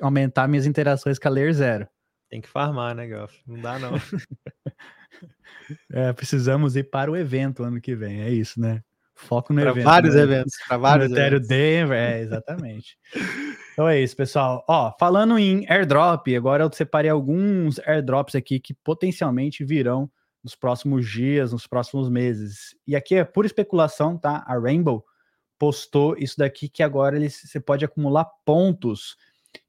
aumentar 0.00 0.46
minhas 0.46 0.66
interações 0.66 1.18
com 1.18 1.28
a 1.28 1.30
Layer 1.30 1.52
Zero. 1.52 1.88
Tem 2.28 2.40
que 2.40 2.48
farmar, 2.48 2.94
né, 2.94 3.08
Goff? 3.08 3.40
Não 3.46 3.60
dá, 3.60 3.78
não. 3.78 3.92
é, 5.92 6.12
precisamos 6.12 6.76
ir 6.76 6.84
para 6.90 7.10
o 7.10 7.16
evento 7.16 7.62
ano 7.62 7.80
que 7.80 7.94
vem, 7.94 8.22
é 8.22 8.30
isso, 8.30 8.60
né? 8.60 8.82
Foco 9.14 9.52
no 9.52 9.60
pra 9.60 9.70
evento. 9.70 9.84
Vários 9.84 10.14
né? 10.14 10.22
eventos, 10.22 10.54
para 10.66 10.76
vários 10.76 11.10
no 11.10 11.16
eventos. 11.16 11.48
Denver, 11.48 11.96
é, 11.96 12.20
exatamente. 12.20 12.98
Então 13.74 13.88
é 13.88 14.00
isso, 14.00 14.16
pessoal. 14.16 14.64
Ó, 14.68 14.92
falando 15.00 15.36
em 15.36 15.68
airdrop, 15.68 16.28
agora 16.36 16.62
eu 16.62 16.72
separei 16.72 17.10
alguns 17.10 17.80
airdrops 17.80 18.36
aqui 18.36 18.60
que 18.60 18.72
potencialmente 18.72 19.64
virão 19.64 20.08
nos 20.44 20.54
próximos 20.54 21.10
dias, 21.10 21.52
nos 21.52 21.66
próximos 21.66 22.08
meses. 22.08 22.76
E 22.86 22.94
aqui 22.94 23.16
é 23.16 23.24
pura 23.24 23.48
especulação, 23.48 24.16
tá? 24.16 24.44
A 24.46 24.56
Rainbow 24.56 25.04
postou 25.58 26.16
isso 26.16 26.38
daqui 26.38 26.68
que 26.68 26.84
agora 26.84 27.16
ele, 27.16 27.28
você 27.28 27.58
pode 27.58 27.84
acumular 27.84 28.26
pontos. 28.44 29.16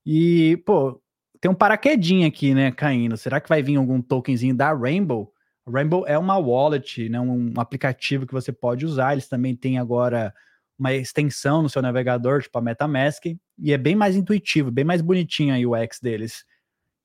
E, 0.06 0.62
pô, 0.68 1.02
tem 1.42 1.50
um 1.50 1.56
paraquedinho 1.56 2.28
aqui, 2.28 2.54
né, 2.54 2.72
caindo. 2.72 3.18
Será 3.18 3.42
que 3.42 3.50
vai 3.50 3.64
vir 3.64 3.78
algum 3.78 4.00
tokenzinho 4.04 4.56
da 4.56 4.72
Rainbow? 4.72 5.34
Rainbow 5.68 6.06
é 6.06 6.16
uma 6.16 6.38
wallet, 6.38 7.10
né, 7.10 7.20
um 7.20 7.54
aplicativo 7.58 8.28
que 8.28 8.34
você 8.34 8.52
pode 8.52 8.86
usar. 8.86 9.14
Eles 9.14 9.28
também 9.28 9.56
têm 9.56 9.80
agora 9.80 10.32
uma 10.78 10.94
extensão 10.94 11.62
no 11.62 11.70
seu 11.70 11.82
navegador, 11.82 12.42
tipo 12.42 12.58
a 12.58 12.62
MetaMask, 12.62 13.26
e 13.58 13.74
é 13.74 13.78
bem 13.78 13.96
mais 13.96 14.16
intuitivo, 14.16 14.72
bem 14.72 14.84
mais 14.86 15.02
bonitinho 15.02 15.54
a 15.54 15.82
UX 15.82 16.00
deles. 16.00 16.46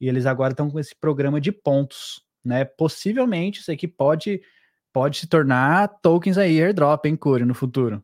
E 0.01 0.09
eles 0.09 0.27
agora 0.27 0.53
estão 0.53 0.71
com 0.71 0.79
esse 0.79 0.95
programa 0.95 1.41
de 1.41 1.53
pontos, 1.53 2.25
né? 2.45 2.65
Possivelmente 2.65 3.61
isso 3.61 3.71
aqui 3.71 3.87
pode 3.87 4.41
pode 4.93 5.19
se 5.19 5.27
tornar 5.29 5.89
tokens 6.03 6.37
aí 6.37 6.61
airdrop, 6.61 7.07
hein, 7.07 7.17
Curi, 7.17 7.45
no 7.45 7.55
futuro. 7.55 8.03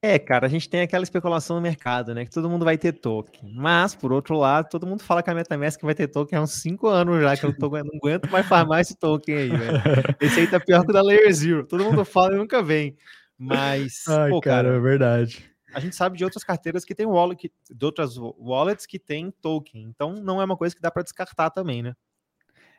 É, 0.00 0.16
cara, 0.16 0.46
a 0.46 0.48
gente 0.48 0.68
tem 0.68 0.80
aquela 0.80 1.02
especulação 1.02 1.56
no 1.56 1.62
mercado, 1.62 2.14
né? 2.14 2.24
Que 2.24 2.30
todo 2.30 2.48
mundo 2.48 2.64
vai 2.64 2.78
ter 2.78 2.92
token. 2.92 3.52
Mas, 3.52 3.96
por 3.96 4.12
outro 4.12 4.36
lado, 4.36 4.68
todo 4.68 4.86
mundo 4.86 5.02
fala 5.02 5.24
que 5.24 5.30
a 5.30 5.34
MetaMask 5.34 5.82
vai 5.82 5.94
ter 5.94 6.06
token 6.06 6.38
há 6.38 6.42
uns 6.42 6.52
5 6.52 6.86
anos 6.86 7.20
já, 7.20 7.36
que 7.36 7.44
eu 7.44 7.56
tô, 7.56 7.68
não 7.68 7.96
aguento 7.96 8.30
mais 8.30 8.46
farmar 8.46 8.80
esse 8.80 8.96
token 8.96 9.34
aí, 9.34 9.48
velho. 9.48 9.82
Esse 10.20 10.40
aí 10.40 10.46
tá 10.46 10.60
pior 10.60 10.84
que 10.84 10.90
o 10.90 10.94
da 10.94 11.02
Layer 11.02 11.32
Zero. 11.32 11.66
Todo 11.66 11.82
mundo 11.82 12.04
fala 12.04 12.34
e 12.34 12.38
nunca 12.38 12.62
vem. 12.62 12.96
Mas, 13.38 14.02
Ai, 14.08 14.30
pô, 14.30 14.40
cara, 14.40 14.64
cara, 14.64 14.76
é 14.76 14.80
verdade. 14.80 15.48
a 15.72 15.78
gente 15.78 15.94
sabe 15.94 16.18
de 16.18 16.24
outras 16.24 16.42
carteiras 16.42 16.84
que 16.84 16.94
tem 16.94 17.06
wallet, 17.06 17.52
de 17.70 17.84
outras 17.84 18.16
wallets 18.16 18.84
que 18.84 18.98
tem 18.98 19.30
token. 19.30 19.82
Então 19.84 20.14
não 20.14 20.40
é 20.40 20.44
uma 20.44 20.56
coisa 20.56 20.74
que 20.74 20.82
dá 20.82 20.90
para 20.90 21.02
descartar 21.04 21.50
também, 21.50 21.82
né? 21.82 21.94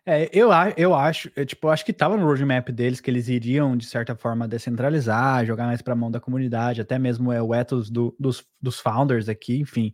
É, 0.06 0.30
eu, 0.34 0.50
eu 0.76 0.96
acho, 0.96 1.30
eu, 1.36 1.46
tipo, 1.46 1.68
acho 1.68 1.86
que 1.86 1.92
estava 1.92 2.18
no 2.18 2.26
roadmap 2.26 2.70
deles 2.70 3.00
que 3.00 3.12
eles 3.12 3.28
iriam, 3.28 3.78
de 3.78 3.86
certa 3.86 4.16
forma, 4.16 4.48
descentralizar, 4.48 5.46
jogar 5.46 5.66
mais 5.66 5.82
para 5.82 5.94
a 5.94 5.96
mão 5.96 6.10
da 6.10 6.20
comunidade, 6.20 6.82
até 6.82 6.98
mesmo 6.98 7.32
é, 7.32 7.42
o 7.42 7.54
ethos 7.54 7.90
do, 7.90 8.16
dos, 8.20 8.44
dos 8.62 8.80
founders 8.80 9.30
aqui, 9.30 9.60
enfim. 9.60 9.94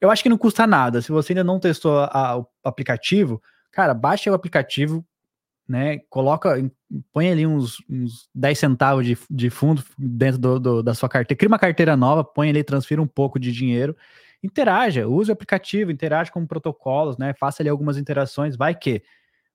Eu 0.00 0.10
acho 0.10 0.22
que 0.22 0.28
não 0.28 0.36
custa 0.36 0.66
nada. 0.66 1.00
Se 1.00 1.10
você 1.10 1.32
ainda 1.32 1.44
não 1.44 1.58
testou 1.58 2.00
a, 2.00 2.38
o 2.38 2.46
aplicativo, 2.62 3.42
cara, 3.70 3.94
baixa 3.94 4.30
o 4.30 4.34
aplicativo, 4.34 5.06
né? 5.68 5.98
Coloca, 6.08 6.56
põe 7.12 7.30
ali 7.30 7.46
uns, 7.46 7.76
uns 7.88 8.28
10 8.34 8.58
centavos 8.58 9.06
de, 9.06 9.18
de 9.30 9.50
fundo 9.50 9.82
dentro 9.98 10.38
do, 10.38 10.60
do, 10.60 10.82
da 10.82 10.94
sua 10.94 11.08
carteira, 11.08 11.38
cria 11.38 11.48
uma 11.48 11.58
carteira 11.58 11.96
nova, 11.96 12.24
põe 12.24 12.50
ali, 12.50 12.62
transfira 12.62 13.02
um 13.02 13.06
pouco 13.06 13.38
de 13.38 13.52
dinheiro, 13.52 13.96
interaja, 14.42 15.08
use 15.08 15.30
o 15.30 15.32
aplicativo, 15.32 15.90
interage 15.90 16.30
com 16.30 16.46
protocolos, 16.46 17.18
né? 17.18 17.34
Faça 17.38 17.62
ali 17.62 17.68
algumas 17.68 17.96
interações, 17.98 18.56
vai 18.56 18.74
que 18.74 19.02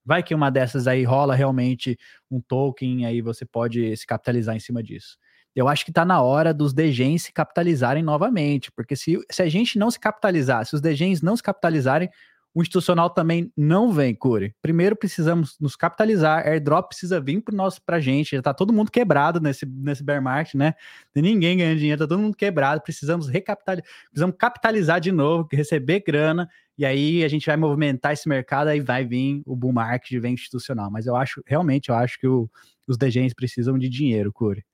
vai 0.03 0.23
que 0.23 0.33
uma 0.33 0.49
dessas 0.49 0.87
aí 0.87 1.03
rola 1.03 1.35
realmente 1.35 1.97
um 2.29 2.41
token, 2.41 3.05
aí 3.05 3.21
você 3.21 3.45
pode 3.45 3.95
se 3.95 4.05
capitalizar 4.05 4.55
em 4.55 4.59
cima 4.59 4.81
disso. 4.81 5.17
Eu 5.55 5.67
acho 5.67 5.83
que 5.83 5.91
está 5.91 6.05
na 6.05 6.21
hora 6.21 6.53
dos 6.53 6.73
degens 6.73 7.23
se 7.23 7.33
capitalizarem 7.33 8.01
novamente, 8.01 8.71
porque 8.71 8.95
se, 8.95 9.19
se 9.29 9.41
a 9.41 9.49
gente 9.49 9.77
não 9.77 9.91
se 9.91 9.99
capitalizar, 9.99 10.65
se 10.65 10.73
os 10.73 10.81
degens 10.81 11.21
não 11.21 11.35
se 11.35 11.43
capitalizarem, 11.43 12.09
o 12.53 12.61
institucional 12.61 13.09
também 13.09 13.51
não 13.55 13.91
vem, 13.91 14.13
Cure. 14.13 14.53
Primeiro 14.61 14.95
precisamos 14.95 15.57
nos 15.59 15.75
capitalizar, 15.75 16.45
airdrop 16.45 16.89
precisa 16.89 17.19
vir 17.21 17.41
para 17.41 17.55
nós 17.55 17.79
pra 17.79 17.99
gente, 17.99 18.35
já 18.35 18.41
tá 18.41 18.53
todo 18.53 18.73
mundo 18.73 18.91
quebrado 18.91 19.39
nesse, 19.39 19.65
nesse 19.65 20.03
bear 20.03 20.21
market, 20.21 20.55
né? 20.55 20.73
Tem 21.13 21.23
ninguém 21.23 21.57
ganhando 21.57 21.79
dinheiro, 21.79 21.99
tá 21.99 22.07
todo 22.07 22.19
mundo 22.19 22.35
quebrado, 22.35 22.81
precisamos 22.81 23.27
recapitalizar, 23.29 23.85
precisamos 24.09 24.35
capitalizar 24.37 24.99
de 24.99 25.11
novo, 25.11 25.47
receber 25.51 26.03
grana, 26.05 26.49
e 26.77 26.85
aí 26.85 27.23
a 27.23 27.27
gente 27.27 27.45
vai 27.45 27.55
movimentar 27.55 28.11
esse 28.11 28.27
mercado, 28.27 28.67
aí 28.67 28.79
vai 28.79 29.05
vir 29.05 29.41
o 29.45 29.55
bull 29.55 29.71
market, 29.71 30.19
vem 30.19 30.33
institucional. 30.33 30.91
Mas 30.91 31.05
eu 31.05 31.15
acho, 31.15 31.41
realmente, 31.45 31.89
eu 31.89 31.95
acho 31.95 32.19
que 32.19 32.27
o, 32.27 32.49
os 32.87 32.97
DGs 32.97 33.33
precisam 33.35 33.77
de 33.77 33.87
dinheiro, 33.87 34.33
Cure. 34.33 34.65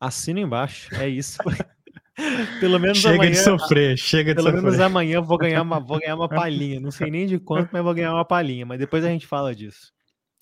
Assina 0.00 0.40
embaixo, 0.40 0.94
é 0.94 1.08
isso. 1.08 1.38
Pelo 2.58 2.80
menos 2.80 2.98
chega 2.98 3.14
amanhã, 3.14 3.30
de 3.30 3.38
sofrer, 3.38 3.96
chega 3.96 4.32
de 4.32 4.36
pelo 4.36 4.48
sofrer. 4.48 4.60
Pelo 4.60 4.72
menos 4.72 4.80
amanhã 4.80 5.20
vou 5.20 5.38
ganhar 5.38 5.62
uma, 5.62 5.78
vou 5.78 6.00
ganhar 6.00 6.16
uma 6.16 6.28
palhinha. 6.28 6.80
Não 6.80 6.90
sei 6.90 7.10
nem 7.10 7.26
de 7.26 7.38
quanto, 7.38 7.70
mas 7.72 7.82
vou 7.82 7.94
ganhar 7.94 8.12
uma 8.12 8.24
palhinha. 8.24 8.66
Mas 8.66 8.78
depois 8.78 9.04
a 9.04 9.08
gente 9.08 9.26
fala 9.26 9.54
disso. 9.54 9.92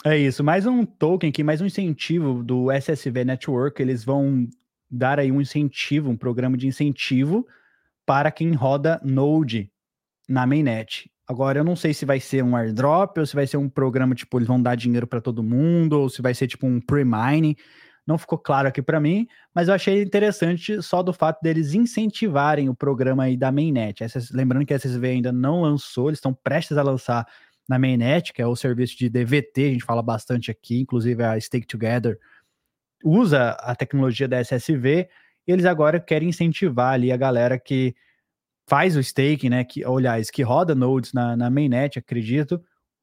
É 0.04 0.16
isso. 0.16 0.42
Mais 0.42 0.66
um 0.66 0.84
token 0.84 1.28
aqui, 1.28 1.42
mais 1.42 1.60
um 1.60 1.66
incentivo 1.66 2.42
do 2.42 2.72
SSV 2.72 3.24
Network. 3.24 3.80
Eles 3.80 4.04
vão 4.04 4.48
dar 4.90 5.18
aí 5.18 5.30
um 5.30 5.40
incentivo, 5.40 6.10
um 6.10 6.16
programa 6.16 6.56
de 6.56 6.66
incentivo 6.66 7.46
para 8.06 8.30
quem 8.30 8.52
roda 8.52 9.00
Node 9.04 9.70
na 10.28 10.46
mainnet. 10.46 11.10
Agora, 11.28 11.58
eu 11.58 11.64
não 11.64 11.74
sei 11.74 11.92
se 11.92 12.06
vai 12.06 12.20
ser 12.20 12.42
um 12.42 12.56
airdrop 12.56 13.18
ou 13.18 13.26
se 13.26 13.34
vai 13.34 13.46
ser 13.46 13.56
um 13.56 13.68
programa 13.68 14.14
tipo, 14.14 14.38
eles 14.38 14.46
vão 14.46 14.62
dar 14.62 14.76
dinheiro 14.76 15.08
para 15.08 15.20
todo 15.20 15.42
mundo, 15.42 15.94
ou 15.94 16.08
se 16.08 16.22
vai 16.22 16.32
ser 16.32 16.46
tipo 16.46 16.66
um 16.66 16.80
pre-mining 16.80 17.56
não 18.06 18.16
ficou 18.16 18.38
claro 18.38 18.68
aqui 18.68 18.80
para 18.80 19.00
mim, 19.00 19.26
mas 19.54 19.68
eu 19.68 19.74
achei 19.74 20.02
interessante 20.02 20.80
só 20.82 21.02
do 21.02 21.12
fato 21.12 21.40
deles 21.42 21.74
incentivarem 21.74 22.68
o 22.68 22.74
programa 22.74 23.24
aí 23.24 23.36
da 23.36 23.50
mainnet. 23.50 24.04
lembrando 24.32 24.64
que 24.64 24.72
a 24.72 24.76
SSV 24.76 25.06
ainda 25.06 25.32
não 25.32 25.62
lançou, 25.62 26.08
eles 26.08 26.18
estão 26.18 26.32
prestes 26.32 26.76
a 26.76 26.82
lançar 26.82 27.26
na 27.68 27.78
mainnet, 27.78 28.32
que 28.32 28.40
é 28.40 28.46
o 28.46 28.54
serviço 28.54 28.96
de 28.96 29.08
DVT, 29.08 29.64
a 29.64 29.72
gente 29.72 29.84
fala 29.84 30.02
bastante 30.02 30.50
aqui, 30.50 30.80
inclusive 30.80 31.22
a 31.24 31.38
Stake 31.40 31.66
Together 31.66 32.18
usa 33.04 33.50
a 33.50 33.74
tecnologia 33.74 34.26
da 34.26 34.40
SSV, 34.40 35.08
eles 35.46 35.64
agora 35.64 36.00
querem 36.00 36.28
incentivar 36.28 36.94
ali 36.94 37.12
a 37.12 37.16
galera 37.16 37.58
que 37.58 37.94
faz 38.68 38.96
o 38.96 39.00
staking, 39.00 39.48
né, 39.48 39.64
que, 39.64 39.84
aliás, 39.84 40.30
que 40.30 40.42
roda 40.42 40.74
nodes 40.74 41.12
na, 41.12 41.36
na 41.36 41.48
mainnet, 41.48 41.98
acredito, 41.98 42.60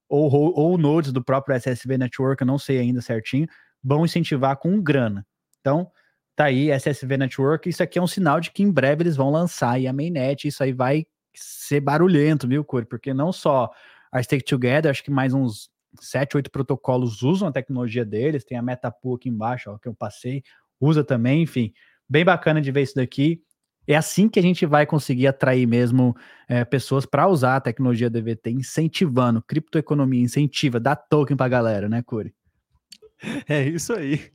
ou, 0.10 0.30
ou, 0.32 0.54
ou 0.54 0.78
nodes 0.78 1.12
do 1.14 1.24
próprio 1.24 1.56
SSV 1.56 1.98
Network, 1.98 2.42
eu 2.42 2.48
não 2.48 2.60
sei 2.60 2.80
ainda 2.80 3.02
certinho, 3.02 3.48
vão 3.84 4.06
incentivar 4.06 4.58
com 4.58 4.82
grana. 4.82 5.26
Então, 5.60 5.92
tá 6.36 6.46
aí, 6.46 6.72
SSV 6.72 7.18
Network, 7.18 7.70
isso 7.70 7.84
aqui 7.84 8.00
é 8.00 8.02
um 8.02 8.08
sinal 8.08 8.40
de 8.40 8.52
que 8.52 8.64
em 8.64 8.72
breve 8.72 9.04
eles 9.04 9.16
vão 9.16 9.30
lançar 9.30 9.72
aí 9.72 9.88
a 9.88 9.94
mainnet, 9.94 10.48
isso 10.48 10.64
aí 10.64 10.72
vai 10.72 11.06
ser 11.36 11.80
barulhento, 11.80 12.48
viu, 12.48 12.64
Cor? 12.64 12.86
Porque 12.86 13.14
não 13.14 13.32
só 13.32 13.70
a 14.12 14.22
Stake 14.22 14.46
Together, 14.46 14.90
acho 14.90 15.04
que 15.04 15.12
mais 15.12 15.34
uns 15.34 15.70
7, 16.00 16.38
8 16.38 16.52
protocolos 16.52 17.22
usam 17.22 17.48
a 17.48 17.52
tecnologia 17.52 18.06
deles, 18.06 18.44
tem 18.44 18.58
a 18.58 18.62
Metapool 18.62 19.16
aqui 19.16 19.30
embaixo, 19.30 19.72
ó, 19.72 19.78
que 19.78 19.88
eu 19.88 19.94
passei, 19.94 20.44
usa 20.80 21.04
também, 21.04 21.44
enfim, 21.44 21.74
bem 22.08 22.24
bacana 22.24 22.62
de 22.62 22.72
ver 22.72 22.84
isso 22.84 22.96
daqui. 22.96 23.42
É 23.86 23.96
assim 23.96 24.30
que 24.30 24.40
a 24.40 24.42
gente 24.42 24.66
vai 24.66 24.86
conseguir 24.86 25.28
atrair 25.28 25.68
mesmo 25.68 26.16
é, 26.48 26.64
pessoas 26.64 27.06
para 27.06 27.28
usar 27.28 27.58
a 27.58 27.62
tecnologia 27.62 28.10
DVT, 28.10 28.52
incentivando, 28.52 29.42
criptoeconomia 29.42 30.22
incentiva, 30.22 30.80
dá 30.80 30.96
token 30.96 31.36
para 31.36 31.50
galera, 31.50 31.90
né, 31.90 32.02
Curi? 32.02 32.34
É 33.48 33.64
isso 33.64 33.94
aí. 33.94 34.32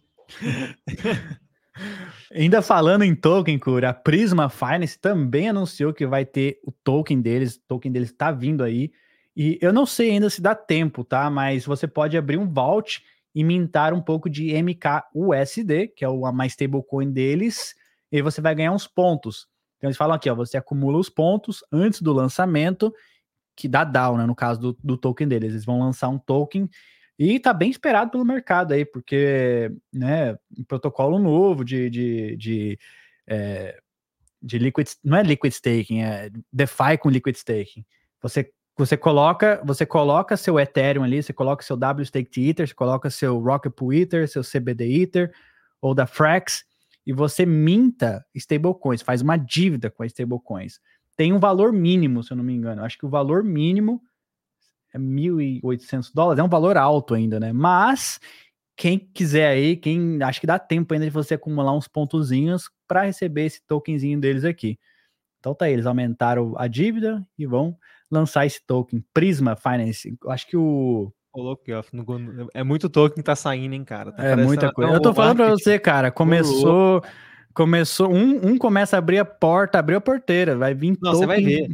Ainda 2.35 2.61
falando 2.61 3.03
em 3.03 3.15
token, 3.15 3.59
Cura, 3.59 3.91
a 3.91 3.95
Prisma 3.95 4.49
Finance 4.49 4.99
também 4.99 5.49
anunciou 5.49 5.93
que 5.93 6.07
vai 6.07 6.25
ter 6.25 6.59
o 6.65 6.73
token 6.73 7.21
deles, 7.21 7.57
o 7.57 7.61
token 7.69 7.93
deles 7.93 8.11
está 8.11 8.33
vindo 8.33 8.65
aí. 8.65 8.91
E 9.37 9.59
eu 9.63 9.73
não 9.73 9.87
sei 9.87 10.11
ainda 10.11 10.29
se 10.29 10.41
dá 10.41 10.55
tempo, 10.55 11.05
tá? 11.05 11.31
Mas 11.31 11.65
você 11.65 11.87
pode 11.87 12.17
abrir 12.17 12.37
um 12.37 12.53
vault 12.53 13.03
e 13.35 13.45
mintar 13.45 13.95
um 13.95 14.01
pouco 14.01 14.29
de 14.29 14.53
MKUSD, 14.53 15.89
que 15.97 16.05
é 16.05 16.09
a 16.09 16.33
mais 16.33 16.53
stablecoin 16.53 17.13
deles, 17.13 17.75
e 18.11 18.21
você 18.21 18.41
vai 18.41 18.55
ganhar 18.55 18.73
uns 18.73 18.87
pontos. 18.87 19.47
Então 19.77 19.89
eles 19.89 19.97
falam 19.97 20.17
aqui, 20.17 20.29
ó, 20.29 20.35
você 20.35 20.57
acumula 20.57 20.99
os 20.99 21.09
pontos 21.09 21.63
antes 21.71 22.03
do 22.03 22.13
lançamento, 22.13 22.93
que 23.55 23.69
dá 23.69 23.85
DAO, 23.85 24.17
né, 24.17 24.27
no 24.27 24.35
caso 24.35 24.61
do, 24.61 24.79
do 24.83 24.97
token 24.97 25.29
deles. 25.29 25.53
Eles 25.53 25.65
vão 25.65 25.79
lançar 25.79 26.09
um 26.09 26.19
token 26.19 26.69
e 27.19 27.41
tá 27.41 27.53
bem 27.53 27.71
esperado 27.71 28.11
pelo 28.11 28.25
mercado 28.25 28.73
aí, 28.73 28.85
porque, 28.85 29.73
né, 29.93 30.39
um 30.57 30.65
protocolo 30.65 31.19
novo 31.19 31.65
de, 31.65 31.91
de, 31.91 32.37
de, 32.37 32.79
é, 33.27 33.79
de 34.41 34.59
liquid, 34.59 34.89
não 35.03 35.17
é 35.19 35.23
liquid 35.23 35.53
staking, 35.53 36.03
é 36.03 36.31
DeFi 36.53 36.99
com 37.01 37.11
liquid 37.11 37.35
staking. 37.37 37.85
Você 38.23 38.53
você 38.79 38.97
coloca, 38.97 39.61
você 39.65 39.85
coloca 39.85 40.37
seu 40.37 40.59
Ethereum 40.59 41.03
ali, 41.03 41.21
você 41.21 41.33
coloca 41.33 41.65
seu 41.65 41.75
WStaked 41.75 42.49
Ether, 42.49 42.69
você 42.69 42.75
coloca 42.75 43.11
seu 43.11 43.37
Rocket 43.41 43.73
Pool 43.73 43.93
Ether, 43.93 44.29
seu 44.29 44.43
CBD 44.45 45.03
Ether 45.03 45.33
ou 45.83 45.95
da 45.95 46.07
Frax 46.07 46.63
e 47.05 47.13
você 47.13 47.45
minta 47.45 48.25
stablecoins, 48.33 49.03
faz 49.03 49.21
uma 49.21 49.37
dívida 49.37 49.91
com 49.91 50.05
as 50.05 50.13
stablecoins. 50.13 50.79
Tem 51.17 51.33
um 51.33 51.41
valor 51.41 51.73
mínimo, 51.73 52.23
se 52.23 52.33
eu 52.33 52.37
não 52.37 52.45
me 52.45 52.55
engano. 52.55 52.85
Acho 52.85 52.97
que 52.97 53.05
o 53.07 53.09
valor 53.09 53.43
mínimo 53.43 54.01
1.800 54.97 56.13
dólares, 56.15 56.39
é 56.39 56.43
um 56.43 56.49
valor 56.49 56.77
alto 56.77 57.15
ainda, 57.15 57.39
né? 57.39 57.53
Mas 57.53 58.19
quem 58.77 58.99
quiser 58.99 59.49
aí, 59.49 59.77
quem 59.77 60.23
acho 60.23 60.41
que 60.41 60.47
dá 60.47 60.59
tempo 60.59 60.95
ainda 60.95 61.07
de 61.07 61.11
você 61.11 61.35
acumular 61.35 61.77
uns 61.77 61.89
pontozinhos 61.89 62.71
para 62.87 63.03
receber 63.03 63.45
esse 63.45 63.61
tokenzinho 63.67 64.21
deles 64.21 64.45
aqui. 64.45 64.79
Então 65.41 65.55
tá 65.55 65.67
aí, 65.67 65.73
eles 65.73 65.87
aumentaram 65.87 66.55
a 66.57 66.67
dívida 66.67 67.27
e 67.37 67.45
vão 67.45 67.77
lançar 68.11 68.47
esse 68.47 68.65
token 68.65 69.05
Prisma 69.13 69.57
Finance. 69.57 70.17
Acho 70.29 70.47
que 70.47 70.57
o 70.57 71.13
é 72.55 72.65
muito 72.65 72.89
token 72.89 73.17
que 73.17 73.23
tá 73.23 73.37
saindo, 73.37 73.75
hein, 73.75 73.85
cara? 73.85 74.13
Tá 74.13 74.25
é 74.25 74.37
muita 74.37 74.73
coisa. 74.73 74.93
Eu 74.93 75.01
tô 75.01 75.13
falando 75.13 75.37
para 75.37 75.51
você, 75.51 75.79
cara, 75.79 76.11
começou 76.11 77.03
começou 77.55 78.13
um, 78.13 78.51
um 78.51 78.59
começa 78.59 78.97
a 78.97 78.99
abrir 78.99 79.19
a 79.19 79.25
porta, 79.25 79.79
abriu 79.79 79.99
a 79.99 80.01
porteira, 80.01 80.57
vai 80.57 80.75
vir 80.75 80.97
Não, 81.01 81.13
token. 81.13 81.19
Você 81.19 81.27
vai 81.27 81.43
ver. 81.43 81.69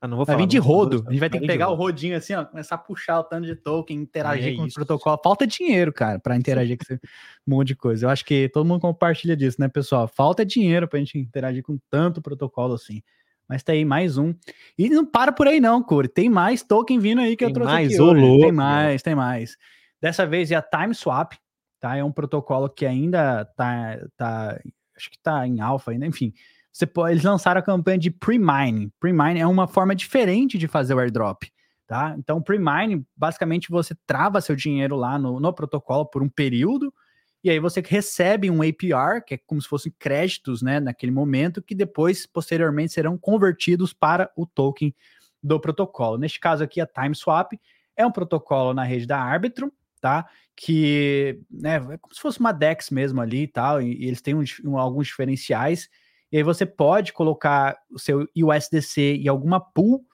Ah, 0.00 0.08
não 0.08 0.16
vou 0.16 0.24
falar. 0.24 0.38
Vai 0.38 0.46
vir 0.46 0.50
de 0.50 0.58
rodo. 0.58 1.04
A 1.06 1.10
gente 1.10 1.20
vai 1.20 1.28
ter 1.28 1.38
que 1.38 1.46
pegar 1.46 1.68
o 1.68 1.74
rodinho 1.74 2.16
assim, 2.16 2.32
ó, 2.32 2.42
começar 2.42 2.76
a 2.76 2.78
puxar 2.78 3.20
o 3.20 3.24
tanto 3.24 3.46
de 3.46 3.54
token, 3.54 3.98
interagir 3.98 4.54
é 4.54 4.56
com 4.56 4.62
o 4.62 4.72
protocolo. 4.72 5.20
Falta 5.22 5.46
dinheiro, 5.46 5.92
cara, 5.92 6.18
para 6.18 6.36
interagir 6.36 6.78
com 6.78 6.82
esse 6.82 6.98
monte 7.46 7.68
de 7.68 7.76
coisa. 7.76 8.06
Eu 8.06 8.10
acho 8.10 8.24
que 8.24 8.48
todo 8.48 8.66
mundo 8.66 8.80
compartilha 8.80 9.36
disso, 9.36 9.60
né, 9.60 9.68
pessoal? 9.68 10.08
Falta 10.08 10.44
dinheiro 10.44 10.88
pra 10.88 10.98
gente 10.98 11.18
interagir 11.18 11.62
com 11.62 11.78
tanto 11.90 12.22
protocolo 12.22 12.74
assim. 12.74 13.02
Mas 13.46 13.62
tá 13.62 13.72
aí 13.72 13.84
mais 13.84 14.16
um. 14.16 14.32
E 14.78 14.88
não 14.88 15.04
para 15.04 15.32
por 15.32 15.46
aí 15.46 15.60
não, 15.60 15.82
Core. 15.82 16.08
Tem 16.08 16.30
mais 16.30 16.62
token 16.62 16.98
vindo 16.98 17.20
aí 17.20 17.36
que 17.36 17.44
tem 17.44 17.48
eu 17.48 17.52
trouxe 17.52 17.72
mais, 17.72 17.88
aqui. 17.88 17.98
Louco, 17.98 18.42
tem 18.42 18.52
mais, 18.52 19.02
tem 19.02 19.14
mais. 19.14 19.56
Dessa 20.00 20.24
vez 20.24 20.50
é 20.50 20.54
a 20.54 20.62
Time 20.62 20.94
Swap, 20.94 21.32
tá? 21.78 21.94
É 21.94 22.02
um 22.02 22.12
protocolo 22.12 22.70
que 22.70 22.86
ainda 22.86 23.44
tá, 23.44 23.98
tá 24.16 24.58
acho 24.96 25.10
que 25.10 25.18
tá 25.22 25.46
em 25.46 25.60
alfa 25.60 25.90
ainda, 25.90 26.06
enfim 26.06 26.32
você 26.72 26.88
eles 27.10 27.24
lançaram 27.24 27.58
a 27.60 27.62
campanha 27.62 27.98
de 27.98 28.10
pre-mining. 28.10 28.90
Pre-mining 29.00 29.40
é 29.40 29.46
uma 29.46 29.66
forma 29.66 29.94
diferente 29.94 30.56
de 30.56 30.68
fazer 30.68 30.94
o 30.94 30.98
airdrop. 30.98 31.44
Tá? 31.86 32.14
Então, 32.16 32.40
pre-mining, 32.40 33.04
basicamente, 33.16 33.68
você 33.68 33.96
trava 34.06 34.40
seu 34.40 34.54
dinheiro 34.54 34.94
lá 34.94 35.18
no, 35.18 35.40
no 35.40 35.52
protocolo 35.52 36.06
por 36.06 36.22
um 36.22 36.28
período, 36.28 36.94
e 37.42 37.50
aí 37.50 37.58
você 37.58 37.82
recebe 37.84 38.50
um 38.50 38.62
APR, 38.62 39.24
que 39.26 39.34
é 39.34 39.38
como 39.38 39.60
se 39.60 39.66
fossem 39.66 39.92
créditos 39.98 40.62
né, 40.62 40.78
naquele 40.78 41.10
momento, 41.10 41.60
que 41.62 41.74
depois, 41.74 42.26
posteriormente, 42.26 42.92
serão 42.92 43.18
convertidos 43.18 43.92
para 43.92 44.30
o 44.36 44.46
token 44.46 44.94
do 45.42 45.58
protocolo. 45.58 46.18
Neste 46.18 46.38
caso 46.38 46.62
aqui, 46.62 46.80
a 46.80 46.86
TimeSwap 46.86 47.58
é 47.96 48.06
um 48.06 48.12
protocolo 48.12 48.74
na 48.74 48.84
rede 48.84 49.06
da 49.06 49.18
Arbitrum, 49.18 49.70
tá? 50.00 50.28
Que 50.54 51.40
né, 51.50 51.76
é 51.76 51.98
como 51.98 52.14
se 52.14 52.20
fosse 52.20 52.38
uma 52.38 52.52
DEX 52.52 52.90
mesmo 52.90 53.20
ali 53.20 53.42
e 53.42 53.48
tal, 53.48 53.80
e, 53.80 54.04
e 54.04 54.06
eles 54.06 54.20
têm 54.20 54.34
um, 54.34 54.44
um, 54.64 54.78
alguns 54.78 55.06
diferenciais 55.06 55.88
E 56.32 56.36
aí 56.36 56.42
você 56.42 56.64
pode 56.64 57.12
colocar 57.12 57.76
o 57.90 57.98
seu 57.98 58.26
USDC 58.36 59.16
em 59.22 59.28
alguma 59.28 59.60
pool. 59.60 60.04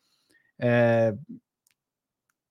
É, 0.58 1.14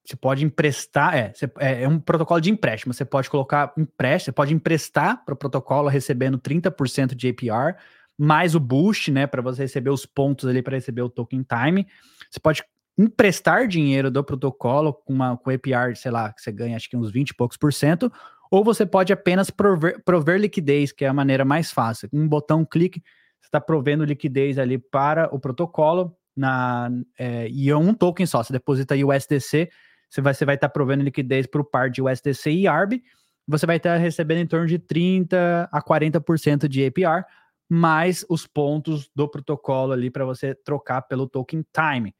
você 0.05 0.16
pode 0.16 0.45
emprestar, 0.45 1.16
é, 1.16 1.34
você, 1.34 1.51
é, 1.59 1.84
é, 1.84 1.88
um 1.88 1.99
protocolo 1.99 2.39
de 2.39 2.51
empréstimo. 2.51 2.93
Você 2.93 3.03
pode 3.03 3.30
colocar 3.30 3.74
empréstimo, 3.76 4.26
você 4.26 4.32
pode 4.32 4.53
emprestar 4.53 5.26
para 5.26 5.34
o 5.34 5.38
protocolo 5.38 5.89
recebendo 5.89 6.38
30% 6.38 7.16
de 7.16 7.30
APR, 7.30 7.76
mais 8.18 8.53
o 8.53 8.59
boost, 8.59 9.11
né, 9.11 9.26
para 9.26 9.41
você 9.41 9.63
receber 9.63 9.89
os 9.89 10.05
pontos 10.05 10.47
ali 10.47 10.61
para 10.61 10.76
receber 10.76 11.01
o 11.01 11.09
token 11.09 11.43
time. 11.43 11.88
Você 12.30 12.39
pode 12.39 12.63
emprestar 12.97 13.68
dinheiro 13.68 14.09
do 14.11 14.24
protocolo 14.24 14.93
com 14.93 15.11
uma 15.11 15.36
com 15.38 15.49
APR, 15.49 15.95
sei 15.95 16.11
lá, 16.11 16.32
que 16.32 16.41
você 16.41 16.51
ganha 16.51 16.78
acho 16.78 16.89
que 16.89 16.95
uns 16.95 17.11
20 17.11 17.30
e 17.30 17.34
poucos 17.34 17.57
por 17.57 17.74
cento, 17.74 18.11
ou 18.49 18.63
você 18.63 18.86
pode 18.86 19.11
apenas 19.11 19.49
prover, 19.49 20.01
prover 20.05 20.39
liquidez, 20.39 20.91
que 20.91 21.03
é 21.03 21.07
a 21.07 21.13
maneira 21.13 21.43
mais 21.43 21.72
fácil. 21.72 22.07
Um 22.13 22.28
botão, 22.28 22.63
clique, 22.63 23.03
você 23.46 23.50
está 23.50 23.62
provendo 23.62 24.04
liquidez 24.04 24.58
ali 24.58 24.78
para 24.80 25.34
o 25.34 25.39
protocolo 25.39 26.18
na, 26.36 26.89
é, 27.18 27.48
e 27.48 27.70
é 27.70 27.78
um 27.78 27.93
token 27.93 28.26
só. 28.26 28.43
Você 28.43 28.52
deposita 28.52 28.96
USDC, 28.96 29.70
você 30.10 30.22
vai 30.22 30.34
você 30.34 30.46
vai 30.46 30.56
estar 30.56 30.68
tá 30.68 30.74
provendo 30.74 31.04
liquidez 31.04 31.46
para 31.46 31.62
o 31.62 31.64
par 31.64 31.89
de 31.89 32.02
USDC 32.02 32.52
e 32.52 32.68
ARB, 32.68 33.04
você 33.48 33.66
vai 33.68 33.78
estar 33.78 33.93
tá 33.93 33.98
recebendo 33.98 34.39
em 34.39 34.48
torno 34.48 34.66
de 34.66 34.80
30 34.80 35.70
a 35.72 35.82
40% 35.82 36.68
de 36.68 36.86
APR, 36.86 37.24
mais 37.70 38.26
os 38.28 38.48
pontos 38.48 39.10
do 39.16 39.30
protocolo 39.30 39.93
ali 39.93 40.10
para 40.10 40.26
você 40.26 40.56
trocar 40.56 41.04
pelo 41.04 41.30
token 41.30 41.64
Time. 41.72 42.16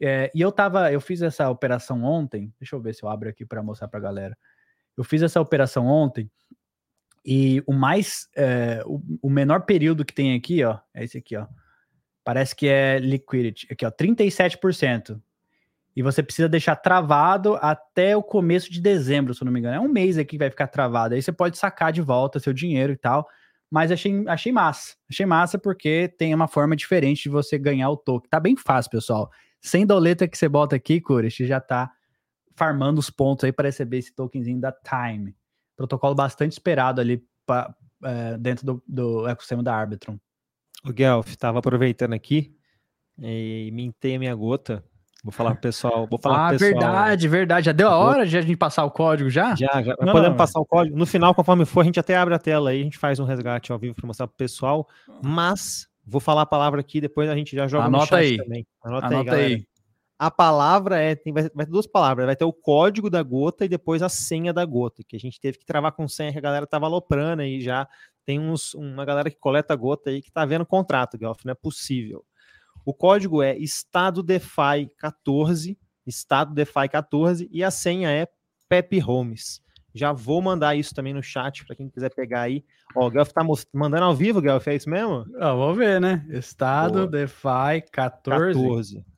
É, 0.00 0.30
e 0.34 0.40
eu 0.40 0.50
tava, 0.50 0.92
eu 0.92 1.00
fiz 1.00 1.22
essa 1.22 1.48
operação 1.48 2.02
ontem. 2.02 2.52
Deixa 2.58 2.74
eu 2.74 2.80
ver 2.80 2.94
se 2.94 3.04
eu 3.04 3.08
abro 3.08 3.28
aqui 3.28 3.44
para 3.44 3.62
mostrar 3.62 3.86
para 3.88 3.98
a 3.98 4.02
galera. 4.02 4.36
Eu 4.96 5.04
fiz 5.04 5.22
essa 5.22 5.40
operação 5.40 5.86
ontem 5.86 6.28
e 7.30 7.62
o 7.66 7.74
mais, 7.74 8.26
é, 8.34 8.82
o, 8.86 9.02
o, 9.20 9.28
menor 9.28 9.66
período 9.66 10.02
que 10.02 10.14
tem 10.14 10.34
aqui, 10.34 10.64
ó, 10.64 10.78
é 10.94 11.04
esse 11.04 11.18
aqui, 11.18 11.36
ó. 11.36 11.46
Parece 12.24 12.56
que 12.56 12.66
é 12.66 12.98
liquidity, 12.98 13.68
aqui, 13.70 13.84
ó, 13.84 13.90
37%. 13.90 15.20
E 15.94 16.02
você 16.02 16.22
precisa 16.22 16.48
deixar 16.48 16.76
travado 16.76 17.58
até 17.60 18.16
o 18.16 18.22
começo 18.22 18.72
de 18.72 18.80
dezembro, 18.80 19.34
se 19.34 19.42
eu 19.42 19.44
não 19.44 19.52
me 19.52 19.60
engano. 19.60 19.76
É 19.76 19.80
um 19.80 19.92
mês 19.92 20.16
aqui 20.16 20.30
que 20.30 20.38
vai 20.38 20.48
ficar 20.48 20.68
travado. 20.68 21.14
Aí 21.14 21.20
você 21.20 21.30
pode 21.30 21.58
sacar 21.58 21.92
de 21.92 22.00
volta 22.00 22.40
seu 22.40 22.54
dinheiro 22.54 22.94
e 22.94 22.96
tal. 22.96 23.28
Mas 23.70 23.92
achei, 23.92 24.24
achei 24.26 24.50
massa. 24.50 24.96
Achei 25.10 25.26
massa 25.26 25.58
porque 25.58 26.08
tem 26.16 26.34
uma 26.34 26.48
forma 26.48 26.74
diferente 26.74 27.24
de 27.24 27.28
você 27.28 27.58
ganhar 27.58 27.90
o 27.90 27.96
token. 27.96 28.30
Tá 28.30 28.40
bem 28.40 28.56
fácil, 28.56 28.90
pessoal. 28.90 29.30
Sem 29.60 29.84
doleta 29.84 30.26
que 30.26 30.38
você 30.38 30.48
bota 30.48 30.76
aqui, 30.76 30.98
Cures, 30.98 31.34
já 31.34 31.60
tá 31.60 31.90
farmando 32.56 32.98
os 33.00 33.10
pontos 33.10 33.44
aí 33.44 33.52
para 33.52 33.68
receber 33.68 33.98
esse 33.98 34.14
tokenzinho 34.14 34.60
da 34.60 34.72
Time. 34.72 35.36
Protocolo 35.78 36.14
bastante 36.14 36.52
esperado 36.52 37.00
ali 37.00 37.24
pra, 37.46 37.74
é, 38.04 38.36
dentro 38.36 38.66
do, 38.66 38.82
do, 38.86 39.26
ecossistema 39.26 39.62
da 39.62 39.74
Arbitrum. 39.74 40.18
O 40.84 40.92
Guelph, 40.92 41.28
estava 41.28 41.60
aproveitando 41.60 42.12
aqui 42.12 42.54
e 43.18 43.70
mintei 43.72 44.16
a 44.16 44.18
minha 44.18 44.34
gota. 44.34 44.84
Vou 45.24 45.32
falar 45.32 45.52
pro 45.52 45.62
pessoal. 45.62 46.06
Vou 46.06 46.18
falar 46.20 46.48
ah, 46.48 46.50
pessoal. 46.50 46.70
verdade, 46.70 47.28
verdade. 47.28 47.66
Já 47.66 47.72
deu 47.72 47.88
a 47.88 47.96
hora 47.96 48.26
de 48.26 48.36
a 48.36 48.42
gente 48.42 48.56
passar 48.56 48.84
o 48.84 48.90
código 48.90 49.30
já? 49.30 49.54
Já, 49.54 49.82
já. 49.82 49.96
Não, 50.00 50.12
podemos 50.12 50.36
passar 50.36 50.60
o 50.60 50.66
código. 50.66 50.96
No 50.96 51.06
final, 51.06 51.34
conforme 51.34 51.64
for, 51.64 51.80
a 51.80 51.84
gente 51.84 51.98
até 51.98 52.16
abre 52.16 52.34
a 52.34 52.38
tela 52.38 52.70
aí, 52.70 52.80
a 52.82 52.84
gente 52.84 52.98
faz 52.98 53.18
um 53.18 53.24
resgate 53.24 53.72
ao 53.72 53.78
vivo 53.78 53.94
para 53.94 54.06
mostrar 54.06 54.26
pro 54.26 54.36
pessoal. 54.36 54.86
Mas 55.22 55.88
Vou 56.08 56.22
falar 56.22 56.42
a 56.42 56.46
palavra 56.46 56.80
aqui, 56.80 57.02
depois 57.02 57.28
a 57.28 57.36
gente 57.36 57.54
já 57.54 57.68
joga 57.68 57.84
Anota 57.84 58.04
no 58.04 58.06
chat 58.06 58.18
aí. 58.18 58.36
também. 58.38 58.66
Anota, 58.82 59.06
Anota 59.06 59.34
aí, 59.34 59.44
aí, 59.44 59.66
A 60.18 60.32
palavra 60.32 60.98
é, 60.98 61.14
tem, 61.14 61.32
vai, 61.32 61.48
vai, 61.54 61.64
ter 61.64 61.70
duas 61.70 61.86
palavras, 61.86 62.26
vai 62.26 62.34
ter 62.34 62.44
o 62.44 62.52
código 62.52 63.08
da 63.08 63.22
gota 63.22 63.64
e 63.64 63.68
depois 63.68 64.02
a 64.02 64.08
senha 64.08 64.52
da 64.52 64.64
gota, 64.64 65.04
que 65.06 65.14
a 65.14 65.20
gente 65.20 65.40
teve 65.40 65.58
que 65.58 65.64
travar 65.64 65.92
com 65.92 66.08
senha, 66.08 66.32
que 66.32 66.38
a 66.38 66.42
galera 66.42 66.66
tava 66.66 66.86
aloprando 66.86 67.42
aí 67.42 67.60
já. 67.60 67.86
Tem 68.24 68.40
uns, 68.40 68.74
uma 68.74 69.04
galera 69.04 69.30
que 69.30 69.38
coleta 69.38 69.76
gota 69.76 70.10
aí 70.10 70.20
que 70.20 70.32
tá 70.32 70.44
vendo 70.44 70.66
contrato, 70.66 71.16
Gelf, 71.16 71.44
não 71.44 71.52
é 71.52 71.54
possível. 71.54 72.24
O 72.84 72.92
código 72.92 73.42
é 73.42 73.56
Estado 73.56 74.22
DeFi 74.22 74.90
14, 74.98 75.78
Estado 76.04 76.52
DeFi 76.52 76.88
14, 76.90 77.48
e 77.52 77.62
a 77.62 77.70
senha 77.70 78.10
é 78.10 78.26
Pepe 78.68 78.98
Holmes. 78.98 79.62
Já 79.94 80.12
vou 80.12 80.42
mandar 80.42 80.74
isso 80.74 80.94
também 80.94 81.14
no 81.14 81.22
chat 81.22 81.64
para 81.64 81.76
quem 81.76 81.88
quiser 81.88 82.12
pegar 82.12 82.42
aí. 82.42 82.64
Ó, 82.94 83.06
o 83.06 83.10
Guelph 83.10 83.30
tá 83.30 83.42
mandando 83.72 84.04
ao 84.04 84.14
vivo, 84.14 84.40
Guelph, 84.40 84.66
é 84.68 84.74
isso 84.74 84.90
mesmo? 84.90 85.24
Ah, 85.36 85.54
vamos 85.54 85.76
ver, 85.76 86.00
né? 86.00 86.26
Estado 86.30 87.06
Boa. 87.06 87.06
DeFi 87.06 87.90
14. 87.92 88.54
14. 88.54 89.17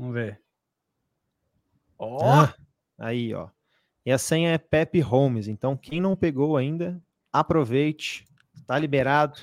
Vamos 0.00 0.14
ver. 0.14 0.40
Ó! 1.98 2.16
Oh. 2.16 2.22
Ah, 2.24 2.54
aí, 2.98 3.34
ó. 3.34 3.50
E 4.06 4.10
a 4.10 4.16
senha 4.16 4.52
é 4.52 4.56
Pepe 4.56 4.98
Holmes. 4.98 5.46
Então, 5.46 5.76
quem 5.76 6.00
não 6.00 6.16
pegou 6.16 6.56
ainda, 6.56 6.98
aproveite. 7.30 8.26
Tá 8.66 8.78
liberado. 8.78 9.38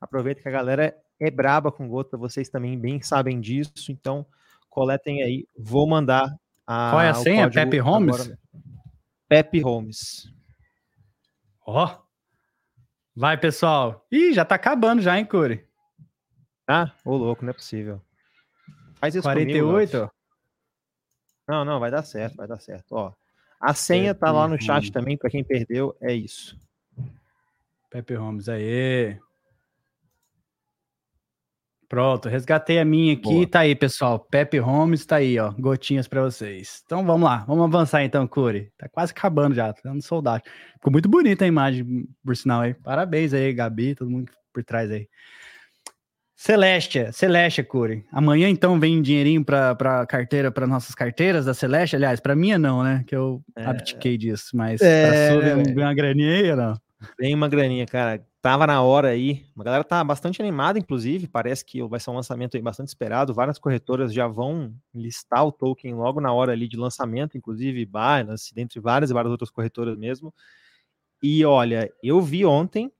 Aproveita 0.00 0.42
que 0.42 0.48
a 0.48 0.50
galera 0.50 1.00
é 1.20 1.30
braba 1.30 1.70
com 1.70 1.88
gota. 1.88 2.16
Vocês 2.16 2.48
também 2.48 2.76
bem 2.76 3.00
sabem 3.00 3.40
disso. 3.40 3.92
Então, 3.92 4.26
coletem 4.68 5.22
aí. 5.22 5.46
Vou 5.56 5.86
mandar 5.86 6.28
a. 6.66 6.90
Qual 6.90 7.00
é 7.00 7.08
a 7.10 7.14
senha? 7.14 7.48
Pepe 7.48 7.78
Holmes? 7.78 8.20
Agora. 8.20 8.38
Pepe 9.28 9.60
Holmes. 9.60 10.28
Ó. 11.64 11.86
Oh. 11.86 12.04
Vai, 13.14 13.38
pessoal. 13.38 14.04
Ih, 14.10 14.32
já 14.32 14.44
tá 14.44 14.56
acabando 14.56 15.00
já, 15.00 15.16
hein, 15.16 15.24
Curi? 15.24 15.64
Ah, 16.66 16.92
ô 17.04 17.16
louco, 17.16 17.44
não 17.44 17.50
é 17.50 17.54
possível. 17.54 18.02
Faz 19.04 19.14
isso 19.16 19.22
48? 19.22 19.90
Comigo, 19.90 20.10
não, 21.46 21.62
não, 21.62 21.78
vai 21.78 21.90
dar 21.90 22.02
certo, 22.02 22.36
vai 22.36 22.48
dar 22.48 22.58
certo. 22.58 22.86
Ó, 22.92 23.12
a 23.60 23.74
senha 23.74 24.14
tá 24.14 24.32
lá 24.32 24.48
no 24.48 24.58
chat 24.58 24.90
também, 24.90 25.14
para 25.14 25.28
quem 25.28 25.44
perdeu, 25.44 25.94
é 26.00 26.14
isso. 26.14 26.58
Pepe 27.90 28.14
Holmes, 28.14 28.48
aí. 28.48 29.18
Pronto, 31.86 32.30
resgatei 32.30 32.78
a 32.78 32.84
minha 32.84 33.12
aqui, 33.12 33.22
Boa. 33.24 33.46
tá 33.46 33.60
aí, 33.60 33.74
pessoal. 33.74 34.18
Pepe 34.18 34.56
Holmes 34.56 35.04
tá 35.04 35.16
aí, 35.16 35.38
ó, 35.38 35.52
gotinhas 35.52 36.08
para 36.08 36.22
vocês. 36.22 36.82
Então 36.86 37.04
vamos 37.04 37.28
lá, 37.28 37.44
vamos 37.46 37.64
avançar 37.66 38.02
então, 38.02 38.26
Curi. 38.26 38.72
Tá 38.78 38.88
quase 38.88 39.12
acabando 39.12 39.54
já, 39.54 39.70
tá 39.70 39.82
dando 39.84 40.00
soldado. 40.00 40.42
Ficou 40.76 40.90
muito 40.90 41.10
bonita 41.10 41.44
a 41.44 41.48
imagem, 41.48 42.08
por 42.24 42.34
sinal 42.34 42.62
aí. 42.62 42.72
Parabéns 42.72 43.34
aí, 43.34 43.52
Gabi, 43.52 43.94
todo 43.94 44.10
mundo 44.10 44.32
por 44.50 44.64
trás 44.64 44.90
aí. 44.90 45.06
Celeste, 46.44 47.10
Celeste, 47.10 47.62
Curi. 47.62 48.04
Amanhã 48.12 48.50
então 48.50 48.78
vem 48.78 49.00
dinheirinho 49.00 49.42
para 49.42 49.74
pra 49.74 50.04
carteira, 50.04 50.52
para 50.52 50.66
nossas 50.66 50.94
carteiras 50.94 51.46
da 51.46 51.54
Celeste. 51.54 51.96
Aliás, 51.96 52.20
para 52.20 52.36
minha 52.36 52.58
não, 52.58 52.82
né? 52.82 53.02
Que 53.06 53.16
eu 53.16 53.42
é... 53.56 53.64
abdiquei 53.64 54.18
disso, 54.18 54.54
mas 54.54 54.78
é... 54.82 55.08
pra 55.08 55.32
sua 55.32 55.62
vem 55.62 55.74
uma 55.74 55.94
graninha 55.94 56.34
aí 56.34 56.50
ou 56.50 56.56
não? 56.58 56.80
Vem 57.18 57.34
uma 57.34 57.48
graninha, 57.48 57.86
cara 57.86 58.22
tava 58.42 58.66
na 58.66 58.82
hora 58.82 59.08
aí. 59.08 59.46
A 59.58 59.64
galera 59.64 59.82
tá 59.82 60.04
bastante 60.04 60.42
animada, 60.42 60.78
inclusive. 60.78 61.26
Parece 61.26 61.64
que 61.64 61.82
vai 61.84 61.98
ser 61.98 62.10
um 62.10 62.16
lançamento 62.16 62.58
aí 62.58 62.62
bastante 62.62 62.88
esperado. 62.88 63.32
Várias 63.32 63.58
corretoras 63.58 64.12
já 64.12 64.28
vão 64.28 64.74
listar 64.94 65.46
o 65.46 65.50
token 65.50 65.94
logo 65.94 66.20
na 66.20 66.30
hora 66.30 66.52
ali 66.52 66.68
de 66.68 66.76
lançamento, 66.76 67.38
inclusive 67.38 67.86
Binance, 67.86 68.54
dentre 68.54 68.80
várias 68.80 69.10
e 69.10 69.14
várias 69.14 69.30
outras 69.30 69.48
corretoras 69.48 69.96
mesmo. 69.96 70.30
E 71.22 71.42
olha, 71.42 71.90
eu 72.02 72.20
vi 72.20 72.44
ontem 72.44 72.92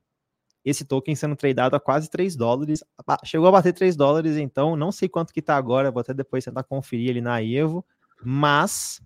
esse 0.64 0.84
token 0.84 1.14
sendo 1.14 1.36
tradeado 1.36 1.76
a 1.76 1.80
quase 1.80 2.08
3 2.08 2.34
dólares. 2.34 2.82
Chegou 3.24 3.48
a 3.48 3.52
bater 3.52 3.72
3 3.72 3.94
dólares, 3.96 4.36
então 4.36 4.74
não 4.76 4.90
sei 4.90 5.08
quanto 5.08 5.32
que 5.32 5.42
tá 5.42 5.56
agora, 5.56 5.90
vou 5.90 6.00
até 6.00 6.14
depois 6.14 6.44
tentar 6.44 6.62
conferir 6.62 7.10
ali 7.10 7.20
na 7.20 7.42
Evo, 7.42 7.84
mas 8.24 9.02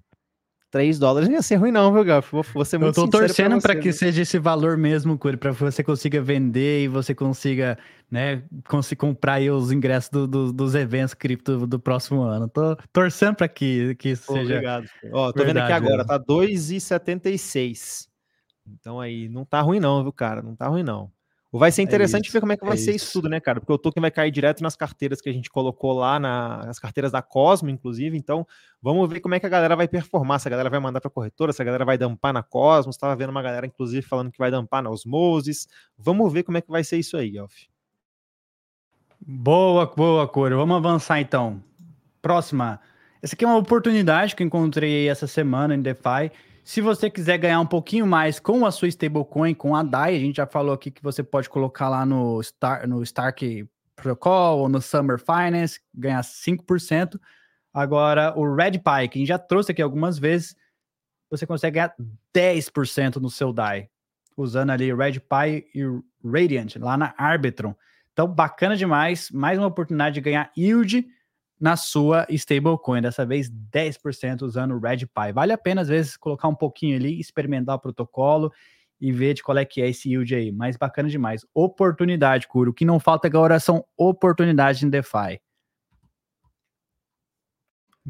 3 0.71 0.99
dólares 0.99 1.29
não 1.29 1.37
ia 1.37 1.43
ser 1.43 1.57
ruim, 1.57 1.73
não, 1.73 1.93
viu, 1.93 2.05
Gaf? 2.05 2.31
Vou, 2.31 2.45
vou 2.55 2.65
ser 2.65 2.79
muito 2.79 3.01
Eu 3.01 3.05
tô 3.05 3.19
torcendo 3.19 3.61
para 3.61 3.75
que 3.75 3.93
seja 3.93 4.23
esse 4.23 4.39
valor 4.39 4.77
mesmo, 4.77 5.19
para 5.19 5.51
você 5.53 5.83
consiga 5.83 6.21
vender 6.21 6.85
e 6.85 6.89
você 6.89 7.15
consiga, 7.15 7.79
né, 8.11 8.43
conseguir 8.69 9.01
comprar 9.01 9.35
aí 9.35 9.51
os 9.51 9.73
ingressos 9.73 10.11
do, 10.11 10.27
do, 10.29 10.53
dos 10.53 10.75
eventos 10.75 11.15
cripto 11.15 11.67
do 11.67 11.81
próximo 11.81 12.23
ano. 12.23 12.49
Tô 12.49 12.77
torcendo 12.93 13.37
para 13.37 13.49
que, 13.49 13.95
que 13.97 14.11
isso 14.11 14.31
seja. 14.31 14.55
Obrigado. 14.55 14.87
Ó, 15.11 15.33
tô 15.33 15.43
verdade, 15.43 15.47
vendo 15.47 15.59
aqui 15.59 15.73
agora, 15.73 16.05
tá 16.05 16.21
2,76. 16.21 18.07
Então 18.67 19.01
aí, 19.01 19.29
não 19.29 19.47
tá 19.47 19.63
ruim, 19.63 19.81
não, 19.81 20.03
viu, 20.03 20.13
cara? 20.13 20.43
Não 20.43 20.55
tá 20.55 20.69
ruim, 20.69 20.83
não. 20.83 21.11
Vai 21.51 21.72
ser 21.72 21.80
é 21.80 21.84
interessante 21.84 22.24
é 22.24 22.28
isso, 22.28 22.32
ver 22.34 22.40
como 22.40 22.53
é 22.53 22.57
que 22.59 22.64
vai 22.64 22.74
é 22.74 22.76
ser 22.76 22.94
isso. 22.94 23.07
isso 23.07 23.12
tudo, 23.12 23.28
né, 23.28 23.40
cara? 23.40 23.59
Porque 23.59 23.72
o 23.72 23.78
token 23.78 24.03
vai 24.03 24.11
cair 24.11 24.30
direto 24.30 24.62
nas 24.62 24.76
carteiras 24.76 25.18
que 25.18 25.30
a 25.30 25.32
gente 25.32 25.49
colocou 25.49 25.94
lá, 25.94 26.20
na, 26.20 26.66
nas 26.66 26.78
carteiras 26.78 27.11
da 27.11 27.22
Cosmo, 27.22 27.70
inclusive. 27.70 28.18
Então, 28.18 28.46
vamos 28.82 29.09
ver 29.09 29.20
como 29.20 29.34
é 29.34 29.40
que 29.40 29.46
a 29.46 29.49
galera 29.49 29.74
vai 29.74 29.88
performar. 29.88 30.38
Se 30.40 30.49
a 30.49 30.51
galera 30.51 30.68
vai 30.68 30.78
mandar 30.78 31.01
para 31.01 31.11
corretora, 31.11 31.51
se 31.53 31.62
a 31.62 31.64
galera 31.64 31.86
vai 31.86 31.96
dampar 31.96 32.34
na 32.34 32.42
Cosmos. 32.42 32.96
Estava 32.96 33.16
vendo 33.16 33.30
uma 33.30 33.40
galera, 33.40 33.66
inclusive, 33.66 34.03
falando 34.03 34.30
que 34.30 34.38
vai 34.38 34.51
dampar 34.51 34.82
na 34.82 34.90
Osmosis. 34.90 35.66
Vamos 35.96 36.30
ver 36.30 36.42
como 36.42 36.59
é 36.59 36.61
que 36.61 36.70
vai 36.70 36.84
ser 36.84 36.99
isso 36.99 37.16
aí, 37.16 37.38
Alf. 37.38 37.55
Boa, 39.18 39.86
boa, 39.86 40.28
Coro. 40.28 40.59
Vamos 40.59 40.76
avançar 40.76 41.18
então. 41.18 41.62
Próxima. 42.20 42.78
Essa 43.22 43.34
aqui 43.34 43.44
é 43.44 43.49
uma 43.49 43.57
oportunidade 43.57 44.36
que 44.36 44.42
eu 44.42 44.46
encontrei 44.46 45.09
essa 45.09 45.26
semana 45.26 45.74
em 45.74 45.80
DeFi 45.80 46.30
se 46.69 46.83
você 46.83 47.09
quiser 47.09 47.39
ganhar 47.39 47.61
um 47.61 47.66
pouquinho 47.66 48.07
mais 48.07 48.39
com 48.39 48.66
a 48.66 48.71
sua 48.71 48.89
stablecoin, 48.89 49.55
com 49.55 49.75
a 49.75 49.83
DAI, 49.83 50.16
a 50.16 50.21
gente 50.21 50.37
já 50.37 50.47
falou 50.47 50.75
aqui 50.75 50.91
que 50.91 51.03
você 51.03 51.23
pode 51.23 51.49
colocar 51.49 51.89
lá 51.89 52.05
no, 52.05 52.43
Star, 52.43 52.87
no 52.87 53.03
Stark 53.05 53.66
Protocol 53.97 54.59
ou 54.59 54.69
no 54.69 54.79
Summer 54.83 55.19
Finance, 55.19 55.81
ganhar 55.95 56.21
5%. 56.21 57.19
Agora, 57.73 58.39
o 58.39 58.55
RedPi, 58.55 59.09
que 59.09 59.19
a 59.19 59.21
gente 59.21 59.29
já 59.29 59.39
trouxe 59.39 59.73
aqui 59.73 59.81
algumas 59.81 60.19
vezes, 60.19 60.55
você 61.31 61.47
consegue 61.47 61.77
ganhar 61.77 61.95
10% 62.37 63.16
no 63.16 63.31
seu 63.31 63.51
DAI, 63.51 63.89
usando 64.37 64.69
ali 64.69 64.93
RedPi 64.93 65.71
e 65.75 65.85
Radiant, 66.23 66.77
lá 66.77 66.99
na 66.99 67.14
Arbitrum. 67.16 67.75
Então, 68.12 68.29
bacana 68.29 68.77
demais. 68.77 69.31
Mais 69.31 69.57
uma 69.57 69.69
oportunidade 69.69 70.16
de 70.16 70.21
ganhar 70.21 70.53
yield 70.55 71.09
na 71.61 71.77
sua 71.77 72.27
stablecoin. 72.31 73.03
Dessa 73.03 73.27
vez, 73.27 73.51
10% 73.51 74.43
usando 74.43 74.75
o 74.75 74.79
Red 74.81 74.99
Pi. 74.99 75.33
Vale 75.35 75.53
a 75.53 75.59
pena, 75.59 75.81
às 75.81 75.89
vezes, 75.89 76.17
colocar 76.17 76.49
um 76.49 76.55
pouquinho 76.55 76.97
ali, 76.97 77.19
experimentar 77.19 77.77
o 77.77 77.81
protocolo 77.81 78.53
e 79.01 79.13
ver 79.13 79.35
de 79.35 79.43
qual 79.43 79.57
é 79.59 79.65
que 79.65 79.81
é 79.81 79.89
esse 79.89 80.11
yield 80.11 80.35
aí. 80.35 80.53
Mas 80.53 80.77
bacana 80.77 81.09
demais. 81.09 81.47
Oportunidade, 81.55 82.49
Curo. 82.49 82.71
O 82.71 82.75
que 82.75 82.85
não 82.85 82.99
falta 82.99 83.29
agora 83.29 83.59
são 83.61 83.85
oportunidades 83.97 84.83
em 84.83 84.91
DeFi. 84.91 85.41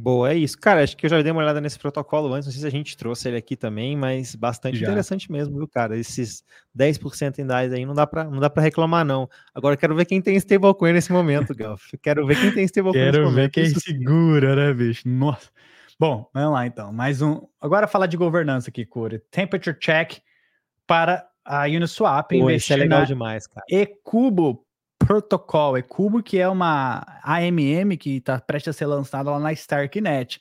Boa, 0.00 0.30
é 0.30 0.36
isso. 0.36 0.56
Cara, 0.56 0.84
acho 0.84 0.96
que 0.96 1.06
eu 1.06 1.10
já 1.10 1.20
dei 1.20 1.32
uma 1.32 1.42
olhada 1.42 1.60
nesse 1.60 1.76
protocolo 1.76 2.32
antes, 2.32 2.46
não 2.46 2.52
sei 2.52 2.60
se 2.60 2.66
a 2.68 2.70
gente 2.70 2.96
trouxe 2.96 3.26
ele 3.26 3.36
aqui 3.36 3.56
também, 3.56 3.96
mas 3.96 4.36
bastante 4.36 4.78
já. 4.78 4.86
interessante 4.86 5.30
mesmo, 5.30 5.58
viu, 5.58 5.66
cara? 5.66 5.98
Esses 5.98 6.44
10% 6.76 7.40
em 7.40 7.46
DAIs 7.46 7.72
aí 7.72 7.84
não 7.84 7.94
dá 7.94 8.06
para 8.06 8.22
não 8.22 8.38
dá 8.38 8.48
para 8.48 8.62
reclamar 8.62 9.04
não. 9.04 9.28
Agora 9.52 9.76
quero 9.76 9.96
ver 9.96 10.04
quem 10.04 10.22
tem 10.22 10.36
stablecoin 10.36 10.92
nesse 10.92 11.10
momento, 11.10 11.52
Galf. 11.52 11.82
Quero 12.00 12.24
ver 12.24 12.40
quem 12.40 12.54
tem 12.54 12.64
stablecoin 12.64 13.06
nesse 13.06 13.18
momento. 13.18 13.24
Quero 13.24 13.34
ver 13.34 13.50
quem 13.50 13.64
isso 13.64 13.80
segura, 13.80 14.54
né, 14.54 14.72
bicho? 14.72 15.02
Nossa. 15.08 15.50
Bom, 15.98 16.30
vamos 16.32 16.52
lá 16.52 16.64
então. 16.64 16.92
Mais 16.92 17.20
um. 17.20 17.40
Agora 17.60 17.88
falar 17.88 18.06
de 18.06 18.16
governança 18.16 18.70
aqui, 18.70 18.86
Curi. 18.86 19.18
Temperature 19.32 19.76
check 19.80 20.18
para 20.86 21.28
a 21.44 21.64
Uniswap 21.64 22.28
Pô, 22.28 22.36
investir 22.36 22.76
é 22.76 22.78
legal 22.78 23.04
demais, 23.04 23.48
cara. 23.48 23.66
Ecubo 23.68 24.64
Protocol, 25.08 25.74
é 25.74 25.80
Cubo, 25.80 26.22
que 26.22 26.38
é 26.38 26.46
uma 26.46 27.02
AMM 27.24 27.96
que 27.96 28.18
está 28.18 28.38
prestes 28.38 28.76
a 28.76 28.78
ser 28.78 28.84
lançada 28.84 29.30
lá 29.30 29.38
na 29.38 29.54
Starknet. 29.54 30.38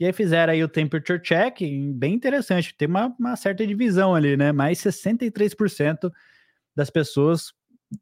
E 0.00 0.04
aí 0.04 0.12
fizeram 0.12 0.52
aí 0.52 0.64
o 0.64 0.68
temperature 0.68 1.22
check, 1.22 1.60
bem 1.94 2.14
interessante, 2.14 2.74
tem 2.76 2.88
uma, 2.88 3.14
uma 3.16 3.36
certa 3.36 3.64
divisão 3.64 4.16
ali, 4.16 4.36
né? 4.36 4.50
Mas 4.50 4.80
63% 4.80 6.10
das 6.74 6.90
pessoas 6.90 7.52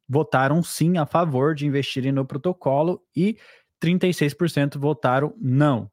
votaram 0.09 0.63
sim 0.63 0.97
a 0.97 1.05
favor 1.05 1.55
de 1.55 1.67
investirem 1.67 2.13
no 2.13 2.25
protocolo 2.25 3.03
e 3.15 3.37
36% 3.79 4.79
votaram 4.79 5.35
não. 5.39 5.91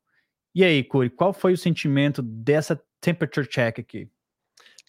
E 0.55 0.63
aí, 0.63 0.86
Curi, 0.86 1.09
qual 1.09 1.34
foi 1.34 1.51
o 1.51 1.57
sentimento 1.57 2.21
dessa 2.21 2.82
temperature 3.01 3.45
check 3.45 3.78
aqui? 3.78 4.09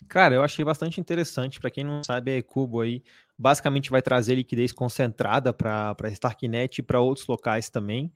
Cara, 0.08 0.34
eu 0.34 0.42
achei 0.42 0.64
bastante 0.64 1.00
interessante. 1.00 1.60
Para 1.60 1.70
quem 1.70 1.84
não 1.84 2.02
sabe, 2.04 2.36
a 2.36 2.42
Cubo 2.42 2.80
aí 2.80 3.02
basicamente 3.38 3.90
vai 3.90 4.02
trazer 4.02 4.34
liquidez 4.34 4.72
concentrada 4.72 5.52
para 5.52 5.94
a 6.02 6.08
Starknet 6.08 6.78
e 6.80 6.82
para 6.82 7.00
outros 7.00 7.26
locais 7.26 7.70
também. 7.70 8.12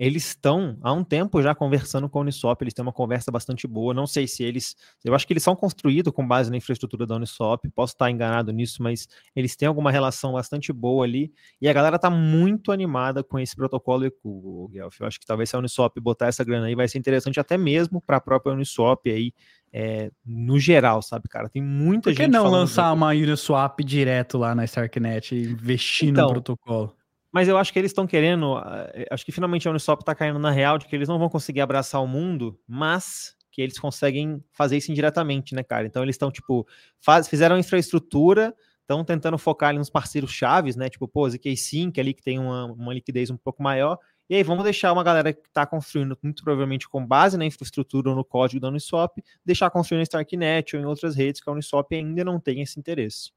Eles 0.00 0.26
estão 0.28 0.78
há 0.82 0.92
um 0.92 1.04
tempo 1.04 1.42
já 1.42 1.54
conversando 1.54 2.08
com 2.08 2.18
a 2.18 2.22
Uniswap, 2.22 2.62
eles 2.62 2.74
têm 2.74 2.82
uma 2.82 2.92
conversa 2.92 3.30
bastante 3.30 3.66
boa. 3.68 3.94
Não 3.94 4.06
sei 4.06 4.26
se 4.28 4.44
eles. 4.44 4.76
Eu 5.04 5.14
acho 5.14 5.26
que 5.26 5.32
eles 5.32 5.42
são 5.44 5.56
construídos 5.56 6.12
com 6.12 6.26
base 6.26 6.50
na 6.50 6.56
infraestrutura 6.58 7.06
da 7.06 7.16
Uniswap, 7.16 7.64
posso 7.74 7.94
estar 7.94 8.10
enganado 8.10 8.52
nisso, 8.52 8.82
mas 8.82 9.08
eles 9.36 9.56
têm 9.56 9.68
alguma 9.68 9.90
relação 9.92 10.32
bastante 10.34 10.72
boa 10.72 11.04
ali. 11.06 11.32
E 11.60 11.68
a 11.68 11.72
galera 11.72 11.96
está 11.96 12.10
muito 12.10 12.72
animada 12.72 13.24
com 13.24 13.38
esse 13.38 13.56
protocolo 13.56 14.06
EQ, 14.06 14.68
Guelph. 14.72 15.00
Eu 15.00 15.06
acho 15.06 15.20
que 15.20 15.26
talvez 15.26 15.50
se 15.50 15.56
a 15.56 15.60
Uniswap 15.60 15.96
botar 16.00 16.28
essa 16.28 16.44
grana 16.44 16.66
aí 16.66 16.74
vai 16.74 16.88
ser 16.88 16.98
interessante 16.98 17.40
até 17.40 17.58
mesmo 17.58 18.00
para 18.00 18.16
a 18.18 18.20
própria 18.20 18.52
Uniswap 18.54 19.06
aí 19.06 19.32
é, 19.72 20.10
no 20.24 20.58
geral, 20.58 21.00
sabe, 21.00 21.28
cara? 21.28 21.48
Tem 21.48 21.62
muita 21.62 22.10
gente. 22.10 22.18
Por 22.18 22.24
que 22.24 22.28
não 22.28 22.48
lançar 22.48 22.92
uma 22.92 23.10
Uniswap 23.10 23.80
direto 23.80 24.36
lá 24.36 24.54
na 24.54 24.64
Starknet 24.64 25.34
e 25.34 25.44
investir 25.44 26.08
então, 26.08 26.26
no 26.26 26.32
protocolo? 26.32 26.94
Mas 27.32 27.46
eu 27.46 27.56
acho 27.56 27.72
que 27.72 27.78
eles 27.78 27.90
estão 27.92 28.06
querendo. 28.06 28.58
Eh, 28.94 29.06
acho 29.10 29.24
que 29.24 29.30
finalmente 29.30 29.68
a 29.68 29.70
Uniswap 29.70 30.00
está 30.00 30.14
caindo 30.14 30.38
na 30.38 30.50
real 30.50 30.78
de 30.78 30.86
que 30.86 30.96
eles 30.96 31.08
não 31.08 31.18
vão 31.18 31.28
conseguir 31.28 31.60
abraçar 31.60 32.02
o 32.02 32.06
mundo, 32.06 32.58
mas 32.66 33.36
que 33.52 33.62
eles 33.62 33.78
conseguem 33.78 34.42
fazer 34.52 34.76
isso 34.76 34.90
indiretamente, 34.90 35.54
né, 35.54 35.62
cara? 35.62 35.86
Então 35.86 36.02
eles 36.02 36.14
estão, 36.14 36.30
tipo, 36.30 36.66
faz, 37.00 37.28
fizeram 37.28 37.58
infraestrutura, 37.58 38.54
estão 38.80 39.04
tentando 39.04 39.38
focar 39.38 39.70
ali 39.70 39.78
nos 39.78 39.90
parceiros 39.90 40.32
chaves, 40.32 40.74
né? 40.74 40.88
Tipo, 40.88 41.06
pô, 41.06 41.28
ZK 41.28 41.56
Sync 41.56 42.00
ali 42.00 42.12
que 42.12 42.22
tem 42.22 42.38
uma, 42.38 42.66
uma 42.66 42.94
liquidez 42.94 43.30
um 43.30 43.36
pouco 43.36 43.62
maior, 43.62 43.98
e 44.30 44.36
aí 44.36 44.44
vamos 44.44 44.62
deixar 44.62 44.92
uma 44.92 45.02
galera 45.02 45.32
que 45.32 45.40
está 45.40 45.66
construindo, 45.66 46.16
muito 46.22 46.44
provavelmente 46.44 46.88
com 46.88 47.04
base 47.04 47.36
na 47.36 47.44
infraestrutura 47.44 48.10
ou 48.10 48.14
no 48.14 48.24
código 48.24 48.60
da 48.60 48.68
Uniswap, 48.68 49.18
deixar 49.44 49.68
construir 49.70 49.98
na 49.98 50.04
Starknet 50.04 50.76
ou 50.76 50.82
em 50.82 50.86
outras 50.86 51.16
redes 51.16 51.40
que 51.42 51.50
a 51.50 51.52
Uniswap 51.52 51.92
ainda 51.92 52.22
não 52.22 52.38
tem 52.38 52.62
esse 52.62 52.78
interesse. 52.78 53.32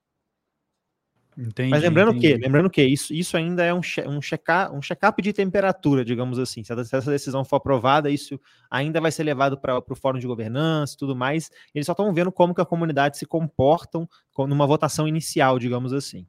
Entendi, 1.35 1.71
Mas 1.71 1.81
lembrando 1.81 2.19
que, 2.19 2.35
lembrando 2.35 2.69
que 2.69 2.83
isso, 2.83 3.11
isso 3.11 3.35
ainda 3.35 3.63
é 3.63 3.73
um, 3.73 3.81
um 4.05 4.21
check-up 4.21 4.75
um 4.75 4.81
check 4.81 4.99
de 5.19 5.33
temperatura, 5.33 6.05
digamos 6.05 6.37
assim. 6.37 6.63
Se 6.63 6.71
essa 6.71 7.09
decisão 7.09 7.43
for 7.43 7.55
aprovada, 7.55 8.11
isso 8.11 8.39
ainda 8.69 9.01
vai 9.01 9.11
ser 9.11 9.23
levado 9.23 9.57
para 9.57 9.79
o 9.79 9.95
fórum 9.95 10.19
de 10.19 10.27
governança 10.27 10.93
e 10.93 10.97
tudo 10.97 11.15
mais. 11.15 11.49
Eles 11.73 11.87
só 11.87 11.93
estão 11.93 12.13
vendo 12.13 12.31
como 12.31 12.53
que 12.53 12.61
a 12.61 12.65
comunidade 12.65 13.17
se 13.17 13.25
comportam 13.25 14.07
numa 14.37 14.67
votação 14.67 15.07
inicial, 15.07 15.57
digamos 15.57 15.91
assim. 15.91 16.27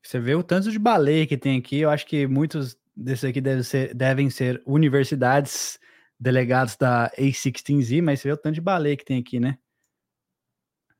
Você 0.00 0.20
vê 0.20 0.36
o 0.36 0.42
tanto 0.44 0.70
de 0.70 0.78
baleia 0.78 1.26
que 1.26 1.36
tem 1.36 1.58
aqui, 1.58 1.78
eu 1.80 1.90
acho 1.90 2.06
que 2.06 2.28
muitos 2.28 2.76
desses 2.96 3.24
aqui 3.24 3.40
deve 3.40 3.62
ser, 3.62 3.94
devem 3.94 4.30
ser 4.30 4.62
universidades 4.64 5.78
delegados 6.18 6.76
da 6.76 7.10
A16Z, 7.18 8.02
mas 8.02 8.20
você 8.20 8.28
vê 8.28 8.32
o 8.32 8.36
tanto 8.36 8.54
de 8.54 8.60
baleia 8.60 8.96
que 8.96 9.04
tem 9.04 9.20
aqui, 9.20 9.38
né? 9.38 9.58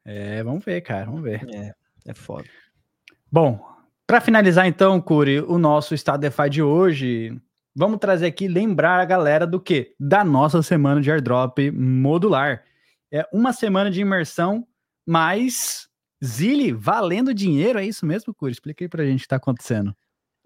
É, 0.04 0.42
vamos 0.42 0.64
ver, 0.64 0.82
cara, 0.82 1.06
vamos 1.06 1.22
ver. 1.22 1.44
É, 1.52 1.74
é 2.04 2.14
foda. 2.14 2.48
Bom, 3.32 3.60
para 4.06 4.20
finalizar 4.20 4.66
então, 4.66 5.00
Curi, 5.00 5.40
o 5.40 5.58
nosso 5.58 5.94
Estado 5.94 6.20
DeFi 6.20 6.50
de 6.50 6.62
hoje, 6.62 7.40
vamos 7.74 7.98
trazer 7.98 8.26
aqui, 8.26 8.46
lembrar 8.46 9.00
a 9.00 9.04
galera 9.04 9.46
do 9.46 9.60
que? 9.60 9.94
Da 9.98 10.22
nossa 10.22 10.62
semana 10.62 11.00
de 11.00 11.10
airdrop 11.10 11.58
modular. 11.72 12.62
É 13.10 13.26
uma 13.32 13.52
semana 13.52 13.90
de 13.90 14.00
imersão, 14.00 14.66
mais 15.04 15.88
Zili 16.24 16.72
valendo 16.72 17.34
dinheiro, 17.34 17.78
é 17.78 17.84
isso 17.84 18.06
mesmo, 18.06 18.34
Curi? 18.34 18.52
Explica 18.52 18.84
aí 18.84 18.88
pra 18.88 19.04
gente 19.04 19.20
o 19.20 19.22
que 19.22 19.28
tá 19.28 19.36
acontecendo. 19.36 19.96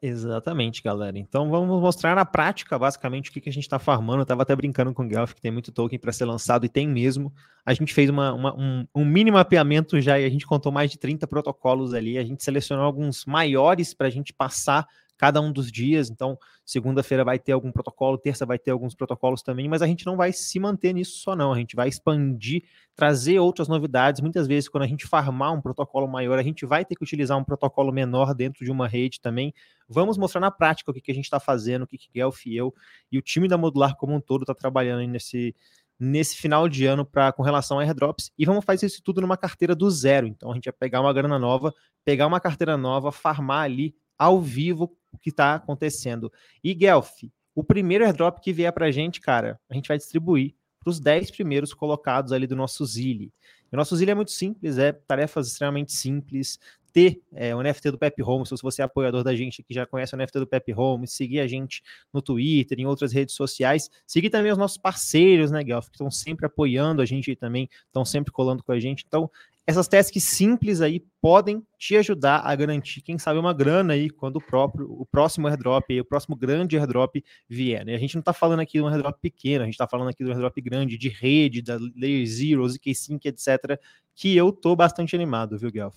Exatamente, 0.02 0.82
galera. 0.82 1.18
Então 1.18 1.50
vamos 1.50 1.78
mostrar 1.80 2.16
na 2.16 2.24
prática, 2.24 2.78
basicamente, 2.78 3.28
o 3.28 3.32
que, 3.32 3.40
que 3.40 3.50
a 3.50 3.52
gente 3.52 3.64
está 3.64 3.78
farmando. 3.78 4.20
Eu 4.20 4.22
estava 4.22 4.42
até 4.42 4.56
brincando 4.56 4.94
com 4.94 5.04
o 5.04 5.06
Guelph, 5.06 5.34
que 5.34 5.42
tem 5.42 5.50
muito 5.50 5.70
token 5.70 5.98
para 5.98 6.10
ser 6.10 6.24
lançado, 6.24 6.64
e 6.64 6.70
tem 6.70 6.88
mesmo. 6.88 7.32
A 7.66 7.74
gente 7.74 7.92
fez 7.92 8.08
uma, 8.08 8.32
uma, 8.32 8.54
um, 8.54 8.86
um 8.94 9.04
mini 9.04 9.30
mapeamento 9.30 10.00
já 10.00 10.18
e 10.18 10.24
a 10.24 10.30
gente 10.30 10.46
contou 10.46 10.72
mais 10.72 10.90
de 10.90 10.98
30 10.98 11.26
protocolos 11.26 11.92
ali. 11.92 12.16
A 12.16 12.24
gente 12.24 12.42
selecionou 12.42 12.84
alguns 12.86 13.26
maiores 13.26 13.92
para 13.92 14.06
a 14.06 14.10
gente 14.10 14.32
passar 14.32 14.86
cada 15.20 15.38
um 15.38 15.52
dos 15.52 15.70
dias. 15.70 16.08
Então, 16.08 16.38
segunda-feira 16.64 17.22
vai 17.22 17.38
ter 17.38 17.52
algum 17.52 17.70
protocolo, 17.70 18.16
terça 18.16 18.46
vai 18.46 18.58
ter 18.58 18.70
alguns 18.70 18.94
protocolos 18.94 19.42
também, 19.42 19.68
mas 19.68 19.82
a 19.82 19.86
gente 19.86 20.06
não 20.06 20.16
vai 20.16 20.32
se 20.32 20.58
manter 20.58 20.94
nisso 20.94 21.18
só, 21.18 21.36
não. 21.36 21.52
A 21.52 21.58
gente 21.58 21.76
vai 21.76 21.88
expandir, 21.88 22.62
trazer 22.96 23.38
outras 23.38 23.68
novidades. 23.68 24.22
Muitas 24.22 24.46
vezes, 24.46 24.66
quando 24.66 24.84
a 24.84 24.86
gente 24.86 25.06
farmar 25.06 25.52
um 25.52 25.60
protocolo 25.60 26.08
maior, 26.08 26.38
a 26.38 26.42
gente 26.42 26.64
vai 26.64 26.86
ter 26.86 26.94
que 26.94 27.04
utilizar 27.04 27.36
um 27.36 27.44
protocolo 27.44 27.92
menor 27.92 28.34
dentro 28.34 28.64
de 28.64 28.70
uma 28.70 28.88
rede 28.88 29.20
também. 29.20 29.52
Vamos 29.86 30.16
mostrar 30.16 30.40
na 30.40 30.50
prática 30.50 30.90
o 30.90 30.94
que, 30.94 31.02
que 31.02 31.10
a 31.10 31.14
gente 31.14 31.24
está 31.24 31.38
fazendo, 31.38 31.82
o 31.82 31.86
que, 31.86 31.98
que 31.98 32.08
Guelph 32.10 32.46
e 32.46 32.56
eu 32.56 32.72
e 33.12 33.18
o 33.18 33.22
time 33.22 33.46
da 33.46 33.58
Modular 33.58 33.94
como 33.96 34.14
um 34.14 34.20
todo 34.22 34.44
está 34.44 34.54
trabalhando 34.54 35.06
nesse 35.06 35.54
nesse 35.98 36.34
final 36.34 36.66
de 36.66 36.86
ano 36.86 37.04
para 37.04 37.30
com 37.30 37.42
relação 37.42 37.78
a 37.78 37.82
airdrops 37.82 38.32
e 38.38 38.46
vamos 38.46 38.64
fazer 38.64 38.86
isso 38.86 39.02
tudo 39.04 39.20
numa 39.20 39.36
carteira 39.36 39.74
do 39.74 39.90
zero. 39.90 40.26
Então 40.26 40.50
a 40.50 40.54
gente 40.54 40.64
vai 40.64 40.72
pegar 40.72 41.02
uma 41.02 41.12
grana 41.12 41.38
nova, 41.38 41.74
pegar 42.06 42.26
uma 42.26 42.40
carteira 42.40 42.78
nova, 42.78 43.12
farmar 43.12 43.64
ali 43.64 43.94
ao 44.20 44.38
vivo 44.38 44.94
o 45.12 45.18
que 45.18 45.30
está 45.30 45.54
acontecendo. 45.54 46.32
E 46.62 46.74
Guelph, 46.74 47.24
o 47.54 47.64
primeiro 47.64 48.04
airdrop 48.04 48.38
que 48.40 48.52
vier 48.52 48.72
para 48.72 48.86
a 48.86 48.90
gente, 48.90 49.20
cara, 49.20 49.60
a 49.68 49.74
gente 49.74 49.88
vai 49.88 49.98
distribuir 49.98 50.54
para 50.80 50.90
os 50.90 50.98
10 50.98 51.30
primeiros 51.30 51.74
colocados 51.74 52.32
ali 52.32 52.46
do 52.46 52.56
nosso 52.56 52.84
Zili. 52.86 53.32
O 53.72 53.76
nosso 53.76 53.94
Zili 53.96 54.10
é 54.10 54.14
muito 54.14 54.32
simples, 54.32 54.78
é 54.78 54.92
tarefas 54.92 55.46
extremamente 55.46 55.92
simples. 55.92 56.58
Ter 56.92 57.22
é, 57.32 57.54
o 57.54 57.62
NFT 57.62 57.92
do 57.92 57.98
Pep 57.98 58.20
Home, 58.20 58.44
se 58.44 58.56
você 58.60 58.82
é 58.82 58.84
apoiador 58.84 59.22
da 59.22 59.32
gente 59.36 59.62
que 59.62 59.72
já 59.72 59.86
conhece 59.86 60.12
o 60.12 60.18
NFT 60.18 60.40
do 60.40 60.46
Pep 60.46 60.74
Home, 60.74 61.06
seguir 61.06 61.38
a 61.38 61.46
gente 61.46 61.82
no 62.12 62.20
Twitter, 62.20 62.80
em 62.80 62.86
outras 62.86 63.12
redes 63.12 63.36
sociais, 63.36 63.88
seguir 64.04 64.28
também 64.28 64.50
os 64.50 64.58
nossos 64.58 64.76
parceiros, 64.76 65.52
né, 65.52 65.62
Guelph, 65.62 65.86
que 65.86 65.94
estão 65.94 66.10
sempre 66.10 66.46
apoiando 66.46 67.00
a 67.00 67.04
gente 67.04 67.30
e 67.30 67.36
também 67.36 67.68
estão 67.86 68.04
sempre 68.04 68.32
colando 68.32 68.64
com 68.64 68.72
a 68.72 68.80
gente. 68.80 69.04
Então, 69.06 69.30
essas 69.70 69.88
tasks 69.88 70.22
simples 70.24 70.80
aí 70.80 71.04
podem 71.20 71.62
te 71.78 71.96
ajudar 71.96 72.40
a 72.44 72.54
garantir, 72.54 73.00
quem 73.02 73.18
sabe, 73.18 73.38
uma 73.38 73.52
grana 73.52 73.94
aí 73.94 74.10
quando 74.10 74.36
o 74.36 74.40
próprio, 74.40 74.90
o 74.90 75.06
próximo 75.06 75.46
airdrop, 75.46 75.90
o 76.00 76.04
próximo 76.04 76.36
grande 76.36 76.76
airdrop 76.76 77.22
vier. 77.48 77.84
Né? 77.84 77.94
A 77.94 77.98
gente 77.98 78.14
não 78.14 78.20
está 78.20 78.32
falando 78.32 78.60
aqui 78.60 78.78
de 78.78 78.82
um 78.82 78.88
airdrop 78.88 79.16
pequeno, 79.20 79.62
a 79.62 79.64
gente 79.66 79.74
está 79.74 79.86
falando 79.86 80.08
aqui 80.08 80.24
de 80.24 80.30
um 80.30 80.32
airdrop 80.32 80.60
grande, 80.60 80.98
de 80.98 81.08
rede, 81.08 81.62
da 81.62 81.78
Layer 81.96 82.26
Zero, 82.26 82.68
ZK-Sync, 82.68 83.26
etc., 83.26 83.80
que 84.14 84.36
eu 84.36 84.52
tô 84.52 84.74
bastante 84.74 85.14
animado, 85.14 85.56
viu, 85.56 85.70
Guelph? 85.70 85.96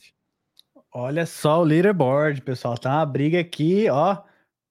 Olha 0.92 1.26
só 1.26 1.62
o 1.62 1.64
leaderboard, 1.64 2.42
pessoal, 2.42 2.78
tá 2.78 2.98
uma 2.98 3.06
briga 3.06 3.40
aqui, 3.40 3.90
ó. 3.90 4.22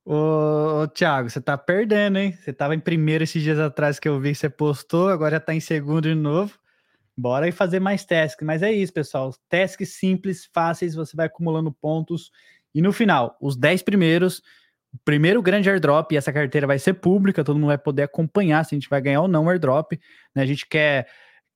Ô, 0.04 0.82
ô 0.82 0.88
Thiago, 0.88 1.28
você 1.28 1.40
tá 1.40 1.58
perdendo, 1.58 2.18
hein? 2.18 2.32
Você 2.32 2.52
tava 2.52 2.74
em 2.74 2.80
primeiro 2.80 3.24
esses 3.24 3.42
dias 3.42 3.58
atrás 3.58 3.98
que 3.98 4.08
eu 4.08 4.20
vi 4.20 4.30
que 4.30 4.38
você 4.38 4.48
postou, 4.48 5.08
agora 5.08 5.32
já 5.32 5.40
tá 5.40 5.54
em 5.54 5.60
segundo 5.60 6.02
de 6.02 6.14
novo. 6.14 6.61
Bora 7.16 7.46
aí 7.46 7.52
fazer 7.52 7.80
mais 7.80 8.04
tasks. 8.04 8.44
Mas 8.44 8.62
é 8.62 8.72
isso, 8.72 8.92
pessoal. 8.92 9.34
Tasks 9.48 9.90
simples, 9.90 10.48
fáceis, 10.52 10.94
você 10.94 11.16
vai 11.16 11.26
acumulando 11.26 11.72
pontos. 11.72 12.30
E 12.74 12.80
no 12.80 12.92
final, 12.92 13.36
os 13.40 13.56
10 13.56 13.82
primeiros, 13.82 14.38
o 14.92 14.98
primeiro 15.04 15.42
grande 15.42 15.70
airdrop, 15.70 16.12
e 16.12 16.16
essa 16.16 16.32
carteira 16.32 16.66
vai 16.66 16.78
ser 16.78 16.94
pública, 16.94 17.44
todo 17.44 17.56
mundo 17.56 17.68
vai 17.68 17.78
poder 17.78 18.02
acompanhar 18.02 18.64
se 18.64 18.74
a 18.74 18.76
gente 18.76 18.88
vai 18.88 19.00
ganhar 19.00 19.20
ou 19.20 19.28
não 19.28 19.44
o 19.44 19.50
airdrop. 19.50 19.92
Né? 20.34 20.42
A 20.42 20.46
gente 20.46 20.66
quer, 20.66 21.06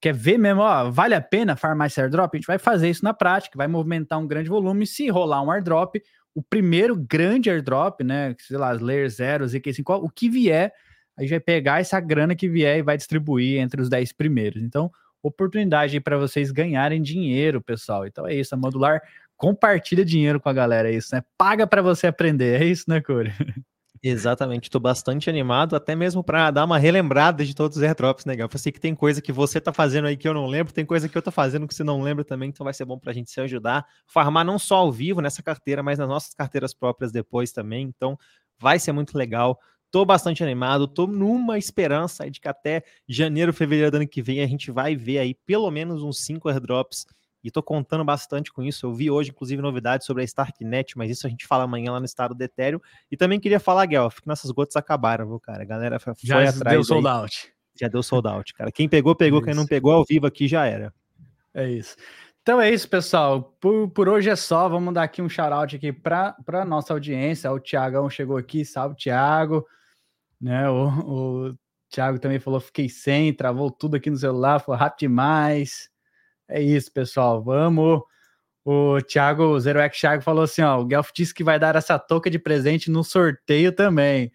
quer 0.00 0.14
ver 0.14 0.38
mesmo, 0.38 0.60
ó, 0.60 0.90
vale 0.90 1.14
a 1.14 1.20
pena 1.20 1.56
farmar 1.56 1.86
esse 1.86 2.00
airdrop? 2.00 2.34
A 2.34 2.36
gente 2.36 2.46
vai 2.46 2.58
fazer 2.58 2.90
isso 2.90 3.04
na 3.04 3.14
prática, 3.14 3.56
vai 3.56 3.66
movimentar 3.66 4.18
um 4.18 4.26
grande 4.26 4.50
volume. 4.50 4.86
Se 4.86 5.08
rolar 5.08 5.42
um 5.42 5.50
airdrop, 5.50 5.96
o 6.34 6.42
primeiro 6.42 6.94
grande 6.94 7.48
airdrop, 7.50 8.02
né? 8.02 8.34
Sei 8.40 8.58
lá, 8.58 8.72
Layer 8.72 9.08
0, 9.08 9.46
ZK5, 9.46 10.04
o 10.04 10.10
que 10.10 10.28
vier, 10.28 10.70
a 11.16 11.22
gente 11.22 11.30
vai 11.30 11.40
pegar 11.40 11.80
essa 11.80 11.98
grana 11.98 12.36
que 12.36 12.46
vier 12.46 12.78
e 12.78 12.82
vai 12.82 12.96
distribuir 12.98 13.58
entre 13.58 13.80
os 13.80 13.88
10 13.88 14.12
primeiros. 14.12 14.62
Então, 14.62 14.90
oportunidade 15.26 16.00
para 16.00 16.16
vocês 16.18 16.50
ganharem 16.50 17.02
dinheiro, 17.02 17.60
pessoal. 17.60 18.06
Então 18.06 18.26
é 18.26 18.34
isso, 18.34 18.54
a 18.54 18.58
modular 18.58 19.00
compartilha 19.36 20.04
dinheiro 20.04 20.40
com 20.40 20.48
a 20.48 20.52
galera, 20.52 20.90
é 20.90 20.94
isso, 20.94 21.14
né? 21.14 21.22
Paga 21.36 21.66
para 21.66 21.82
você 21.82 22.06
aprender, 22.06 22.60
é 22.60 22.64
isso, 22.64 22.84
né, 22.88 23.00
Corey? 23.00 23.32
Exatamente, 24.02 24.64
estou 24.64 24.80
bastante 24.80 25.28
animado, 25.28 25.74
até 25.74 25.94
mesmo 25.96 26.22
para 26.22 26.50
dar 26.50 26.64
uma 26.64 26.78
relembrada 26.78 27.44
de 27.44 27.54
todos 27.54 27.76
os 27.76 27.82
airdrops, 27.82 28.24
né, 28.24 28.36
Gal? 28.36 28.48
Eu 28.52 28.58
sei 28.58 28.70
que 28.70 28.80
tem 28.80 28.94
coisa 28.94 29.20
que 29.20 29.32
você 29.32 29.60
tá 29.60 29.72
fazendo 29.72 30.06
aí 30.06 30.16
que 30.16 30.28
eu 30.28 30.34
não 30.34 30.46
lembro, 30.46 30.72
tem 30.72 30.84
coisa 30.84 31.08
que 31.08 31.16
eu 31.16 31.22
tô 31.22 31.30
fazendo 31.30 31.66
que 31.66 31.74
você 31.74 31.82
não 31.82 32.00
lembra 32.00 32.24
também, 32.24 32.50
então 32.50 32.64
vai 32.64 32.74
ser 32.74 32.84
bom 32.84 32.98
para 32.98 33.10
a 33.10 33.14
gente 33.14 33.30
se 33.30 33.40
ajudar, 33.40 33.84
farmar 34.06 34.44
não 34.44 34.58
só 34.58 34.76
ao 34.76 34.92
vivo 34.92 35.20
nessa 35.20 35.42
carteira, 35.42 35.82
mas 35.82 35.98
nas 35.98 36.08
nossas 36.08 36.34
carteiras 36.34 36.72
próprias 36.72 37.10
depois 37.10 37.52
também, 37.52 37.86
então 37.86 38.18
vai 38.58 38.78
ser 38.78 38.92
muito 38.92 39.16
legal. 39.16 39.58
Tô 39.90 40.04
bastante 40.04 40.42
animado, 40.42 40.86
tô 40.86 41.06
numa 41.06 41.58
esperança 41.58 42.28
de 42.30 42.40
que 42.40 42.48
até 42.48 42.82
janeiro, 43.08 43.52
fevereiro 43.52 43.90
do 43.90 43.96
ano 43.96 44.08
que 44.08 44.20
vem 44.20 44.40
a 44.40 44.46
gente 44.46 44.70
vai 44.70 44.96
ver 44.96 45.18
aí 45.18 45.34
pelo 45.34 45.70
menos 45.70 46.02
uns 46.02 46.18
5 46.24 46.48
airdrops 46.48 47.06
e 47.46 47.50
tô 47.50 47.62
contando 47.62 48.04
bastante 48.04 48.52
com 48.52 48.60
isso. 48.60 48.86
Eu 48.86 48.92
vi 48.92 49.08
hoje, 49.08 49.30
inclusive, 49.30 49.62
novidades 49.62 50.04
sobre 50.04 50.22
a 50.22 50.24
Starknet, 50.24 50.98
mas 50.98 51.12
isso 51.12 51.28
a 51.28 51.30
gente 51.30 51.46
fala 51.46 51.62
amanhã 51.62 51.92
lá 51.92 52.00
no 52.00 52.04
estado 52.04 52.34
do 52.34 52.42
Ethereum. 52.42 52.80
E 53.08 53.16
também 53.16 53.38
queria 53.38 53.60
falar, 53.60 53.86
Guelph, 53.86 54.18
que 54.18 54.26
nossas 54.26 54.50
gotas 54.50 54.74
acabaram, 54.74 55.28
viu, 55.28 55.38
cara? 55.38 55.62
A 55.62 55.64
galera 55.64 56.00
foi 56.00 56.12
já 56.24 56.40
atrás. 56.40 56.56
Já 56.56 56.70
deu 56.70 56.82
sold 56.82 57.06
out. 57.06 57.52
Já 57.80 57.88
deu 57.88 58.02
sold 58.02 58.26
out, 58.26 58.52
cara. 58.52 58.72
Quem 58.72 58.88
pegou, 58.88 59.14
pegou. 59.16 59.40
É 59.42 59.44
Quem 59.44 59.54
não 59.54 59.64
pegou, 59.64 59.92
ao 59.92 60.04
vivo 60.04 60.26
aqui 60.26 60.48
já 60.48 60.66
era. 60.66 60.92
É 61.54 61.70
isso. 61.70 61.94
Então 62.42 62.60
é 62.60 62.68
isso, 62.68 62.88
pessoal. 62.88 63.56
Por, 63.60 63.90
por 63.90 64.08
hoje 64.08 64.28
é 64.28 64.34
só. 64.34 64.68
Vamos 64.68 64.92
dar 64.92 65.04
aqui 65.04 65.22
um 65.22 65.28
shout-out 65.28 65.76
aqui 65.76 65.92
para 65.92 66.36
a 66.48 66.64
nossa 66.64 66.92
audiência. 66.92 67.52
O 67.52 67.60
Tiagão 67.60 68.10
chegou 68.10 68.36
aqui. 68.36 68.64
Salve, 68.64 68.96
Tiago. 68.96 69.64
Né, 70.40 70.68
o, 70.68 70.88
o 71.50 71.58
Thiago 71.90 72.18
também 72.18 72.38
falou: 72.38 72.60
fiquei 72.60 72.88
sem, 72.88 73.32
travou 73.34 73.70
tudo 73.70 73.96
aqui 73.96 74.10
no 74.10 74.16
celular, 74.16 74.60
foi 74.60 74.76
rápido 74.76 75.00
demais. 75.00 75.88
É 76.48 76.60
isso, 76.62 76.92
pessoal. 76.92 77.42
Vamos. 77.42 78.02
O 78.64 79.00
Thiago, 79.02 79.44
o 79.44 79.60
Zero 79.60 79.78
X 79.80 80.00
Thiago 80.00 80.22
falou 80.22 80.44
assim: 80.44 80.62
ó, 80.62 80.80
o 80.80 80.84
Guelph 80.84 81.10
disse 81.14 81.34
que 81.34 81.44
vai 81.44 81.58
dar 81.58 81.76
essa 81.76 81.98
touca 81.98 82.30
de 82.30 82.38
presente 82.38 82.90
no 82.90 83.04
sorteio 83.04 83.72
também. 83.72 84.32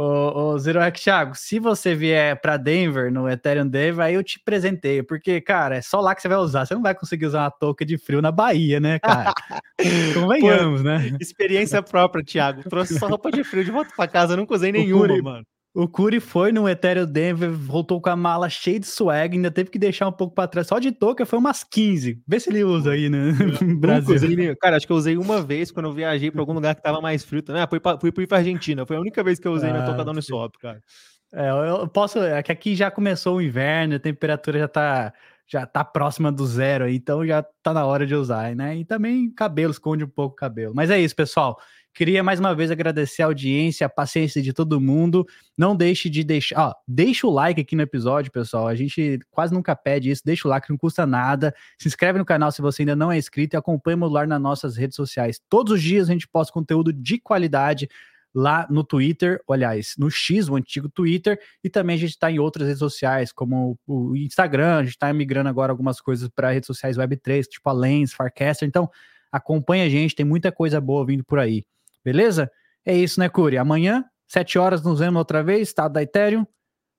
O, 0.00 0.52
o 0.52 0.58
Zero 0.60 0.80
X 0.80 1.02
Thiago, 1.02 1.34
se 1.34 1.58
você 1.58 1.92
vier 1.92 2.40
para 2.40 2.56
Denver, 2.56 3.12
no 3.12 3.28
Ethereum 3.28 3.66
Denver, 3.66 4.04
aí 4.04 4.14
eu 4.14 4.22
te 4.22 4.38
presenteio, 4.38 5.04
porque, 5.04 5.40
cara, 5.40 5.74
é 5.74 5.82
só 5.82 6.00
lá 6.00 6.14
que 6.14 6.22
você 6.22 6.28
vai 6.28 6.38
usar. 6.38 6.64
Você 6.64 6.72
não 6.72 6.82
vai 6.82 6.94
conseguir 6.94 7.26
usar 7.26 7.42
uma 7.42 7.50
touca 7.50 7.84
de 7.84 7.98
frio 7.98 8.22
na 8.22 8.30
Bahia, 8.30 8.78
né, 8.78 9.00
cara? 9.00 9.32
Convenhamos, 10.14 10.84
né? 10.84 11.16
Experiência 11.20 11.82
própria, 11.82 12.24
Thiago. 12.24 12.62
Trouxe 12.70 12.96
só 12.96 13.08
roupa 13.08 13.32
de 13.32 13.42
frio 13.42 13.64
de 13.64 13.72
volta 13.72 13.90
para 13.96 14.08
casa, 14.08 14.34
eu 14.34 14.36
nunca 14.36 14.54
usei 14.54 14.70
nenhuma, 14.72 15.20
mano. 15.20 15.46
O 15.74 15.86
Curi 15.86 16.18
foi 16.18 16.50
no 16.50 16.68
Ethereum 16.68 17.06
Denver, 17.06 17.50
voltou 17.52 18.00
com 18.00 18.08
a 18.08 18.16
mala 18.16 18.48
cheia 18.48 18.80
de 18.80 18.86
swag, 18.86 19.36
ainda 19.36 19.50
teve 19.50 19.70
que 19.70 19.78
deixar 19.78 20.08
um 20.08 20.12
pouco 20.12 20.34
para 20.34 20.48
trás. 20.48 20.66
Só 20.66 20.78
de 20.78 20.90
touca 20.90 21.26
foi 21.26 21.38
umas 21.38 21.62
15. 21.62 22.20
Vê 22.26 22.40
se 22.40 22.50
ele 22.50 22.64
usa 22.64 22.92
aí, 22.92 23.08
né? 23.08 23.32
Brasil. 23.78 24.16
Usei, 24.16 24.56
cara, 24.56 24.76
acho 24.76 24.86
que 24.86 24.92
eu 24.92 24.96
usei 24.96 25.16
uma 25.16 25.42
vez 25.42 25.70
quando 25.70 25.86
eu 25.86 25.92
viajei 25.92 26.30
para 26.30 26.40
algum 26.40 26.54
lugar 26.54 26.74
que 26.74 26.82
tava 26.82 27.00
mais 27.00 27.22
frio. 27.22 27.44
Ah, 27.50 27.66
fui, 27.68 27.78
pra, 27.78 27.98
fui, 28.00 28.10
fui 28.10 28.26
pra 28.26 28.38
Argentina. 28.38 28.86
Foi 28.86 28.96
a 28.96 29.00
única 29.00 29.22
vez 29.22 29.38
que 29.38 29.46
eu 29.46 29.52
usei 29.52 29.68
ah, 29.70 29.72
minha 29.72 29.84
touca 29.84 30.04
da 30.04 30.10
Uniswap, 30.10 30.56
cara. 30.58 30.82
É, 31.32 31.50
eu 31.50 31.86
posso. 31.88 32.18
É 32.18 32.42
que 32.42 32.50
aqui 32.50 32.74
já 32.74 32.90
começou 32.90 33.36
o 33.36 33.42
inverno, 33.42 33.96
a 33.96 34.00
temperatura 34.00 34.58
já 34.58 34.68
tá, 34.68 35.12
já 35.46 35.66
tá 35.66 35.84
próxima 35.84 36.32
do 36.32 36.46
zero 36.46 36.84
aí, 36.86 36.96
então 36.96 37.26
já 37.26 37.42
tá 37.62 37.74
na 37.74 37.84
hora 37.84 38.06
de 38.06 38.14
usar, 38.14 38.56
né? 38.56 38.76
E 38.76 38.84
também 38.84 39.30
cabelo, 39.30 39.70
esconde 39.70 40.04
um 40.04 40.08
pouco 40.08 40.32
o 40.32 40.36
cabelo. 40.36 40.74
Mas 40.74 40.90
é 40.90 40.98
isso, 40.98 41.14
pessoal. 41.14 41.58
Queria 41.94 42.22
mais 42.22 42.38
uma 42.38 42.54
vez 42.54 42.70
agradecer 42.70 43.22
a 43.22 43.26
audiência, 43.26 43.86
a 43.86 43.90
paciência 43.90 44.40
de 44.40 44.52
todo 44.52 44.80
mundo. 44.80 45.26
Não 45.56 45.74
deixe 45.74 46.08
de 46.08 46.22
deixar. 46.22 46.68
Ó, 46.68 46.74
deixa 46.86 47.26
o 47.26 47.30
like 47.30 47.60
aqui 47.60 47.74
no 47.74 47.82
episódio, 47.82 48.30
pessoal. 48.30 48.68
A 48.68 48.74
gente 48.74 49.18
quase 49.30 49.52
nunca 49.52 49.74
pede 49.74 50.10
isso. 50.10 50.22
Deixa 50.24 50.46
o 50.46 50.50
like, 50.50 50.70
não 50.70 50.76
custa 50.76 51.04
nada. 51.04 51.52
Se 51.76 51.88
inscreve 51.88 52.18
no 52.18 52.24
canal 52.24 52.52
se 52.52 52.62
você 52.62 52.82
ainda 52.82 52.94
não 52.94 53.10
é 53.10 53.18
inscrito 53.18 53.56
e 53.56 53.58
acompanha 53.58 53.96
o 53.96 54.00
Modular 54.00 54.28
nas 54.28 54.40
nossas 54.40 54.76
redes 54.76 54.94
sociais. 54.94 55.40
Todos 55.48 55.72
os 55.72 55.82
dias 55.82 56.08
a 56.08 56.12
gente 56.12 56.28
posta 56.28 56.52
conteúdo 56.52 56.92
de 56.92 57.18
qualidade 57.18 57.88
lá 58.34 58.66
no 58.70 58.84
Twitter, 58.84 59.40
aliás, 59.50 59.94
no 59.98 60.10
X, 60.10 60.48
o 60.48 60.54
antigo 60.54 60.88
Twitter, 60.88 61.40
e 61.64 61.68
também 61.68 61.96
a 61.96 61.98
gente 61.98 62.10
está 62.10 62.30
em 62.30 62.38
outras 62.38 62.66
redes 62.66 62.78
sociais, 62.78 63.32
como 63.32 63.78
o 63.86 64.14
Instagram, 64.14 64.76
a 64.76 64.82
gente 64.84 64.92
está 64.92 65.12
migrando 65.12 65.48
agora 65.48 65.72
algumas 65.72 66.00
coisas 66.00 66.28
para 66.28 66.50
redes 66.50 66.66
sociais 66.66 66.96
Web3, 66.96 67.44
tipo 67.46 67.68
a 67.68 67.72
Lens, 67.72 68.12
Farcaster, 68.12 68.68
então 68.68 68.88
acompanha 69.32 69.86
a 69.86 69.88
gente, 69.88 70.14
tem 70.14 70.26
muita 70.26 70.52
coisa 70.52 70.80
boa 70.80 71.04
vindo 71.04 71.24
por 71.24 71.38
aí. 71.38 71.64
Beleza? 72.08 72.50
É 72.86 72.96
isso, 72.96 73.20
né, 73.20 73.28
Curi? 73.28 73.58
Amanhã, 73.58 74.02
7 74.26 74.58
horas, 74.58 74.82
nos 74.82 74.98
vemos 74.98 75.18
outra 75.18 75.42
vez, 75.42 75.68
estado 75.68 75.92
da 75.92 76.02
Ethereum. 76.02 76.46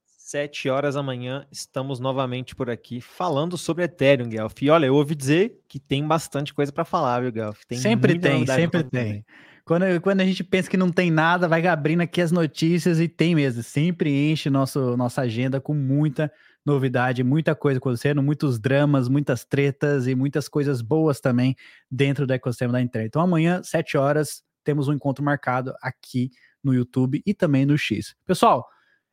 7 0.05 0.69
horas 0.69 0.95
amanhã, 0.95 1.47
estamos 1.51 1.99
novamente 1.99 2.55
por 2.55 2.69
aqui 2.69 3.01
falando 3.01 3.57
sobre 3.57 3.85
Ethereum, 3.85 4.29
Guelph. 4.29 4.61
E 4.61 4.69
olha, 4.69 4.85
eu 4.85 4.93
ouvi 4.93 5.15
dizer 5.15 5.59
que 5.67 5.79
tem 5.79 6.07
bastante 6.07 6.53
coisa 6.53 6.71
para 6.71 6.85
falar, 6.85 7.21
viu, 7.21 7.31
Guelph? 7.31 7.61
Tem 7.67 7.79
sempre 7.79 8.19
tem, 8.19 8.45
sempre 8.45 8.83
tem. 8.83 9.25
Quando, 9.65 9.85
quando 10.01 10.21
a 10.21 10.25
gente 10.25 10.43
pensa 10.43 10.69
que 10.69 10.77
não 10.77 10.91
tem 10.91 11.09
nada, 11.09 11.47
vai 11.47 11.65
abrindo 11.65 12.01
aqui 12.01 12.21
as 12.21 12.31
notícias 12.31 12.99
e 12.99 13.07
tem 13.07 13.33
mesmo. 13.33 13.63
Sempre 13.63 14.31
enche 14.31 14.47
nosso, 14.47 14.95
nossa 14.95 15.21
agenda 15.21 15.59
com 15.59 15.73
muita 15.73 16.31
novidade, 16.63 17.23
muita 17.23 17.55
coisa 17.55 17.79
acontecendo, 17.79 18.21
muitos 18.21 18.59
dramas, 18.59 19.09
muitas 19.09 19.43
tretas 19.43 20.05
e 20.05 20.13
muitas 20.13 20.47
coisas 20.47 20.83
boas 20.83 21.19
também 21.19 21.55
dentro 21.89 22.27
do 22.27 22.33
ecossistema 22.33 22.73
da 22.73 22.81
internet. 22.81 23.07
Então 23.07 23.23
amanhã, 23.23 23.63
7 23.63 23.97
horas, 23.97 24.43
temos 24.69 24.87
um 24.87 24.93
encontro 24.93 25.23
marcado 25.23 25.73
aqui 25.81 26.29
no 26.63 26.75
YouTube 26.75 27.23
e 27.25 27.33
também 27.33 27.65
no 27.65 27.75
X. 27.75 28.15
Pessoal, 28.23 28.67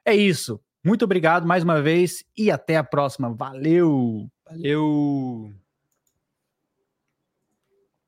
é 0.04 0.14
isso. 0.14 0.60
Muito 0.84 1.06
obrigado 1.06 1.46
mais 1.46 1.64
uma 1.64 1.80
vez 1.80 2.22
e 2.36 2.50
até 2.50 2.76
a 2.76 2.84
próxima. 2.84 3.32
Valeu! 3.32 4.28
Valeu! 4.44 5.65